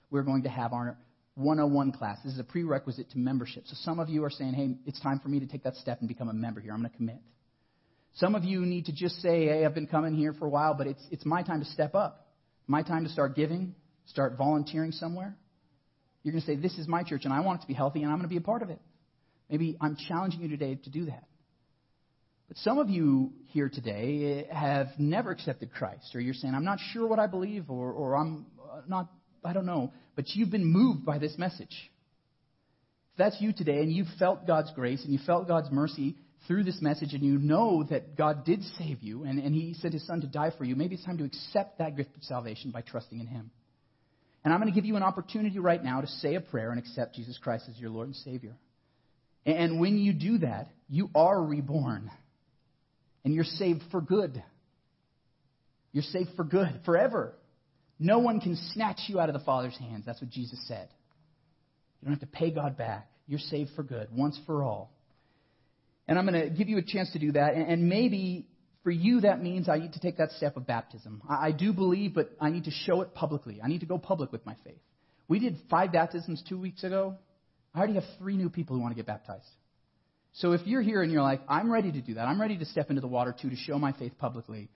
we're 0.09 0.23
going 0.23 0.43
to 0.43 0.49
have 0.49 0.73
our 0.73 0.97
101 1.39 1.93
class. 1.93 2.19
This 2.23 2.33
is 2.33 2.39
a 2.39 2.43
prerequisite 2.43 3.09
to 3.11 3.17
membership. 3.17 3.63
So 3.65 3.75
some 3.81 3.99
of 3.99 4.09
you 4.09 4.23
are 4.25 4.29
saying, 4.29 4.53
hey, 4.53 4.75
it's 4.85 4.99
time 4.99 5.19
for 5.19 5.29
me 5.29 5.39
to 5.39 5.47
take 5.47 5.63
that 5.63 5.75
step 5.75 5.99
and 5.99 6.07
become 6.07 6.29
a 6.29 6.33
member 6.33 6.59
here. 6.59 6.73
I'm 6.73 6.79
going 6.79 6.91
to 6.91 6.97
commit. 6.97 7.19
Some 8.15 8.35
of 8.35 8.43
you 8.43 8.65
need 8.65 8.85
to 8.85 8.91
just 8.91 9.21
say, 9.21 9.45
hey, 9.45 9.65
I've 9.65 9.73
been 9.73 9.87
coming 9.87 10.13
here 10.13 10.33
for 10.33 10.45
a 10.45 10.49
while, 10.49 10.73
but 10.73 10.87
it's, 10.87 11.01
it's 11.11 11.25
my 11.25 11.43
time 11.43 11.59
to 11.61 11.65
step 11.67 11.95
up. 11.95 12.27
My 12.67 12.83
time 12.83 13.03
to 13.05 13.09
start 13.09 13.35
giving, 13.35 13.73
start 14.05 14.37
volunteering 14.37 14.91
somewhere. 14.91 15.35
You're 16.23 16.33
going 16.33 16.41
to 16.41 16.47
say, 16.47 16.55
this 16.55 16.77
is 16.77 16.87
my 16.87 17.03
church 17.03 17.21
and 17.23 17.33
I 17.33 17.39
want 17.39 17.59
it 17.59 17.61
to 17.61 17.67
be 17.67 17.73
healthy 17.73 18.03
and 18.03 18.11
I'm 18.11 18.17
going 18.17 18.27
to 18.27 18.33
be 18.33 18.37
a 18.37 18.41
part 18.41 18.61
of 18.61 18.69
it. 18.69 18.79
Maybe 19.49 19.77
I'm 19.79 19.97
challenging 20.07 20.41
you 20.41 20.49
today 20.49 20.75
to 20.83 20.89
do 20.89 21.05
that. 21.05 21.23
But 22.49 22.57
some 22.57 22.79
of 22.79 22.89
you 22.89 23.31
here 23.47 23.69
today 23.69 24.45
eh, 24.49 24.53
have 24.53 24.87
never 24.97 25.31
accepted 25.31 25.71
Christ, 25.71 26.15
or 26.15 26.19
you're 26.19 26.33
saying, 26.33 26.55
I'm 26.55 26.65
not 26.65 26.79
sure 26.93 27.07
what 27.07 27.19
I 27.19 27.27
believe, 27.27 27.69
or, 27.69 27.91
or 27.91 28.15
I'm 28.15 28.47
uh, 28.59 28.81
not, 28.87 29.07
I 29.45 29.53
don't 29.53 29.67
know, 29.67 29.93
but 30.19 30.35
you've 30.35 30.51
been 30.51 30.65
moved 30.65 31.05
by 31.05 31.17
this 31.17 31.37
message. 31.37 31.71
If 33.13 33.17
that's 33.17 33.37
you 33.39 33.53
today, 33.53 33.77
and 33.77 33.89
you've 33.89 34.09
felt 34.19 34.45
God's 34.45 34.69
grace, 34.75 35.01
and 35.05 35.13
you 35.13 35.19
felt 35.25 35.47
God's 35.47 35.71
mercy 35.71 36.17
through 36.45 36.65
this 36.65 36.81
message, 36.81 37.13
and 37.13 37.23
you 37.23 37.37
know 37.37 37.85
that 37.89 38.17
God 38.17 38.43
did 38.43 38.61
save 38.77 39.01
you, 39.01 39.23
and, 39.23 39.39
and 39.39 39.55
He 39.55 39.75
sent 39.75 39.93
His 39.93 40.05
Son 40.05 40.19
to 40.19 40.27
die 40.27 40.51
for 40.57 40.65
you, 40.65 40.75
maybe 40.75 40.95
it's 40.95 41.05
time 41.05 41.19
to 41.19 41.23
accept 41.23 41.77
that 41.77 41.95
gift 41.95 42.09
of 42.17 42.23
salvation 42.23 42.69
by 42.69 42.81
trusting 42.81 43.17
in 43.17 43.27
Him. 43.27 43.49
And 44.43 44.53
I'm 44.53 44.59
going 44.59 44.69
to 44.69 44.75
give 44.75 44.83
you 44.83 44.97
an 44.97 45.03
opportunity 45.03 45.57
right 45.57 45.81
now 45.81 46.01
to 46.01 46.07
say 46.07 46.35
a 46.35 46.41
prayer 46.41 46.71
and 46.71 46.79
accept 46.79 47.15
Jesus 47.15 47.39
Christ 47.41 47.69
as 47.69 47.79
your 47.79 47.89
Lord 47.89 48.07
and 48.07 48.15
Savior. 48.17 48.57
And 49.45 49.79
when 49.79 49.97
you 49.97 50.11
do 50.11 50.39
that, 50.39 50.67
you 50.89 51.09
are 51.15 51.41
reborn. 51.41 52.11
And 53.23 53.33
you're 53.33 53.45
saved 53.45 53.83
for 53.89 54.01
good. 54.01 54.43
You're 55.93 56.03
saved 56.03 56.31
for 56.35 56.43
good, 56.43 56.81
forever. 56.83 57.35
No 57.99 58.19
one 58.19 58.39
can 58.39 58.55
snatch 58.73 59.01
you 59.07 59.19
out 59.19 59.29
of 59.29 59.33
the 59.33 59.43
Father's 59.45 59.77
hands. 59.77 60.05
That's 60.05 60.21
what 60.21 60.29
Jesus 60.29 60.59
said. 60.67 60.87
You 62.01 62.05
don't 62.07 62.13
have 62.13 62.21
to 62.21 62.37
pay 62.37 62.51
God 62.51 62.77
back. 62.77 63.09
You're 63.27 63.39
saved 63.39 63.71
for 63.75 63.83
good, 63.83 64.07
once 64.11 64.39
for 64.45 64.63
all. 64.63 64.91
And 66.07 66.17
I'm 66.17 66.25
going 66.25 66.41
to 66.41 66.49
give 66.49 66.69
you 66.69 66.77
a 66.77 66.81
chance 66.81 67.11
to 67.11 67.19
do 67.19 67.33
that. 67.33 67.53
And 67.53 67.89
maybe 67.89 68.47
for 68.83 68.89
you, 68.89 69.21
that 69.21 69.43
means 69.43 69.69
I 69.69 69.77
need 69.77 69.93
to 69.93 69.99
take 69.99 70.17
that 70.17 70.31
step 70.31 70.57
of 70.57 70.65
baptism. 70.65 71.21
I 71.29 71.51
do 71.51 71.73
believe, 71.73 72.15
but 72.15 72.31
I 72.39 72.49
need 72.49 72.63
to 72.63 72.71
show 72.71 73.01
it 73.01 73.13
publicly. 73.13 73.59
I 73.63 73.67
need 73.67 73.81
to 73.81 73.85
go 73.85 73.97
public 73.97 74.31
with 74.31 74.45
my 74.45 74.55
faith. 74.63 74.79
We 75.27 75.39
did 75.39 75.57
five 75.69 75.91
baptisms 75.91 76.41
two 76.47 76.59
weeks 76.59 76.83
ago. 76.83 77.15
I 77.75 77.77
already 77.77 77.95
have 77.95 78.05
three 78.17 78.37
new 78.37 78.49
people 78.49 78.75
who 78.75 78.81
want 78.81 78.93
to 78.93 78.95
get 78.95 79.05
baptized. 79.05 79.45
So 80.33 80.53
if 80.53 80.61
you're 80.65 80.81
here 80.81 81.03
and 81.03 81.11
you're 81.11 81.21
like, 81.21 81.41
I'm 81.47 81.71
ready 81.71 81.91
to 81.91 82.01
do 82.01 82.15
that, 82.15 82.27
I'm 82.27 82.39
ready 82.39 82.57
to 82.57 82.65
step 82.65 82.89
into 82.89 83.01
the 83.01 83.07
water 83.07 83.35
too 83.39 83.49
to 83.49 83.55
show 83.55 83.77
my 83.77 83.91
faith 83.91 84.13
publicly, 84.17 84.69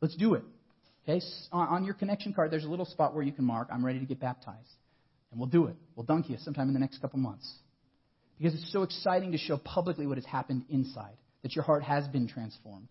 let's 0.00 0.14
do 0.16 0.34
it. 0.34 0.44
Okay? 1.08 1.24
On 1.52 1.84
your 1.84 1.94
connection 1.94 2.32
card, 2.32 2.50
there's 2.50 2.64
a 2.64 2.68
little 2.68 2.84
spot 2.84 3.14
where 3.14 3.22
you 3.22 3.32
can 3.32 3.44
mark, 3.44 3.68
I'm 3.70 3.84
ready 3.84 4.00
to 4.00 4.06
get 4.06 4.18
baptized. 4.18 4.74
And 5.30 5.40
we'll 5.40 5.48
do 5.48 5.66
it. 5.66 5.76
We'll 5.94 6.06
dunk 6.06 6.28
you 6.28 6.36
sometime 6.38 6.68
in 6.68 6.74
the 6.74 6.80
next 6.80 6.98
couple 6.98 7.18
months. 7.18 7.52
Because 8.38 8.54
it's 8.54 8.72
so 8.72 8.82
exciting 8.82 9.32
to 9.32 9.38
show 9.38 9.56
publicly 9.56 10.06
what 10.06 10.18
has 10.18 10.26
happened 10.26 10.64
inside, 10.68 11.16
that 11.42 11.54
your 11.54 11.64
heart 11.64 11.82
has 11.82 12.06
been 12.08 12.28
transformed 12.28 12.88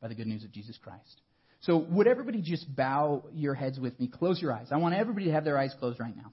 by 0.00 0.08
the 0.08 0.14
good 0.14 0.26
news 0.26 0.44
of 0.44 0.52
Jesus 0.52 0.78
Christ. 0.82 1.22
So, 1.60 1.78
would 1.78 2.06
everybody 2.06 2.42
just 2.42 2.74
bow 2.76 3.24
your 3.32 3.54
heads 3.54 3.80
with 3.80 3.98
me? 3.98 4.08
Close 4.08 4.40
your 4.40 4.52
eyes. 4.52 4.68
I 4.70 4.76
want 4.76 4.94
everybody 4.94 5.26
to 5.26 5.32
have 5.32 5.44
their 5.44 5.58
eyes 5.58 5.74
closed 5.78 5.98
right 5.98 6.14
now. 6.14 6.32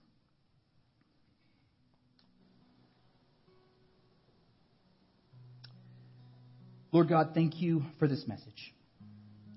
Lord 6.91 7.10
God, 7.10 7.32
thank 7.34 7.60
you 7.60 7.84
for 7.97 8.08
this 8.08 8.26
message. 8.28 8.73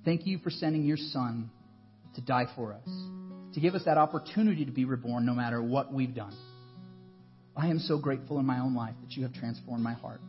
Thank 0.07 0.25
you 0.25 0.39
for 0.39 0.51
sending 0.51 0.85
your 0.85 0.97
Son 0.97 1.51
to 2.15 2.21
die 2.21 2.47
for 2.55 2.73
us, 2.73 2.89
to 3.55 3.61
give 3.61 3.75
us 3.75 3.83
that 3.87 3.99
opportunity 3.99 4.65
to 4.65 4.71
be 4.71 4.85
reborn 4.85 5.27
no 5.27 5.35
matter 5.35 5.61
what 5.61 5.93
we've 5.93 6.15
done. 6.15 6.33
I 7.57 7.67
am 7.67 7.81
so 7.81 7.99
grateful 7.99 8.39
in 8.39 8.47
my 8.47 8.61
own 8.61 8.77
life 8.77 8.95
that 9.03 9.17
you 9.17 9.25
have 9.25 9.35
transformed 9.35 9.83
my 9.83 9.95
heart. 9.95 10.21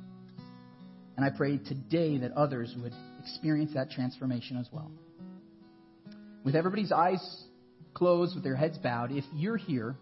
And 1.16 1.24
I 1.24 1.30
pray 1.30 1.60
today 1.60 2.18
that 2.18 2.32
others 2.32 2.74
would 2.82 2.94
experience 3.20 3.72
that 3.76 3.92
transformation 3.92 4.58
as 4.58 4.68
well. 4.72 4.92
With 6.44 6.56
everybody's 6.56 6.92
eyes 6.92 7.44
closed, 7.94 8.34
with 8.34 8.44
their 8.44 8.56
heads 8.56 8.80
bowed, 8.80 9.12
if 9.12 9.26
you're 9.36 9.58
here 9.58 9.96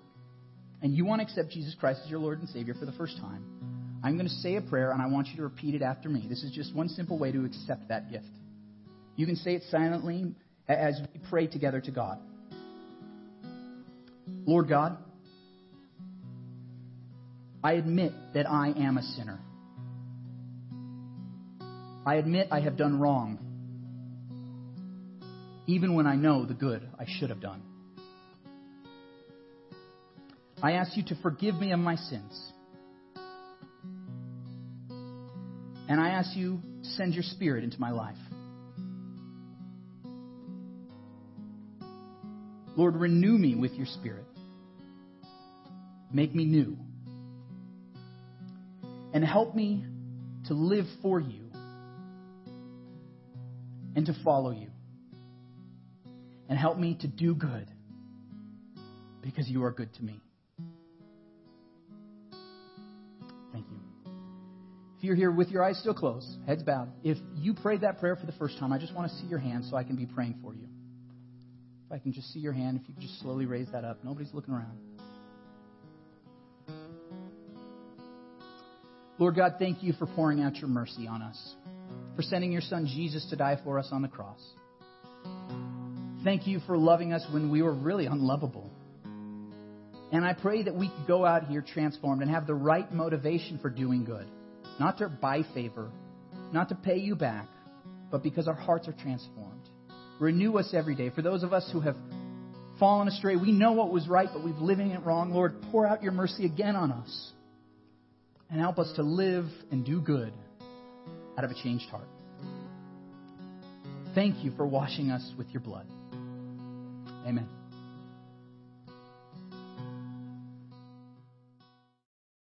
and 0.81 0.95
you 0.95 1.03
want 1.03 1.19
to 1.19 1.27
accept 1.27 1.49
Jesus 1.49 1.75
Christ 1.77 1.99
as 2.05 2.09
your 2.09 2.19
Lord 2.19 2.39
and 2.39 2.47
Savior 2.47 2.75
for 2.75 2.85
the 2.85 2.93
first 2.93 3.17
time, 3.17 3.99
I'm 4.05 4.15
going 4.15 4.29
to 4.29 4.35
say 4.35 4.55
a 4.55 4.61
prayer 4.61 4.91
and 4.91 5.01
I 5.01 5.07
want 5.07 5.27
you 5.27 5.35
to 5.35 5.43
repeat 5.43 5.75
it 5.75 5.81
after 5.81 6.07
me. 6.07 6.27
This 6.29 6.43
is 6.43 6.51
just 6.51 6.73
one 6.73 6.87
simple 6.87 7.19
way 7.19 7.33
to 7.33 7.43
accept 7.43 7.89
that 7.89 8.09
gift. 8.09 8.25
You 9.15 9.25
can 9.25 9.35
say 9.35 9.55
it 9.55 9.63
silently 9.69 10.33
as 10.67 10.99
we 11.13 11.19
pray 11.29 11.47
together 11.47 11.81
to 11.81 11.91
God. 11.91 12.19
Lord 14.45 14.67
God, 14.67 14.97
I 17.63 17.73
admit 17.73 18.11
that 18.33 18.49
I 18.49 18.69
am 18.69 18.97
a 18.97 19.03
sinner. 19.03 19.39
I 22.05 22.15
admit 22.15 22.49
I 22.51 22.59
have 22.59 22.77
done 22.77 22.99
wrong, 22.99 23.39
even 25.65 25.95
when 25.95 26.05
I 26.05 26.15
know 26.15 26.45
the 26.45 26.53
good 26.53 26.87
I 26.99 27.05
should 27.07 27.29
have 27.29 27.41
done. 27.41 27.63
I 30.61 30.73
ask 30.73 30.95
you 30.95 31.03
to 31.07 31.15
forgive 31.21 31.55
me 31.55 31.71
of 31.71 31.79
my 31.79 31.95
sins 31.95 32.53
And 35.87 35.99
I 36.01 36.09
ask 36.09 36.35
you, 36.35 36.59
to 36.83 36.89
send 36.89 37.13
your 37.13 37.23
spirit 37.23 37.63
into 37.63 37.79
my 37.79 37.91
life. 37.91 38.17
Lord, 42.75 42.95
renew 42.95 43.37
me 43.37 43.55
with 43.55 43.73
your 43.73 43.85
spirit. 43.85 44.25
Make 46.11 46.35
me 46.35 46.45
new. 46.45 46.77
And 49.13 49.23
help 49.23 49.55
me 49.55 49.85
to 50.47 50.53
live 50.53 50.85
for 51.01 51.19
you 51.19 51.49
and 53.95 54.05
to 54.05 54.15
follow 54.23 54.51
you. 54.51 54.69
And 56.49 56.59
help 56.59 56.77
me 56.77 56.97
to 57.01 57.07
do 57.07 57.33
good 57.33 57.67
because 59.21 59.47
you 59.49 59.63
are 59.63 59.71
good 59.71 59.93
to 59.95 60.03
me. 60.03 60.21
Thank 63.51 63.65
you. 63.69 63.79
If 64.97 65.03
you're 65.03 65.15
here 65.15 65.31
with 65.31 65.49
your 65.49 65.63
eyes 65.63 65.79
still 65.79 65.95
closed, 65.95 66.27
heads 66.45 66.61
bowed, 66.61 66.89
if 67.03 67.17
you 67.35 67.53
prayed 67.53 67.81
that 67.81 67.99
prayer 67.99 68.15
for 68.15 68.25
the 68.25 68.33
first 68.33 68.59
time, 68.59 68.71
I 68.71 68.77
just 68.77 68.93
want 68.93 69.09
to 69.09 69.17
see 69.17 69.25
your 69.25 69.39
hand 69.39 69.65
so 69.65 69.75
I 69.77 69.83
can 69.83 69.95
be 69.95 70.05
praying 70.05 70.39
for 70.43 70.53
you. 70.53 70.67
I 71.95 71.99
can 71.99 72.11
just 72.11 72.33
see 72.33 72.39
your 72.39 72.51
hand, 72.51 72.81
if 72.81 72.89
you 72.89 72.93
could 72.93 73.03
just 73.03 73.21
slowly 73.21 73.45
raise 73.45 73.67
that 73.71 73.85
up. 73.85 74.03
Nobody's 74.03 74.33
looking 74.33 74.53
around. 74.53 74.77
Lord 79.17 79.37
God, 79.37 79.53
thank 79.59 79.81
you 79.81 79.93
for 79.93 80.05
pouring 80.05 80.41
out 80.41 80.57
your 80.57 80.67
mercy 80.67 81.07
on 81.07 81.21
us, 81.21 81.55
for 82.17 82.21
sending 82.21 82.51
your 82.51 82.59
son 82.59 82.85
Jesus 82.85 83.25
to 83.29 83.37
die 83.37 83.57
for 83.63 83.79
us 83.79 83.87
on 83.93 84.01
the 84.01 84.09
cross. 84.09 84.41
Thank 86.25 86.47
you 86.47 86.59
for 86.67 86.77
loving 86.77 87.13
us 87.13 87.25
when 87.31 87.49
we 87.49 87.61
were 87.61 87.73
really 87.73 88.07
unlovable. 88.07 88.69
And 90.11 90.25
I 90.25 90.33
pray 90.33 90.63
that 90.63 90.75
we 90.75 90.89
could 90.89 91.07
go 91.07 91.25
out 91.25 91.47
here 91.47 91.61
transformed 91.65 92.21
and 92.21 92.29
have 92.29 92.45
the 92.45 92.55
right 92.55 92.91
motivation 92.91 93.57
for 93.59 93.69
doing 93.69 94.03
good. 94.03 94.27
Not 94.81 94.97
to 94.97 95.07
buy 95.07 95.43
favor, 95.53 95.89
not 96.51 96.67
to 96.69 96.75
pay 96.75 96.97
you 96.97 97.15
back, 97.15 97.47
but 98.11 98.21
because 98.21 98.49
our 98.49 98.53
hearts 98.53 98.89
are 98.89 98.95
transformed. 99.01 99.64
Renew 100.19 100.57
us 100.57 100.73
every 100.73 100.95
day. 100.95 101.09
For 101.09 101.21
those 101.21 101.43
of 101.43 101.53
us 101.53 101.69
who 101.71 101.81
have 101.81 101.95
fallen 102.79 103.07
astray, 103.07 103.35
we 103.35 103.51
know 103.51 103.73
what 103.73 103.91
was 103.91 104.07
right, 104.07 104.29
but 104.31 104.43
we've 104.43 104.57
living 104.57 104.91
it 104.91 105.03
wrong. 105.03 105.33
Lord, 105.33 105.61
pour 105.71 105.85
out 105.85 106.03
your 106.03 106.11
mercy 106.11 106.45
again 106.45 106.75
on 106.75 106.91
us 106.91 107.31
and 108.49 108.59
help 108.59 108.79
us 108.79 108.91
to 108.95 109.03
live 109.03 109.45
and 109.71 109.85
do 109.85 109.99
good 110.01 110.33
out 111.37 111.43
of 111.43 111.51
a 111.51 111.55
changed 111.63 111.89
heart. 111.89 112.07
Thank 114.13 114.43
you 114.45 114.51
for 114.55 114.65
washing 114.65 115.11
us 115.11 115.33
with 115.37 115.49
your 115.49 115.61
blood. 115.61 115.85
Amen. 117.27 117.49